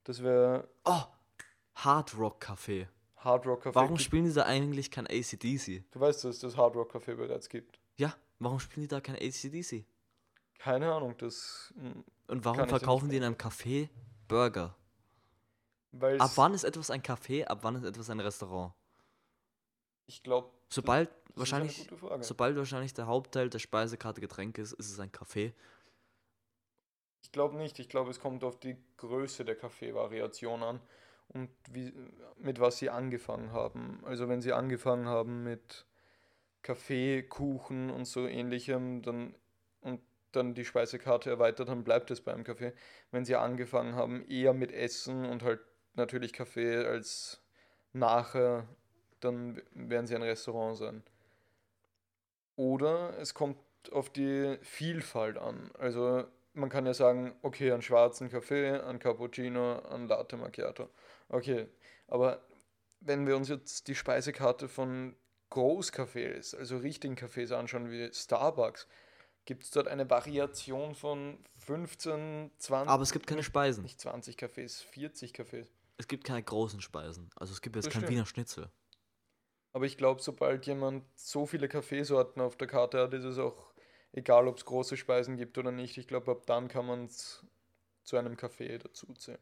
Das 0.04 0.22
wäre 0.22 0.68
Oh, 0.84 1.02
Hard 1.74 2.16
Rock 2.16 2.42
Café. 2.42 2.86
Hard 3.16 3.46
Rock 3.46 3.66
Café. 3.66 3.74
Warum 3.74 3.98
spielen 3.98 4.24
die 4.26 4.32
da 4.32 4.44
eigentlich 4.44 4.90
kein 4.90 5.06
ACDC? 5.06 5.84
Du 5.90 6.00
weißt, 6.00 6.24
dass 6.24 6.36
es 6.36 6.40
das 6.40 6.56
Hard 6.56 6.76
Rock 6.76 6.94
Café 6.94 7.14
bereits 7.14 7.48
gibt. 7.48 7.78
Ja, 7.96 8.14
Warum 8.38 8.60
spielen 8.60 8.82
die 8.82 8.88
da 8.88 9.00
kein 9.00 9.16
ACDC? 9.16 9.84
Keine 10.58 10.92
Ahnung, 10.92 11.16
das. 11.18 11.72
hm, 11.76 12.04
Und 12.28 12.44
warum 12.44 12.68
verkaufen 12.68 13.08
die 13.08 13.16
in 13.16 13.22
einem 13.24 13.36
Café 13.36 13.88
Burger? 14.28 14.76
Weil 15.92 16.20
Ab 16.20 16.32
wann 16.34 16.52
ist 16.52 16.64
etwas 16.64 16.90
ein 16.90 17.02
Café, 17.02 17.44
ab 17.46 17.60
wann 17.62 17.76
ist 17.76 17.84
etwas 17.84 18.10
ein 18.10 18.20
Restaurant? 18.20 18.74
Ich 20.06 20.22
glaube. 20.22 20.50
Sobald 20.68 21.10
wahrscheinlich, 21.34 21.88
sobald 22.20 22.56
wahrscheinlich 22.56 22.92
der 22.92 23.06
Hauptteil 23.06 23.48
der 23.48 23.58
Speisekarte 23.58 24.20
Getränke 24.20 24.60
ist, 24.60 24.72
ist 24.72 24.90
es 24.90 25.00
ein 25.00 25.10
Café. 25.10 25.52
Ich 27.22 27.32
glaube 27.32 27.56
nicht. 27.56 27.78
Ich 27.78 27.88
glaube, 27.88 28.10
es 28.10 28.20
kommt 28.20 28.44
auf 28.44 28.58
die 28.60 28.76
Größe 28.98 29.44
der 29.44 29.56
Kaffeevariation 29.56 30.62
an 30.62 30.80
und 31.28 31.50
wie, 31.70 31.92
mit 32.36 32.60
was 32.60 32.78
sie 32.78 32.90
angefangen 32.90 33.52
haben. 33.52 34.00
Also 34.04 34.28
wenn 34.28 34.40
sie 34.40 34.52
angefangen 34.52 35.06
haben 35.06 35.42
mit 35.42 35.86
Kaffee, 36.62 37.22
Kuchen 37.22 37.90
und 37.90 38.06
so 38.06 38.26
ähnlichem, 38.26 39.02
dann 39.02 39.34
und 39.80 40.00
dann 40.32 40.54
die 40.54 40.64
Speisekarte 40.64 41.30
erweitert 41.30 41.68
haben, 41.68 41.84
bleibt 41.84 42.10
es 42.10 42.20
beim 42.20 42.44
Kaffee. 42.44 42.72
Wenn 43.10 43.24
sie 43.24 43.36
angefangen 43.36 43.94
haben 43.94 44.26
eher 44.28 44.52
mit 44.52 44.72
Essen 44.72 45.24
und 45.24 45.42
halt 45.42 45.60
natürlich 45.94 46.32
Kaffee 46.32 46.84
als 46.84 47.42
nachher, 47.92 48.66
dann 49.20 49.62
werden 49.72 50.06
sie 50.06 50.14
ein 50.14 50.22
Restaurant 50.22 50.76
sein. 50.76 51.02
Oder 52.56 53.18
es 53.18 53.34
kommt 53.34 53.58
auf 53.92 54.10
die 54.10 54.58
Vielfalt 54.62 55.38
an. 55.38 55.70
Also 55.78 56.24
man 56.54 56.70
kann 56.70 56.86
ja 56.86 56.94
sagen, 56.94 57.34
okay, 57.42 57.72
einen 57.72 57.82
schwarzen 57.82 58.30
Kaffee, 58.30 58.80
einen 58.80 58.98
Cappuccino, 58.98 59.80
einen 59.90 60.08
Latte 60.08 60.36
Macchiato. 60.36 60.88
Okay, 61.28 61.68
aber 62.08 62.46
wenn 63.00 63.26
wir 63.26 63.36
uns 63.36 63.48
jetzt 63.48 63.88
die 63.88 63.94
Speisekarte 63.94 64.68
von 64.68 65.16
Großcafés, 65.50 66.56
also 66.56 66.78
richtigen 66.78 67.14
Cafés 67.14 67.52
anschauen 67.52 67.90
wie 67.90 68.12
Starbucks, 68.12 68.86
gibt 69.44 69.62
es 69.62 69.70
dort 69.70 69.88
eine 69.88 70.08
Variation 70.10 70.94
von 70.94 71.38
15, 71.58 72.50
20, 72.58 72.90
Aber 72.90 73.02
es 73.02 73.12
gibt 73.12 73.26
keine 73.26 73.42
Speisen. 73.42 73.82
nicht 73.84 74.00
20 74.00 74.36
Cafés, 74.36 74.82
40 74.84 75.32
Cafés. 75.32 75.66
Es 75.98 76.08
gibt 76.08 76.24
keine 76.24 76.42
großen 76.42 76.80
Speisen. 76.80 77.30
Also 77.36 77.52
es 77.52 77.62
gibt 77.62 77.76
jetzt 77.76 77.86
Das 77.86 77.92
kein 77.92 78.02
stimmt. 78.02 78.12
Wiener 78.12 78.26
Schnitzel. 78.26 78.70
Aber 79.72 79.86
ich 79.86 79.96
glaube, 79.96 80.20
sobald 80.20 80.66
jemand 80.66 81.04
so 81.14 81.46
viele 81.46 81.68
Kaffeesorten 81.68 82.42
auf 82.42 82.56
der 82.56 82.66
Karte 82.66 82.98
hat, 83.00 83.14
ist 83.14 83.24
es 83.24 83.38
auch 83.38 83.72
egal, 84.12 84.48
ob 84.48 84.56
es 84.56 84.64
große 84.64 84.96
Speisen 84.96 85.36
gibt 85.36 85.58
oder 85.58 85.70
nicht. 85.70 85.96
Ich 85.96 86.08
glaube, 86.08 86.32
ab 86.32 86.46
dann 86.46 86.68
kann 86.68 86.86
man 86.86 87.04
es 87.04 87.44
zu 88.02 88.16
einem 88.16 88.36
Kaffee 88.36 88.78
dazuzählen. 88.78 89.38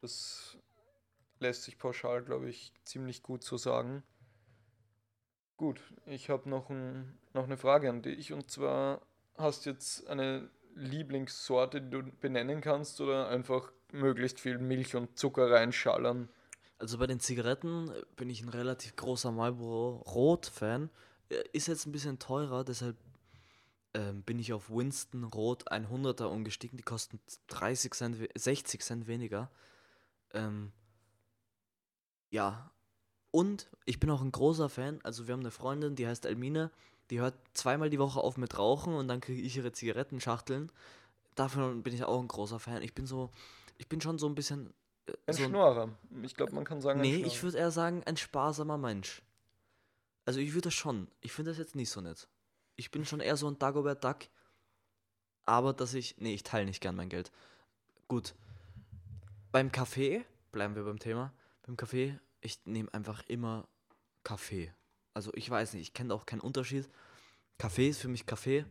Das 0.00 0.56
lässt 1.40 1.64
sich 1.64 1.78
pauschal, 1.78 2.22
glaube 2.22 2.48
ich, 2.48 2.72
ziemlich 2.84 3.22
gut 3.22 3.44
so 3.44 3.56
sagen. 3.56 4.02
Gut, 5.56 5.80
ich 6.06 6.30
habe 6.30 6.48
noch, 6.48 6.70
ein, 6.70 7.18
noch 7.34 7.44
eine 7.44 7.56
Frage 7.58 7.90
an 7.90 8.02
dich. 8.02 8.32
Und 8.32 8.50
zwar, 8.50 9.02
hast 9.36 9.66
du 9.66 9.70
jetzt 9.70 10.06
eine 10.06 10.48
Lieblingssorte, 10.74 11.82
die 11.82 11.90
du 11.90 12.02
benennen 12.20 12.60
kannst 12.60 13.00
oder 13.00 13.28
einfach 13.28 13.70
möglichst 13.92 14.40
viel 14.40 14.58
Milch 14.58 14.94
und 14.96 15.18
Zucker 15.18 15.50
reinschallern? 15.50 16.28
Also 16.78 16.96
bei 16.96 17.06
den 17.06 17.20
Zigaretten 17.20 17.90
äh, 17.90 18.02
bin 18.16 18.30
ich 18.30 18.42
ein 18.42 18.48
relativ 18.48 18.96
großer 18.96 19.32
Marlboro 19.32 19.96
Rot-Fan. 19.96 20.88
Äh, 21.28 21.42
Ist 21.52 21.68
jetzt 21.68 21.84
ein 21.86 21.92
bisschen 21.92 22.18
teurer, 22.18 22.64
deshalb 22.64 22.96
ähm, 23.92 24.22
bin 24.22 24.38
ich 24.38 24.54
auf 24.54 24.70
Winston 24.70 25.24
Rot 25.24 25.70
100er 25.70 26.24
umgestiegen. 26.24 26.78
Die 26.78 26.82
kosten 26.84 27.20
30 27.48 27.92
Cent, 27.92 28.20
we- 28.20 28.28
60 28.34 28.80
Cent 28.80 29.06
weniger. 29.08 29.50
Ähm, 30.32 30.72
ja. 32.30 32.70
Und 33.30 33.68
ich 33.84 34.00
bin 34.00 34.10
auch 34.10 34.22
ein 34.22 34.32
großer 34.32 34.68
Fan. 34.68 35.00
Also 35.02 35.26
wir 35.26 35.32
haben 35.32 35.40
eine 35.40 35.50
Freundin, 35.50 35.94
die 35.94 36.06
heißt 36.06 36.26
Elmine. 36.26 36.70
Die 37.10 37.20
hört 37.20 37.34
zweimal 37.54 37.90
die 37.90 37.98
Woche 37.98 38.20
auf 38.20 38.36
mit 38.36 38.58
Rauchen 38.58 38.94
und 38.94 39.08
dann 39.08 39.20
kriege 39.20 39.42
ich 39.42 39.56
ihre 39.56 39.72
Zigarettenschachteln. 39.72 40.70
Davon 41.34 41.82
bin 41.82 41.94
ich 41.94 42.04
auch 42.04 42.20
ein 42.20 42.28
großer 42.28 42.60
Fan. 42.60 42.82
Ich 42.82 42.94
bin 42.94 43.06
so, 43.06 43.30
ich 43.78 43.88
bin 43.88 44.00
schon 44.00 44.18
so 44.18 44.28
ein 44.28 44.34
bisschen 44.34 44.72
äh, 45.06 45.12
Ein 45.26 45.34
so 45.34 45.44
Schnorrer. 45.44 45.88
Ich 46.22 46.34
glaube, 46.34 46.54
man 46.54 46.64
kann 46.64 46.80
sagen, 46.80 47.00
Nee, 47.00 47.16
ich 47.16 47.42
würde 47.42 47.58
eher 47.58 47.70
sagen, 47.70 48.02
ein 48.04 48.16
sparsamer 48.16 48.78
Mensch. 48.78 49.22
Also 50.24 50.38
ich 50.40 50.52
würde 50.52 50.68
das 50.68 50.74
schon. 50.74 51.08
Ich 51.20 51.32
finde 51.32 51.50
das 51.50 51.58
jetzt 51.58 51.74
nicht 51.74 51.90
so 51.90 52.00
nett. 52.00 52.28
Ich 52.76 52.90
bin 52.90 53.04
schon 53.04 53.20
eher 53.20 53.36
so 53.36 53.48
ein 53.48 53.58
Dagobert 53.58 54.04
Duck. 54.04 54.18
Aber 55.44 55.72
dass 55.72 55.94
ich. 55.94 56.16
Nee, 56.18 56.34
ich 56.34 56.44
teile 56.44 56.66
nicht 56.66 56.80
gern 56.80 56.94
mein 56.94 57.08
Geld. 57.08 57.32
Gut. 58.06 58.34
Beim 59.52 59.72
Kaffee, 59.72 60.24
bleiben 60.52 60.76
wir 60.76 60.84
beim 60.84 60.98
Thema. 60.98 61.32
Beim 61.62 61.76
Kaffee, 61.76 62.18
ich 62.40 62.64
nehme 62.66 62.92
einfach 62.94 63.24
immer 63.26 63.68
Kaffee. 64.22 64.72
Also 65.12 65.32
ich 65.34 65.50
weiß 65.50 65.74
nicht, 65.74 65.82
ich 65.82 65.92
kenne 65.92 66.14
auch 66.14 66.24
keinen 66.24 66.40
Unterschied. 66.40 66.88
Kaffee 67.58 67.88
ist 67.88 68.00
für 68.00 68.08
mich 68.08 68.26
Kaffee. 68.26 68.64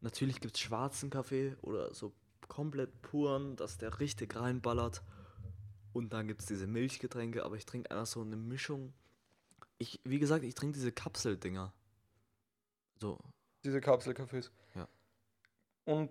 Natürlich 0.00 0.40
gibt 0.40 0.54
es 0.56 0.60
schwarzen 0.60 1.10
Kaffee 1.10 1.56
oder 1.60 1.92
so 1.92 2.14
komplett 2.46 3.02
puren, 3.02 3.56
dass 3.56 3.78
der 3.78 3.98
richtig 3.98 4.36
reinballert. 4.36 5.02
Und 5.92 6.12
dann 6.12 6.28
gibt 6.28 6.42
es 6.42 6.46
diese 6.46 6.66
Milchgetränke, 6.66 7.44
aber 7.44 7.56
ich 7.56 7.66
trinke 7.66 7.90
einfach 7.90 8.06
so 8.06 8.20
eine 8.20 8.36
Mischung. 8.36 8.92
Ich, 9.78 10.00
wie 10.04 10.18
gesagt, 10.18 10.44
ich 10.44 10.54
trinke 10.54 10.74
diese 10.74 10.92
Kapseldinger. 10.92 11.72
So, 13.00 13.18
Diese 13.64 13.80
Kapselcafés. 13.80 14.50
Ja. 14.74 14.88
Und 15.84 16.10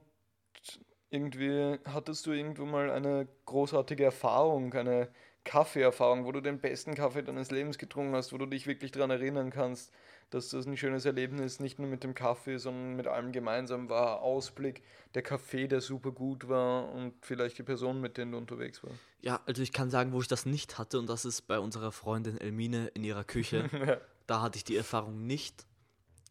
irgendwie 1.10 1.78
hattest 1.86 2.26
du 2.26 2.32
irgendwo 2.32 2.66
mal 2.66 2.90
eine 2.90 3.28
großartige 3.46 4.04
Erfahrung, 4.04 4.74
eine 4.74 5.10
Kaffeeerfahrung, 5.44 6.26
wo 6.26 6.32
du 6.32 6.42
den 6.42 6.60
besten 6.60 6.96
Kaffee 6.96 7.22
deines 7.22 7.52
Lebens 7.52 7.78
getrunken 7.78 8.16
hast, 8.16 8.34
wo 8.34 8.38
du 8.38 8.48
dich 8.48 8.66
wirklich 8.66 8.92
daran 8.92 9.12
erinnern 9.12 9.52
kannst, 9.52 9.94
dass 10.32 10.50
das 10.50 10.66
ein 10.66 10.76
schönes 10.76 11.06
Erlebnis 11.06 11.60
nicht 11.60 11.78
nur 11.78 11.88
mit 11.88 12.04
dem 12.04 12.16
Kaffee, 12.16 12.58
sondern 12.58 12.96
mit 12.96 13.06
allem 13.06 13.32
gemeinsam 13.32 13.88
war. 13.88 14.22
Ausblick, 14.22 14.82
der 15.14 15.22
Kaffee, 15.22 15.68
der 15.68 15.82
super 15.82 16.12
gut 16.12 16.50
war 16.50 16.92
und 16.92 17.14
vielleicht 17.22 17.60
die 17.60 17.64
Person, 17.64 18.02
mit 18.02 18.18
denen 18.18 18.32
du 18.32 18.40
unterwegs 18.40 18.84
warst. 18.84 18.98
ja, 19.22 19.40
also 19.46 19.62
ich 19.62 19.72
kann 19.72 19.92
sagen, 19.92 20.14
wo 20.14 20.22
ich 20.22 20.28
das 20.28 20.48
nicht 20.48 20.80
hatte, 20.80 20.98
und 20.98 21.08
das 21.08 21.26
ist 21.26 21.44
bei 21.44 21.60
unserer 21.60 21.92
Freundin 21.92 22.40
Elmine 22.42 22.88
in 22.96 23.04
ihrer 23.04 23.24
Küche. 23.24 23.70
Ja. 23.86 23.98
da 24.26 24.42
hatte 24.42 24.58
ich 24.58 24.64
die 24.64 24.76
Erfahrung 24.76 25.28
nicht. 25.28 25.68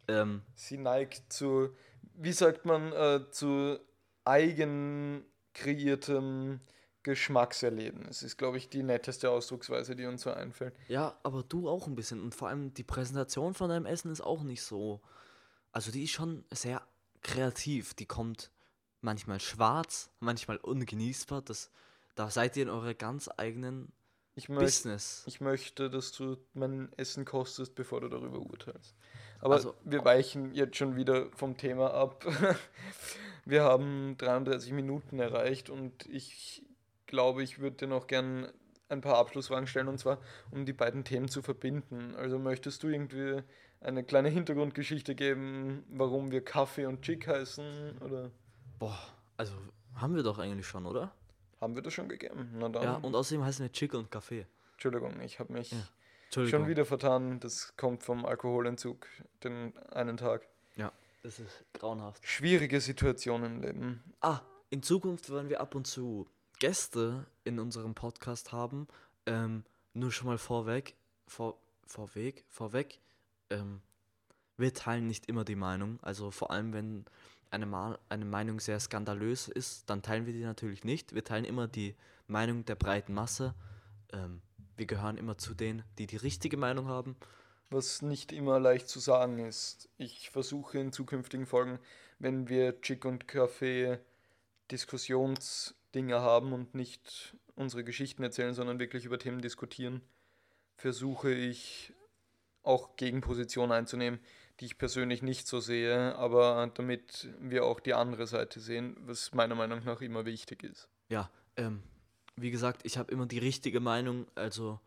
Ähm, 0.09 0.43
Sie 0.57 0.77
neigt 0.77 1.33
zu, 1.33 1.71
wie 2.15 2.33
sagt 2.33 2.65
man, 2.67 2.93
äh, 2.93 3.31
zu 3.31 3.79
eigen 4.25 5.25
kreiertem 5.53 6.61
Geschmackserleben. 7.03 8.07
Es 8.09 8.23
ist, 8.23 8.39
glaube 8.39 8.57
ich, 8.57 8.69
die 8.71 8.83
netteste 8.83 9.31
Ausdrucksweise, 9.31 9.95
die 9.95 10.07
uns 10.07 10.23
so 10.23 10.31
einfällt. 10.33 10.75
ja, 10.89 11.19
aber 11.23 11.43
du 11.43 11.69
auch 11.69 11.87
ein 11.87 11.95
bisschen. 11.95 12.21
Und 12.23 12.35
vor 12.35 12.49
allem 12.49 12.73
die 12.75 12.83
Präsentation 12.83 13.55
von 13.55 13.69
deinem 13.69 13.87
Essen 13.87 14.11
ist 14.11 14.23
auch 14.23 14.43
nicht 14.43 14.63
so. 14.63 15.01
Also 15.73 15.91
die 15.91 16.05
ist 16.05 16.13
schon 16.13 16.45
sehr 16.51 16.83
kreativ. 17.23 17.95
Die 17.95 18.07
kommt 18.07 18.51
manchmal 19.03 19.39
schwarz, 19.41 20.09
manchmal 20.21 20.57
ungenießbar. 20.57 21.43
Das, 21.43 21.71
da 22.15 22.31
seid 22.31 22.57
ihr 22.57 22.63
in 22.63 22.71
eurer 22.71 22.95
ganz 22.95 23.29
eigenen 23.37 23.93
Ich, 24.35 24.49
Business. 24.49 25.25
ich 25.27 25.43
möchte, 25.43 25.91
dass 25.91 26.13
du 26.13 26.39
mein 26.55 26.91
Essen 26.97 27.27
kostest, 27.27 27.75
bevor 27.75 28.01
du 28.01 28.09
darüber 28.09 28.39
urteilst. 28.39 28.95
Aber 29.45 29.55
Also- 29.55 29.75
wir 29.85 30.05
weichen 30.05 30.53
jetzt 30.55 30.77
schon 30.77 30.97
wieder 30.97 31.27
vom 31.37 31.57
Thema 31.57 31.95
ab. 31.95 32.25
Wir 33.47 33.63
haben 33.63 34.17
33 34.17 34.73
Minuten 34.73 35.19
erreicht 35.21 35.69
und 35.69 36.07
ich 36.07 36.65
glaube, 37.07 37.43
ich 37.43 37.59
würde 37.59 37.77
dir 37.77 37.87
noch 37.89 38.07
gern 38.07 38.49
ein 38.89 39.03
paar 39.03 39.19
Abschlussfragen 39.19 39.67
stellen 39.67 39.89
und 39.89 39.99
zwar, 39.99 40.17
um 40.51 40.65
die 40.65 40.73
beiden 40.73 41.05
Themen 41.05 41.29
zu 41.29 41.43
verbinden. 41.43 42.15
Also 42.17 42.39
möchtest 42.39 42.83
du 42.83 42.89
irgendwie 42.89 43.43
eine 43.83 44.03
kleine 44.03 44.31
Hintergrundgeschichte 44.31 45.15
geben, 45.15 45.85
warum 45.91 46.31
wir 46.31 46.43
Kaffee 46.43 46.87
und 46.87 47.03
Chick 47.03 47.27
heißen? 47.29 47.99
Oder 48.01 48.31
Boah, 48.79 48.99
also 49.37 49.53
haben 49.95 50.17
wir 50.17 50.23
doch 50.23 50.39
eigentlich 50.39 50.67
schon, 50.67 50.87
oder? 50.87 51.13
haben 51.61 51.75
wir 51.75 51.83
das 51.83 51.93
schon 51.93 52.09
gegeben? 52.09 52.49
Na 52.59 52.71
dann. 52.71 52.83
Ja, 52.83 52.95
und 52.97 53.15
außerdem 53.15 53.45
heißen 53.45 53.63
wir 53.65 53.73
Chick 53.73 53.93
und 53.93 54.11
Kaffee. 54.11 54.47
Entschuldigung, 54.73 55.21
ich 55.21 55.39
habe 55.39 55.53
mich 55.53 55.71
Ja. 55.73 55.79
Schon 56.31 56.67
wieder 56.67 56.85
vertan. 56.85 57.41
Das 57.41 57.77
kommt 57.77 58.03
vom 58.03 58.25
Alkoholentzug 58.25 59.07
den 59.43 59.77
einen 59.91 60.17
Tag. 60.17 60.47
Ja, 60.77 60.93
das 61.23 61.39
ist 61.39 61.65
grauenhaft. 61.73 62.27
Schwierige 62.27 62.81
Situationen 62.81 63.57
im 63.57 63.63
Leben. 63.63 64.15
Ah, 64.21 64.41
in 64.71 64.83
Zukunft 64.83 65.31
werden 65.31 65.49
wir 65.49 65.61
ab 65.61 65.75
und 65.75 65.87
zu 65.87 66.29
Gäste 66.59 67.27
in 67.45 67.59
unserem 67.59 67.95
Podcast 67.95 68.53
haben. 68.53 68.89
Ähm, 69.27 69.65
nur 69.93 70.11
schon 70.13 70.27
mal 70.27 70.39
vorweg, 70.39 70.95
vor, 71.27 71.59
vorweg, 71.87 72.45
vorweg. 72.49 73.01
Ähm, 73.51 73.81
wir 74.57 74.73
teilen 74.73 75.07
nicht 75.07 75.27
immer 75.27 75.45
die 75.45 75.57
Meinung. 75.57 75.99
Also 76.03 76.31
vor 76.31 76.51
allem, 76.51 76.73
wenn 76.73 77.05
eine, 77.51 77.67
Ma 77.67 77.99
eine 78.09 78.25
Meinung 78.25 78.61
sehr 78.61 78.81
skandalös 78.81 79.49
ist, 79.49 79.89
dann 79.91 80.03
teilen 80.03 80.27
wir 80.27 80.33
die 80.33 80.45
natürlich 80.45 80.85
nicht. 80.85 81.15
Wir 81.15 81.25
teilen 81.25 81.45
immer 81.45 81.69
die 81.69 81.95
Meinung 82.27 82.65
der 82.65 82.75
breiten 82.75 83.15
Masse. 83.15 83.55
Ähm, 84.13 84.43
wir 84.77 84.87
gehören 84.87 85.17
immer 85.17 85.39
zu 85.39 85.55
denen, 85.55 85.83
die 85.99 86.07
die 86.07 86.17
richtige 86.17 86.57
Meinung 86.57 86.89
haben. 86.89 87.17
Was 87.71 88.03
nicht 88.03 88.33
immer 88.33 88.61
leicht 88.61 88.89
zu 88.89 89.01
sagen 89.01 89.39
ist. 89.39 89.89
Ich 89.97 90.31
versuche 90.31 90.79
in 90.79 90.93
zukünftigen 90.93 91.47
Folgen, 91.47 91.79
wenn 92.19 92.49
wir 92.49 92.81
Chick 92.81 93.05
und 93.05 93.27
Kaffee 93.27 93.99
Diskussionsdinge 94.71 96.21
haben 96.21 96.53
und 96.53 96.75
nicht 96.75 97.37
unsere 97.57 97.85
Geschichten 97.85 98.23
erzählen, 98.23 98.55
sondern 98.55 98.79
wirklich 98.79 99.05
über 99.05 99.19
Themen 99.19 99.41
diskutieren, 99.41 100.01
versuche 100.77 101.33
ich 101.33 101.93
auch 102.63 102.97
Gegenpositionen 102.97 103.73
einzunehmen, 103.73 104.21
die 104.61 104.67
ich 104.67 104.79
persönlich 104.79 105.23
nicht 105.23 105.47
so 105.47 105.61
sehe, 105.61 106.17
aber 106.17 106.71
damit 106.75 107.29
wir 107.41 107.65
auch 107.65 107.81
die 107.81 107.95
andere 107.95 108.27
Seite 108.27 108.61
sehen, 108.61 108.97
was 109.01 109.33
meiner 109.33 109.55
Meinung 109.55 109.85
nach 109.85 110.01
immer 110.01 110.25
wichtig 110.25 110.63
ist. 110.63 110.89
Ja, 111.09 111.31
ähm, 111.57 111.83
wie 112.37 112.51
gesagt, 112.51 112.83
ich 112.85 112.99
habe 112.99 113.13
immer 113.13 113.27
die 113.27 113.39
richtige 113.39 113.81
Meinung, 113.81 114.27
also 114.35 114.81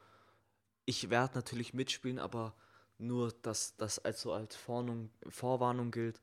ich 0.86 1.10
werde 1.10 1.36
natürlich 1.36 1.74
mitspielen, 1.74 2.20
aber 2.20 2.56
nur, 2.98 3.32
dass 3.42 3.76
das 3.78 4.00
also 4.00 4.34
als 4.34 4.56
Vorwarnung, 4.56 5.12
Vorwarnung 5.30 5.92
gilt. 5.92 6.22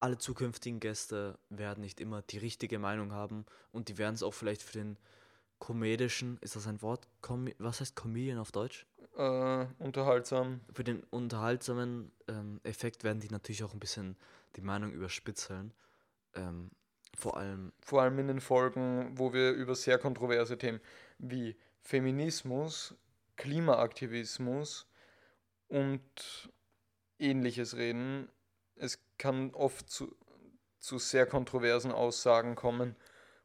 Alle 0.00 0.18
zukünftigen 0.18 0.80
Gäste 0.80 1.38
werden 1.48 1.82
nicht 1.82 2.00
immer 2.00 2.22
die 2.22 2.38
richtige 2.38 2.78
Meinung 2.78 3.12
haben 3.12 3.44
und 3.70 3.88
die 3.88 3.98
werden 3.98 4.14
es 4.14 4.22
auch 4.22 4.34
vielleicht 4.34 4.62
für 4.62 4.78
den 4.78 4.98
komedischen, 5.58 6.38
ist 6.40 6.56
das 6.56 6.66
ein 6.66 6.82
Wort? 6.82 7.06
Com 7.20 7.48
was 7.58 7.80
heißt 7.80 7.94
Comedian 7.94 8.38
auf 8.38 8.50
Deutsch? 8.50 8.86
Äh, 9.16 9.66
unterhaltsam. 9.78 10.60
Für 10.72 10.84
den 10.84 11.04
unterhaltsamen 11.04 12.10
ähm, 12.28 12.60
Effekt 12.64 13.04
werden 13.04 13.20
die 13.20 13.28
natürlich 13.28 13.62
auch 13.62 13.74
ein 13.74 13.80
bisschen 13.80 14.16
die 14.56 14.62
Meinung 14.62 14.90
überspitzeln. 14.92 15.74
Ähm, 16.34 16.70
vor 17.16 17.36
allem. 17.36 17.72
Vor 17.80 18.02
allem 18.02 18.18
in 18.18 18.28
den 18.28 18.40
Folgen, 18.40 19.12
wo 19.16 19.32
wir 19.32 19.52
über 19.52 19.74
sehr 19.74 19.98
kontroverse 19.98 20.58
Themen 20.58 20.80
wie 21.18 21.56
Feminismus, 21.82 22.94
Klimaaktivismus 23.36 24.86
und 25.68 26.50
ähnliches 27.18 27.76
reden. 27.76 28.28
Es 28.76 28.98
kann 29.18 29.54
oft 29.54 29.90
zu, 29.90 30.16
zu 30.78 30.98
sehr 30.98 31.26
kontroversen 31.26 31.92
Aussagen 31.92 32.54
kommen 32.54 32.96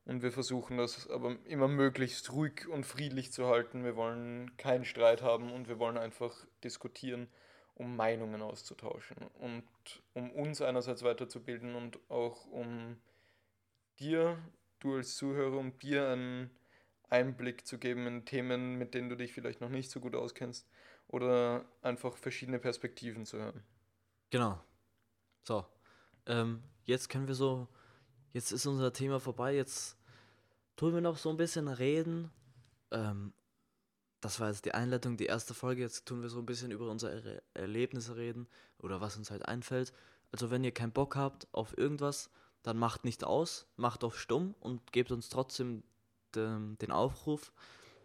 und 0.05 0.21
wir 0.21 0.31
versuchen 0.31 0.77
das 0.77 1.09
aber 1.09 1.35
immer 1.45 1.67
möglichst 1.67 2.31
ruhig 2.31 2.67
und 2.67 2.85
friedlich 2.85 3.31
zu 3.31 3.47
halten. 3.47 3.83
Wir 3.83 3.95
wollen 3.95 4.55
keinen 4.57 4.85
Streit 4.85 5.23
haben 5.23 5.51
und 5.51 5.67
wir 5.67 5.79
wollen 5.79 5.97
einfach 5.97 6.45
diskutieren, 6.63 7.27
um 7.73 7.95
Meinungen 7.95 8.41
auszutauschen 8.41 9.17
und 9.39 9.63
um 10.13 10.31
uns 10.31 10.61
einerseits 10.61 11.03
weiterzubilden 11.03 11.75
und 11.75 11.99
auch 12.09 12.45
um 12.45 12.97
dir, 13.99 14.37
du 14.79 14.95
als 14.95 15.15
Zuhörer, 15.15 15.57
um 15.57 15.77
dir 15.79 16.09
einen 16.09 16.49
Einblick 17.09 17.65
zu 17.65 17.77
geben 17.77 18.07
in 18.07 18.25
Themen, 18.25 18.75
mit 18.75 18.93
denen 18.93 19.09
du 19.09 19.15
dich 19.15 19.33
vielleicht 19.33 19.61
noch 19.61 19.69
nicht 19.69 19.91
so 19.91 19.99
gut 19.99 20.15
auskennst 20.15 20.67
oder 21.07 21.65
einfach 21.81 22.17
verschiedene 22.17 22.59
Perspektiven 22.59 23.25
zu 23.25 23.37
hören. 23.37 23.63
Genau. 24.31 24.59
So, 25.43 25.65
ähm, 26.25 26.63
jetzt 26.85 27.09
können 27.09 27.27
wir 27.27 27.35
so, 27.35 27.67
jetzt 28.33 28.51
ist 28.51 28.65
unser 28.65 28.91
Thema 28.91 29.19
vorbei, 29.19 29.55
jetzt 29.55 29.97
tun 30.75 30.93
wir 30.93 31.01
noch 31.01 31.17
so 31.17 31.29
ein 31.29 31.37
bisschen 31.37 31.67
reden. 31.67 32.31
Ähm, 32.91 33.33
das 34.21 34.39
war 34.39 34.49
jetzt 34.49 34.65
die 34.65 34.73
Einleitung, 34.73 35.17
die 35.17 35.27
erste 35.27 35.53
Folge. 35.53 35.83
Jetzt 35.83 36.07
tun 36.07 36.21
wir 36.21 36.29
so 36.29 36.39
ein 36.39 36.45
bisschen 36.45 36.71
über 36.71 36.89
unsere 36.89 37.43
Erlebnisse 37.53 38.15
reden 38.15 38.47
oder 38.79 38.99
was 38.99 39.17
uns 39.17 39.29
halt 39.29 39.45
einfällt. 39.47 39.93
Also 40.31 40.49
wenn 40.49 40.63
ihr 40.63 40.73
keinen 40.73 40.91
Bock 40.91 41.15
habt 41.15 41.47
auf 41.51 41.77
irgendwas, 41.77 42.31
dann 42.65 42.77
macht 42.77 43.05
nicht 43.05 43.23
aus, 43.23 43.67
macht 43.77 44.03
auf 44.03 44.17
stumm 44.17 44.55
und 44.59 44.91
gebt 44.91 45.11
uns 45.11 45.29
trotzdem 45.29 45.83
den, 46.33 46.77
den 46.79 46.91
Aufruf. 46.91 47.51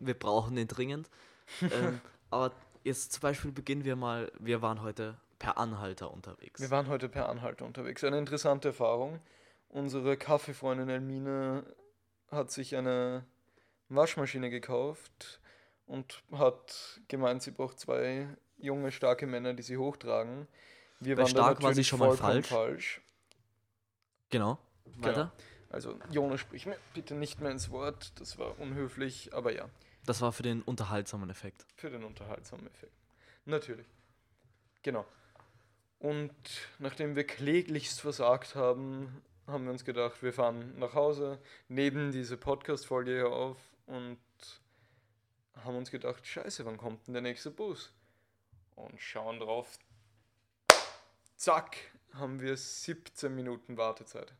Wir 0.00 0.14
brauchen 0.14 0.54
den 0.54 0.68
dringend. 0.68 1.08
ähm, 1.62 2.00
aber 2.30 2.52
jetzt 2.84 3.12
zum 3.12 3.22
Beispiel 3.22 3.52
beginnen 3.52 3.84
wir 3.84 3.96
mal, 3.96 4.30
wir 4.38 4.60
waren 4.60 4.82
heute 4.82 5.18
per 5.38 5.56
Anhalter 5.56 6.12
unterwegs. 6.12 6.60
Wir 6.60 6.70
waren 6.70 6.88
heute 6.88 7.08
per 7.08 7.30
Anhalter 7.30 7.64
unterwegs. 7.64 8.04
Eine 8.04 8.18
interessante 8.18 8.68
Erfahrung. 8.68 9.20
Unsere 9.68 10.18
Kaffeefreundin 10.18 10.90
Elmine 10.90 11.64
hat 12.30 12.50
sich 12.50 12.76
eine 12.76 13.24
Waschmaschine 13.88 14.50
gekauft 14.50 15.40
und 15.86 16.22
hat 16.32 17.00
gemeint, 17.08 17.42
sie 17.42 17.50
braucht 17.50 17.80
zwei 17.80 18.28
junge, 18.58 18.92
starke 18.92 19.26
Männer, 19.26 19.54
die 19.54 19.62
sie 19.62 19.78
hochtragen. 19.78 20.46
Wir 21.00 21.16
Bei 21.16 21.22
waren 21.22 21.30
stark 21.30 21.62
war 21.62 21.72
sie 21.72 21.84
schon 21.84 21.98
mal 21.98 22.14
falsch. 22.14 22.48
falsch. 22.48 23.00
Genau. 24.30 24.58
genau. 24.84 25.06
Weiter. 25.06 25.32
Genau. 25.36 25.44
Also, 25.70 25.98
Jonas, 26.10 26.40
sprich 26.40 26.66
mir 26.66 26.76
bitte 26.94 27.14
nicht 27.14 27.40
mehr 27.40 27.52
ins 27.52 27.70
Wort. 27.70 28.12
Das 28.18 28.38
war 28.38 28.58
unhöflich, 28.58 29.32
aber 29.32 29.52
ja. 29.52 29.68
Das 30.04 30.20
war 30.20 30.32
für 30.32 30.42
den 30.42 30.62
unterhaltsamen 30.62 31.30
Effekt. 31.30 31.64
Für 31.76 31.90
den 31.90 32.02
unterhaltsamen 32.02 32.66
Effekt. 32.66 32.92
Natürlich. 33.44 33.86
Genau. 34.82 35.04
Und 36.00 36.32
nachdem 36.78 37.14
wir 37.14 37.24
kläglichst 37.24 38.00
versagt 38.00 38.54
haben, 38.54 39.22
haben 39.46 39.64
wir 39.64 39.70
uns 39.70 39.84
gedacht, 39.84 40.22
wir 40.22 40.32
fahren 40.32 40.78
nach 40.78 40.94
Hause, 40.94 41.38
nehmen 41.68 42.10
diese 42.10 42.36
Podcast-Folge 42.36 43.12
hier 43.12 43.30
auf 43.30 43.58
und 43.86 44.18
haben 45.64 45.76
uns 45.76 45.90
gedacht, 45.90 46.26
scheiße, 46.26 46.64
wann 46.64 46.78
kommt 46.78 47.06
denn 47.06 47.14
der 47.14 47.22
nächste 47.22 47.50
Bus? 47.50 47.92
Und 48.76 49.00
schauen 49.00 49.40
drauf, 49.40 49.78
zack, 51.36 51.76
haben 52.14 52.40
wir 52.40 52.56
17 52.56 53.34
Minuten 53.34 53.76
Wartezeit. 53.76 54.32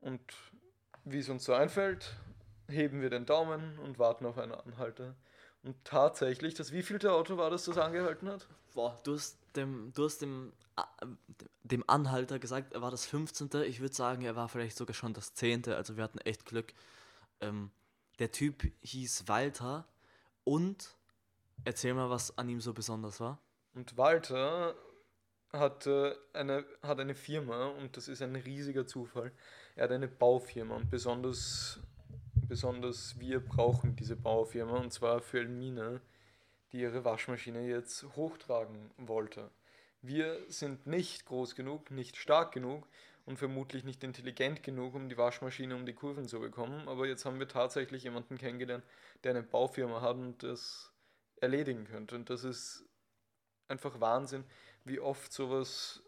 Und 0.00 0.20
wie 1.04 1.18
es 1.18 1.28
uns 1.28 1.44
so 1.44 1.54
einfällt, 1.54 2.16
heben 2.68 3.00
wir 3.00 3.10
den 3.10 3.26
Daumen 3.26 3.78
und 3.78 3.98
warten 3.98 4.26
auf 4.26 4.38
einen 4.38 4.52
Anhalter. 4.52 5.14
Und 5.62 5.76
tatsächlich, 5.84 6.54
das 6.54 6.72
wievielte 6.72 7.12
Auto 7.12 7.36
war 7.36 7.50
das, 7.50 7.64
das 7.64 7.78
angehalten 7.78 8.28
hat? 8.28 8.46
Boah, 8.74 9.00
du 9.02 9.14
hast 9.14 9.38
dem, 9.56 9.92
du 9.94 10.04
hast 10.04 10.18
dem, 10.18 10.52
dem 11.62 11.82
Anhalter 11.88 12.38
gesagt, 12.38 12.72
er 12.72 12.82
war 12.82 12.90
das 12.90 13.06
15. 13.06 13.50
Ich 13.64 13.80
würde 13.80 13.94
sagen, 13.94 14.22
er 14.22 14.36
war 14.36 14.48
vielleicht 14.48 14.76
sogar 14.76 14.94
schon 14.94 15.12
das 15.14 15.34
10. 15.34 15.68
Also 15.68 15.96
wir 15.96 16.04
hatten 16.04 16.18
echt 16.18 16.44
Glück. 16.44 16.72
Ähm, 17.40 17.70
der 18.18 18.30
Typ 18.30 18.62
hieß 18.82 19.28
Walter 19.28 19.86
und 20.44 20.96
erzähl 21.64 21.94
mal, 21.94 22.10
was 22.10 22.36
an 22.38 22.48
ihm 22.48 22.60
so 22.60 22.72
besonders 22.72 23.20
war. 23.20 23.38
Und 23.74 23.96
Walter 23.96 24.74
hatte 25.58 26.18
eine, 26.32 26.64
hat 26.82 27.00
eine 27.00 27.14
Firma 27.14 27.66
und 27.66 27.96
das 27.96 28.08
ist 28.08 28.22
ein 28.22 28.36
riesiger 28.36 28.86
Zufall. 28.86 29.32
Er 29.74 29.84
hat 29.84 29.92
eine 29.92 30.08
Baufirma 30.08 30.76
und 30.76 30.90
besonders, 30.90 31.80
besonders 32.48 33.18
wir 33.18 33.40
brauchen 33.40 33.96
diese 33.96 34.16
Baufirma 34.16 34.78
und 34.78 34.92
zwar 34.92 35.20
für 35.20 35.38
Elmina, 35.38 36.00
die 36.72 36.80
ihre 36.80 37.04
Waschmaschine 37.04 37.66
jetzt 37.66 38.04
hochtragen 38.16 38.90
wollte. 38.96 39.50
Wir 40.02 40.38
sind 40.48 40.86
nicht 40.86 41.26
groß 41.26 41.54
genug, 41.54 41.90
nicht 41.90 42.16
stark 42.16 42.52
genug 42.52 42.86
und 43.24 43.38
vermutlich 43.38 43.84
nicht 43.84 44.04
intelligent 44.04 44.62
genug, 44.62 44.94
um 44.94 45.08
die 45.08 45.18
Waschmaschine 45.18 45.74
um 45.74 45.84
die 45.84 45.94
Kurven 45.94 46.28
zu 46.28 46.40
bekommen, 46.40 46.88
aber 46.88 47.06
jetzt 47.06 47.24
haben 47.24 47.38
wir 47.38 47.48
tatsächlich 47.48 48.04
jemanden 48.04 48.38
kennengelernt, 48.38 48.84
der 49.24 49.32
eine 49.32 49.42
Baufirma 49.42 50.00
hat 50.00 50.16
und 50.16 50.42
das 50.42 50.92
erledigen 51.40 51.84
könnte. 51.84 52.14
Und 52.14 52.30
das 52.30 52.44
ist 52.44 52.84
einfach 53.68 54.00
Wahnsinn, 54.00 54.44
wie 54.86 55.00
oft 55.00 55.32
sowas 55.32 56.02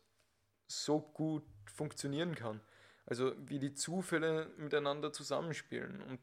so 0.67 1.01
gut 1.01 1.45
funktionieren 1.67 2.35
kann. 2.35 2.61
Also 3.07 3.33
wie 3.39 3.59
die 3.59 3.75
Zufälle 3.75 4.53
miteinander 4.57 5.13
zusammenspielen. 5.13 6.03
Und 6.03 6.21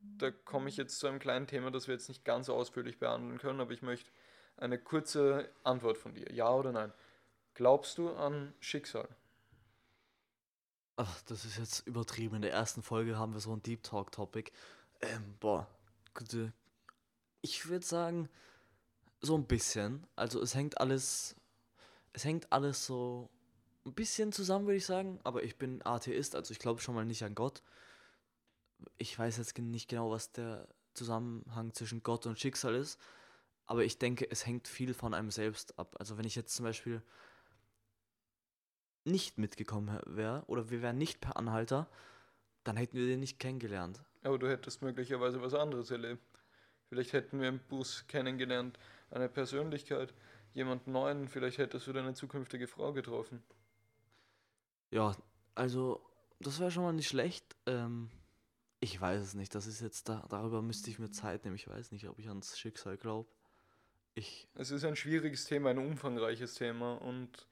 da 0.00 0.30
komme 0.30 0.68
ich 0.68 0.76
jetzt 0.76 0.98
zu 0.98 1.06
einem 1.06 1.18
kleinen 1.18 1.46
Thema, 1.46 1.70
das 1.70 1.86
wir 1.86 1.94
jetzt 1.94 2.08
nicht 2.08 2.24
ganz 2.24 2.48
ausführlich 2.48 2.98
behandeln 2.98 3.38
können, 3.38 3.60
aber 3.60 3.72
ich 3.72 3.82
möchte 3.82 4.10
eine 4.56 4.78
kurze 4.78 5.50
Antwort 5.62 5.98
von 5.98 6.14
dir. 6.14 6.32
Ja 6.32 6.52
oder 6.52 6.72
nein? 6.72 6.92
Glaubst 7.54 7.98
du 7.98 8.10
an 8.10 8.54
Schicksal? 8.60 9.08
Ach, 10.96 11.22
das 11.22 11.44
ist 11.44 11.58
jetzt 11.58 11.86
übertrieben. 11.86 12.36
In 12.36 12.42
der 12.42 12.52
ersten 12.52 12.82
Folge 12.82 13.18
haben 13.18 13.32
wir 13.32 13.40
so 13.40 13.54
ein 13.54 13.62
Deep 13.62 13.82
Talk-Topic. 13.82 14.52
Ähm, 15.00 15.36
boah, 15.40 15.68
ich 17.40 17.68
würde 17.68 17.84
sagen, 17.84 18.28
so 19.20 19.36
ein 19.36 19.46
bisschen. 19.46 20.06
Also 20.16 20.40
es 20.40 20.54
hängt 20.54 20.80
alles, 20.80 21.36
es 22.12 22.24
hängt 22.24 22.52
alles 22.52 22.86
so 22.86 23.30
ein 23.84 23.94
bisschen 23.94 24.32
zusammen, 24.32 24.66
würde 24.66 24.76
ich 24.76 24.86
sagen. 24.86 25.18
Aber 25.24 25.42
ich 25.42 25.56
bin 25.56 25.84
Atheist, 25.84 26.34
also 26.34 26.52
ich 26.52 26.58
glaube 26.58 26.80
schon 26.80 26.94
mal 26.94 27.04
nicht 27.04 27.24
an 27.24 27.34
Gott. 27.34 27.62
Ich 28.98 29.18
weiß 29.18 29.38
jetzt 29.38 29.56
nicht 29.58 29.88
genau, 29.88 30.10
was 30.10 30.32
der 30.32 30.68
Zusammenhang 30.94 31.72
zwischen 31.72 32.02
Gott 32.02 32.26
und 32.26 32.38
Schicksal 32.38 32.74
ist. 32.74 33.00
Aber 33.66 33.84
ich 33.84 33.98
denke, 33.98 34.30
es 34.30 34.44
hängt 34.44 34.68
viel 34.68 34.92
von 34.92 35.14
einem 35.14 35.30
selbst 35.30 35.78
ab. 35.78 35.96
Also 35.98 36.18
wenn 36.18 36.26
ich 36.26 36.34
jetzt 36.34 36.54
zum 36.54 36.64
Beispiel 36.64 37.02
nicht 39.04 39.38
mitgekommen 39.38 39.98
wäre 40.06 40.44
oder 40.46 40.70
wir 40.70 40.82
wären 40.82 40.98
nicht 40.98 41.20
per 41.20 41.36
Anhalter, 41.36 41.88
dann 42.64 42.76
hätten 42.76 42.96
wir 42.96 43.06
den 43.06 43.20
nicht 43.20 43.38
kennengelernt. 43.38 44.02
Aber 44.22 44.38
du 44.38 44.48
hättest 44.48 44.82
möglicherweise 44.82 45.42
was 45.42 45.54
anderes 45.54 45.90
erlebt. 45.90 46.22
Vielleicht 46.88 47.12
hätten 47.12 47.40
wir 47.40 47.48
im 47.48 47.58
Bus 47.58 48.06
kennengelernt, 48.06 48.78
eine 49.10 49.28
Persönlichkeit, 49.28 50.14
jemanden 50.54 50.92
neuen, 50.92 51.28
vielleicht 51.28 51.58
hättest 51.58 51.86
du 51.86 51.92
deine 51.92 52.14
zukünftige 52.14 52.66
Frau 52.66 52.92
getroffen. 52.92 53.42
Ja, 54.90 55.16
also 55.54 56.04
das 56.40 56.60
wäre 56.60 56.70
schon 56.70 56.82
mal 56.82 56.92
nicht 56.92 57.08
schlecht. 57.08 57.56
Ähm, 57.66 58.10
ich 58.80 59.00
weiß 59.00 59.22
es 59.22 59.34
nicht. 59.34 59.54
Das 59.54 59.66
ist 59.66 59.80
jetzt 59.80 60.08
da, 60.08 60.26
darüber 60.28 60.60
müsste 60.60 60.90
ich 60.90 60.98
mir 60.98 61.10
Zeit 61.10 61.44
nehmen. 61.44 61.56
Ich 61.56 61.68
weiß 61.68 61.92
nicht, 61.92 62.08
ob 62.08 62.18
ich 62.18 62.28
ans 62.28 62.58
Schicksal 62.58 62.96
glaube. 62.96 63.28
Ich. 64.14 64.48
Es 64.54 64.70
ist 64.70 64.84
ein 64.84 64.96
schwieriges 64.96 65.44
Thema, 65.44 65.70
ein 65.70 65.78
umfangreiches 65.78 66.54
Thema 66.54 66.94
und 66.94 67.46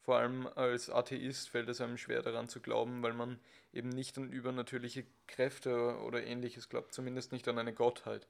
vor 0.00 0.18
allem 0.18 0.46
als 0.46 0.88
Atheist 0.88 1.48
fällt 1.48 1.68
es 1.68 1.80
einem 1.80 1.98
schwer 1.98 2.22
daran 2.22 2.48
zu 2.48 2.60
glauben, 2.60 3.02
weil 3.02 3.12
man 3.12 3.40
eben 3.72 3.88
nicht 3.88 4.16
an 4.16 4.30
übernatürliche 4.30 5.04
Kräfte 5.26 5.98
oder 5.98 6.24
ähnliches 6.24 6.68
glaubt, 6.68 6.94
zumindest 6.94 7.32
nicht 7.32 7.48
an 7.48 7.58
eine 7.58 7.74
Gottheit. 7.74 8.28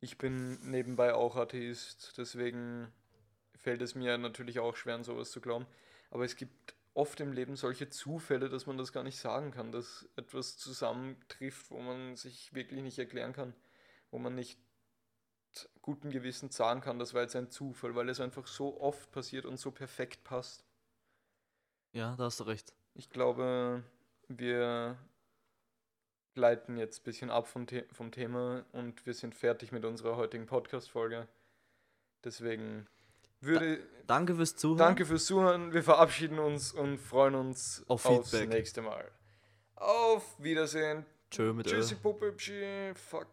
Ich 0.00 0.18
bin 0.18 0.58
nebenbei 0.68 1.14
auch 1.14 1.36
Atheist, 1.36 2.18
deswegen 2.18 2.92
fällt 3.66 3.82
es 3.82 3.96
mir 3.96 4.16
natürlich 4.16 4.60
auch 4.60 4.76
schwer, 4.76 4.94
an 4.94 5.02
sowas 5.02 5.32
zu 5.32 5.40
glauben. 5.40 5.66
Aber 6.12 6.24
es 6.24 6.36
gibt 6.36 6.76
oft 6.94 7.18
im 7.18 7.32
Leben 7.32 7.56
solche 7.56 7.88
Zufälle, 7.88 8.48
dass 8.48 8.66
man 8.66 8.78
das 8.78 8.92
gar 8.92 9.02
nicht 9.02 9.18
sagen 9.18 9.50
kann, 9.50 9.72
dass 9.72 10.08
etwas 10.14 10.56
zusammentrifft, 10.56 11.72
wo 11.72 11.80
man 11.80 12.14
sich 12.14 12.54
wirklich 12.54 12.80
nicht 12.80 12.96
erklären 13.00 13.32
kann, 13.32 13.54
wo 14.12 14.20
man 14.20 14.36
nicht 14.36 14.60
guten 15.82 16.10
Gewissen 16.10 16.50
sagen 16.50 16.80
kann, 16.80 17.00
das 17.00 17.12
war 17.12 17.22
jetzt 17.22 17.34
ein 17.34 17.50
Zufall, 17.50 17.96
weil 17.96 18.08
es 18.08 18.20
einfach 18.20 18.46
so 18.46 18.80
oft 18.80 19.10
passiert 19.10 19.46
und 19.46 19.58
so 19.58 19.72
perfekt 19.72 20.22
passt. 20.22 20.64
Ja, 21.92 22.14
da 22.14 22.24
hast 22.26 22.38
du 22.38 22.44
recht. 22.44 22.72
Ich 22.94 23.10
glaube, 23.10 23.82
wir 24.28 24.96
gleiten 26.34 26.76
jetzt 26.76 27.00
ein 27.00 27.04
bisschen 27.04 27.30
ab 27.30 27.48
vom, 27.48 27.66
The 27.66 27.82
vom 27.90 28.12
Thema 28.12 28.64
und 28.70 29.06
wir 29.06 29.14
sind 29.14 29.34
fertig 29.34 29.72
mit 29.72 29.84
unserer 29.84 30.16
heutigen 30.16 30.46
Podcast-Folge. 30.46 31.26
Deswegen 32.22 32.86
würde. 33.40 33.78
Da, 33.78 33.82
danke 34.06 34.34
fürs 34.34 34.56
Zuhören. 34.56 34.78
Danke 34.78 35.06
fürs 35.06 35.24
Zuhören. 35.26 35.72
Wir 35.72 35.82
verabschieden 35.82 36.38
uns 36.38 36.72
und 36.72 36.98
freuen 36.98 37.34
uns 37.34 37.84
Auf 37.88 38.04
aufs 38.06 38.30
Feedback. 38.30 38.48
nächste 38.50 38.82
Mal. 38.82 39.10
Auf 39.76 40.22
Wiedersehen. 40.38 41.04
Tschö 41.30 41.52
mit. 41.52 41.66
Tschüssi, 41.66 41.96
Puppe, 41.96 42.34
fuck. 42.94 43.28